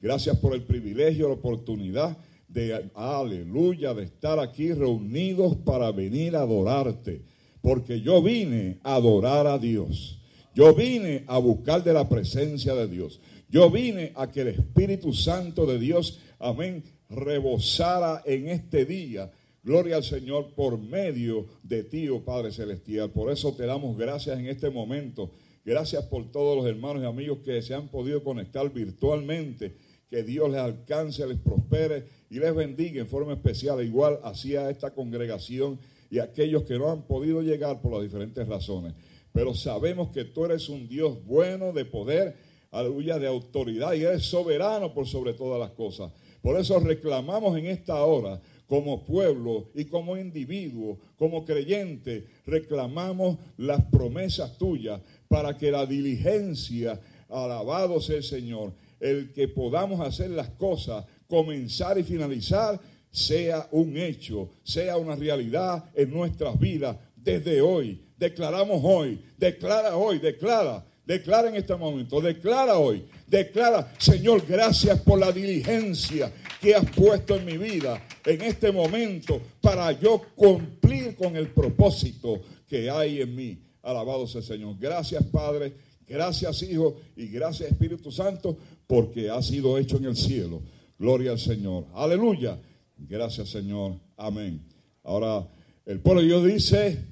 Gracias 0.00 0.36
por 0.38 0.54
el 0.54 0.62
privilegio, 0.62 1.28
la 1.28 1.34
oportunidad 1.34 2.16
de, 2.48 2.90
aleluya, 2.94 3.94
de 3.94 4.04
estar 4.04 4.38
aquí 4.38 4.72
reunidos 4.72 5.56
para 5.56 5.92
venir 5.92 6.36
a 6.36 6.42
adorarte. 6.42 7.22
Porque 7.60 8.00
yo 8.00 8.22
vine 8.22 8.78
a 8.82 8.94
adorar 8.94 9.46
a 9.46 9.58
Dios. 9.58 10.19
Yo 10.54 10.74
vine 10.74 11.24
a 11.26 11.38
buscar 11.38 11.84
de 11.84 11.92
la 11.92 12.08
presencia 12.08 12.74
de 12.74 12.88
Dios. 12.88 13.20
Yo 13.48 13.70
vine 13.70 14.12
a 14.14 14.30
que 14.30 14.42
el 14.42 14.48
Espíritu 14.48 15.12
Santo 15.12 15.66
de 15.66 15.78
Dios, 15.78 16.20
amén, 16.38 16.84
rebosara 17.08 18.22
en 18.24 18.48
este 18.48 18.84
día. 18.84 19.30
Gloria 19.62 19.96
al 19.96 20.04
Señor 20.04 20.54
por 20.54 20.78
medio 20.78 21.46
de 21.62 21.84
ti, 21.84 22.08
oh 22.08 22.24
Padre 22.24 22.50
Celestial. 22.50 23.10
Por 23.10 23.30
eso 23.30 23.52
te 23.54 23.66
damos 23.66 23.96
gracias 23.96 24.38
en 24.38 24.46
este 24.46 24.70
momento. 24.70 25.30
Gracias 25.64 26.04
por 26.04 26.30
todos 26.32 26.56
los 26.56 26.66
hermanos 26.66 27.02
y 27.02 27.06
amigos 27.06 27.38
que 27.44 27.60
se 27.60 27.74
han 27.74 27.88
podido 27.88 28.24
conectar 28.24 28.72
virtualmente. 28.72 29.76
Que 30.08 30.22
Dios 30.24 30.50
les 30.50 30.60
alcance, 30.60 31.26
les 31.26 31.38
prospere 31.38 32.04
y 32.30 32.38
les 32.38 32.54
bendiga 32.54 33.00
en 33.00 33.06
forma 33.06 33.34
especial. 33.34 33.84
Igual 33.84 34.18
hacia 34.24 34.70
esta 34.70 34.92
congregación 34.92 35.78
y 36.10 36.18
aquellos 36.18 36.64
que 36.64 36.78
no 36.78 36.90
han 36.90 37.02
podido 37.02 37.42
llegar 37.42 37.80
por 37.80 37.92
las 37.92 38.02
diferentes 38.02 38.46
razones. 38.48 38.94
Pero 39.32 39.54
sabemos 39.54 40.10
que 40.10 40.24
tú 40.24 40.44
eres 40.44 40.68
un 40.68 40.88
Dios 40.88 41.24
bueno 41.24 41.72
de 41.72 41.84
poder, 41.84 42.36
aleluya, 42.70 43.18
de 43.18 43.26
autoridad 43.26 43.92
y 43.94 44.02
eres 44.02 44.24
soberano 44.24 44.92
por 44.92 45.06
sobre 45.06 45.34
todas 45.34 45.60
las 45.60 45.70
cosas. 45.70 46.12
Por 46.42 46.58
eso 46.58 46.80
reclamamos 46.80 47.56
en 47.58 47.66
esta 47.66 48.02
hora 48.04 48.40
como 48.66 49.04
pueblo 49.04 49.68
y 49.74 49.86
como 49.86 50.16
individuo, 50.16 50.98
como 51.18 51.44
creyente, 51.44 52.26
reclamamos 52.46 53.36
las 53.56 53.84
promesas 53.86 54.56
tuyas 54.58 55.00
para 55.26 55.58
que 55.58 55.72
la 55.72 55.86
diligencia, 55.86 57.00
alabado 57.28 58.00
sea 58.00 58.18
el 58.18 58.22
Señor, 58.22 58.72
el 59.00 59.32
que 59.32 59.48
podamos 59.48 60.00
hacer 60.00 60.30
las 60.30 60.50
cosas, 60.50 61.04
comenzar 61.26 61.98
y 61.98 62.04
finalizar, 62.04 62.80
sea 63.10 63.68
un 63.72 63.96
hecho, 63.96 64.50
sea 64.62 64.96
una 64.96 65.16
realidad 65.16 65.90
en 65.94 66.10
nuestras 66.10 66.58
vidas 66.58 66.96
desde 67.16 67.60
hoy. 67.60 68.00
Declaramos 68.20 68.82
hoy, 68.84 69.18
declara 69.38 69.96
hoy, 69.96 70.18
declara, 70.18 70.84
declara 71.06 71.48
en 71.48 71.56
este 71.56 71.74
momento, 71.74 72.20
declara 72.20 72.76
hoy, 72.76 73.02
declara, 73.26 73.94
Señor, 73.96 74.44
gracias 74.46 75.00
por 75.00 75.18
la 75.18 75.32
diligencia 75.32 76.30
que 76.60 76.74
has 76.74 76.84
puesto 76.90 77.36
en 77.36 77.46
mi 77.46 77.56
vida 77.56 78.06
en 78.26 78.42
este 78.42 78.70
momento 78.70 79.40
para 79.62 79.92
yo 79.92 80.20
cumplir 80.36 81.16
con 81.16 81.34
el 81.34 81.48
propósito 81.48 82.42
que 82.68 82.90
hay 82.90 83.22
en 83.22 83.34
mí. 83.34 83.58
Alabado 83.82 84.26
sea 84.26 84.42
el 84.42 84.46
Señor. 84.46 84.76
Gracias, 84.78 85.24
Padre. 85.24 85.72
Gracias, 86.06 86.62
Hijo. 86.62 86.96
Y 87.16 87.28
gracias, 87.28 87.70
Espíritu 87.70 88.12
Santo, 88.12 88.58
porque 88.86 89.30
ha 89.30 89.40
sido 89.42 89.78
hecho 89.78 89.96
en 89.96 90.04
el 90.04 90.16
cielo. 90.16 90.60
Gloria 90.98 91.30
al 91.30 91.38
Señor. 91.38 91.86
Aleluya. 91.94 92.58
Gracias, 92.98 93.48
Señor. 93.48 93.94
Amén. 94.18 94.60
Ahora, 95.04 95.48
el 95.86 96.00
pueblo 96.00 96.20
de 96.20 96.26
Dios 96.26 96.44
dice, 96.44 97.09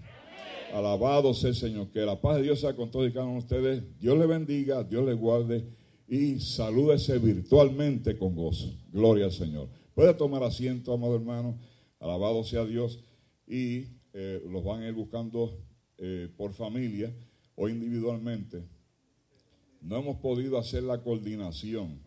alabado 0.73 1.35
sea 1.35 1.51
el 1.51 1.57
Señor. 1.57 1.89
Que 1.89 2.01
la 2.01 2.21
paz 2.21 2.37
de 2.37 2.43
Dios 2.43 2.61
sea 2.61 2.75
con 2.75 2.91
todos 2.91 3.09
y 3.09 3.13
cada 3.13 3.27
uno 3.27 3.35
de 3.35 3.39
ustedes. 3.41 3.99
Dios 3.99 4.19
le 4.19 4.27
bendiga, 4.27 4.85
Dios 4.85 5.05
le 5.05 5.15
guarde 5.15 5.65
y 6.09 6.41
salúdese 6.41 7.19
virtualmente 7.19 8.17
con 8.17 8.35
gozo. 8.35 8.73
Gloria 8.93 9.27
al 9.27 9.33
Señor. 9.33 9.69
Puede 9.95 10.15
tomar 10.15 10.43
asiento, 10.43 10.93
amado 10.93 11.17
hermano. 11.17 11.59
Alabado 12.01 12.45
sea 12.45 12.65
Dios. 12.65 13.01
Y 13.47 13.87
eh, 14.13 14.43
los 14.49 14.65
van 14.65 14.83
a 14.83 14.89
ir 14.89 14.95
buscando 14.95 15.59
eh, 15.99 16.29
por 16.37 16.53
familia 16.53 17.13
o 17.57 17.69
individualmente. 17.69 18.63
No 19.81 19.97
hemos 19.97 20.17
podido 20.17 20.59
hacer 20.59 20.83
la 20.83 21.03
coordinación 21.03 22.01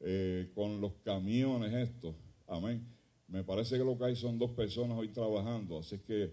eh, 0.00 0.50
con 0.54 0.80
los 0.80 0.92
camiones 1.04 1.72
estos. 1.72 2.14
Amén. 2.46 2.86
Me 3.28 3.42
parece 3.42 3.78
que 3.78 3.84
lo 3.84 3.96
que 3.96 4.04
hay 4.04 4.16
son 4.16 4.38
dos 4.38 4.50
personas 4.50 4.98
hoy 4.98 5.08
trabajando, 5.08 5.78
así 5.78 5.98
que 5.98 6.32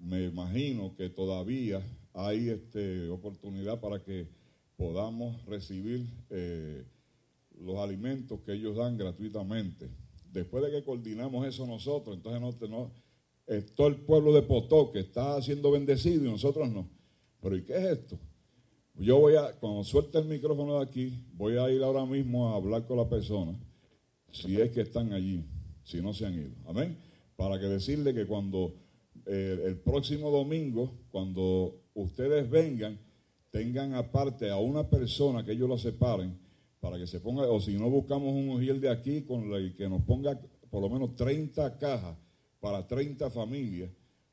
me 0.00 0.24
imagino 0.24 0.94
que 0.96 1.10
todavía 1.10 1.82
hay 2.14 2.48
este, 2.48 3.08
oportunidad 3.08 3.80
para 3.80 4.02
que 4.02 4.28
podamos 4.76 5.44
recibir 5.46 6.06
eh, 6.30 6.84
los 7.60 7.76
alimentos 7.78 8.40
que 8.40 8.54
ellos 8.54 8.76
dan 8.76 8.96
gratuitamente. 8.96 9.88
Después 10.32 10.64
de 10.64 10.70
que 10.70 10.84
coordinamos 10.84 11.46
eso 11.46 11.66
nosotros, 11.66 12.16
entonces 12.16 12.40
no, 12.40 12.68
no 12.68 12.90
todo 13.74 13.88
el 13.88 13.96
pueblo 13.96 14.32
de 14.32 14.42
Potó 14.42 14.92
que 14.92 15.00
está 15.00 15.40
siendo 15.42 15.72
bendecido 15.72 16.24
y 16.24 16.30
nosotros 16.30 16.70
no. 16.70 16.88
Pero 17.42 17.56
¿y 17.56 17.62
qué 17.62 17.76
es 17.76 17.98
esto? 17.98 18.18
Yo 18.94 19.18
voy 19.18 19.34
a, 19.34 19.52
cuando 19.58 19.82
suelte 19.82 20.18
el 20.18 20.26
micrófono 20.26 20.78
de 20.78 20.84
aquí, 20.84 21.24
voy 21.32 21.56
a 21.56 21.70
ir 21.70 21.82
ahora 21.82 22.04
mismo 22.04 22.48
a 22.48 22.56
hablar 22.56 22.86
con 22.86 22.96
la 22.98 23.08
persona, 23.08 23.58
si 24.30 24.60
es 24.60 24.70
que 24.70 24.82
están 24.82 25.12
allí, 25.12 25.44
si 25.82 26.00
no 26.00 26.12
se 26.12 26.26
han 26.26 26.34
ido. 26.34 26.52
Amén. 26.66 26.96
Para 27.36 27.58
que 27.58 27.66
decirle 27.66 28.14
que 28.14 28.26
cuando 28.26 28.74
eh, 29.32 29.62
el 29.64 29.76
próximo 29.76 30.28
domingo, 30.28 30.90
cuando 31.12 31.76
ustedes 31.94 32.50
vengan, 32.50 32.98
tengan 33.52 33.94
aparte 33.94 34.50
a 34.50 34.56
una 34.56 34.90
persona 34.90 35.44
que 35.44 35.52
ellos 35.52 35.70
la 35.70 35.78
separen 35.78 36.36
para 36.80 36.98
que 36.98 37.06
se 37.06 37.20
ponga, 37.20 37.42
o 37.42 37.60
si 37.60 37.78
no 37.78 37.88
buscamos 37.88 38.34
un 38.34 38.48
ojiel 38.50 38.80
de 38.80 38.88
aquí 38.88 39.22
con 39.22 39.48
la, 39.48 39.72
que 39.76 39.88
nos 39.88 40.02
ponga 40.02 40.36
por 40.68 40.82
lo 40.82 40.90
menos 40.90 41.14
30 41.14 41.78
cajas 41.78 42.16
para 42.58 42.88
30 42.88 43.30
familias, 43.30 43.88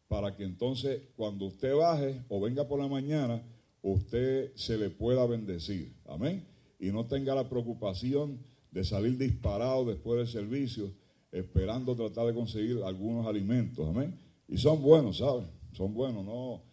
para 0.07 0.36
que 0.36 0.44
entonces 0.44 0.99
cuando 1.15 1.45
usted 1.45 1.76
baje 1.76 2.24
o 2.28 2.41
venga 2.41 2.68
por 2.68 2.80
la 2.80 2.88
mañana, 2.88 3.44
usted 3.84 4.52
se 4.56 4.80
le 4.80 4.90
pueda 4.90 5.28
bendecir. 5.28 5.94
Amén. 6.07 6.44
Y 6.80 6.88
no 6.88 7.06
tenga 7.06 7.36
la 7.36 7.48
preocupación 7.48 8.40
de 8.72 8.84
salir 8.84 9.15
disparado 9.19 9.86
después 9.86 10.18
del 10.18 10.28
servicio, 10.28 10.91
esperando 11.32 11.95
tratar 11.95 12.26
de 12.26 12.34
conseguir 12.34 12.82
algunos 12.84 13.28
alimentos. 13.28 13.88
Amén. 13.88 14.27
Y 14.48 14.57
son 14.57 14.82
buenos, 14.82 15.18
¿sabes? 15.18 15.45
Son 15.74 15.94
buenos, 15.94 16.24
no, 16.26 16.64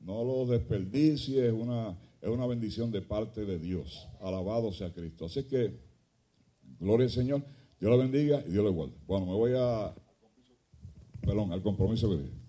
no 0.00 0.24
los 0.24 0.48
desperdicies, 0.48 1.36
es 1.36 1.52
una, 1.52 1.98
es 2.20 2.28
una 2.28 2.46
bendición 2.46 2.90
de 2.90 3.02
parte 3.02 3.44
de 3.44 3.58
Dios. 3.58 4.08
Alabado 4.20 4.72
sea 4.72 4.92
Cristo. 4.92 5.26
Así 5.26 5.44
que, 5.44 5.78
gloria 6.78 7.06
al 7.06 7.10
Señor, 7.12 7.44
Dios 7.80 7.90
lo 7.90 7.98
bendiga 7.98 8.42
y 8.46 8.52
Dios 8.52 8.64
le 8.64 8.70
guarde. 8.70 8.94
Bueno, 9.06 9.26
me 9.26 9.32
voy 9.32 9.52
a, 9.56 9.94
perdón, 11.22 11.52
al 11.52 11.62
compromiso 11.62 12.08
que 12.08 12.18
dije. 12.18 12.43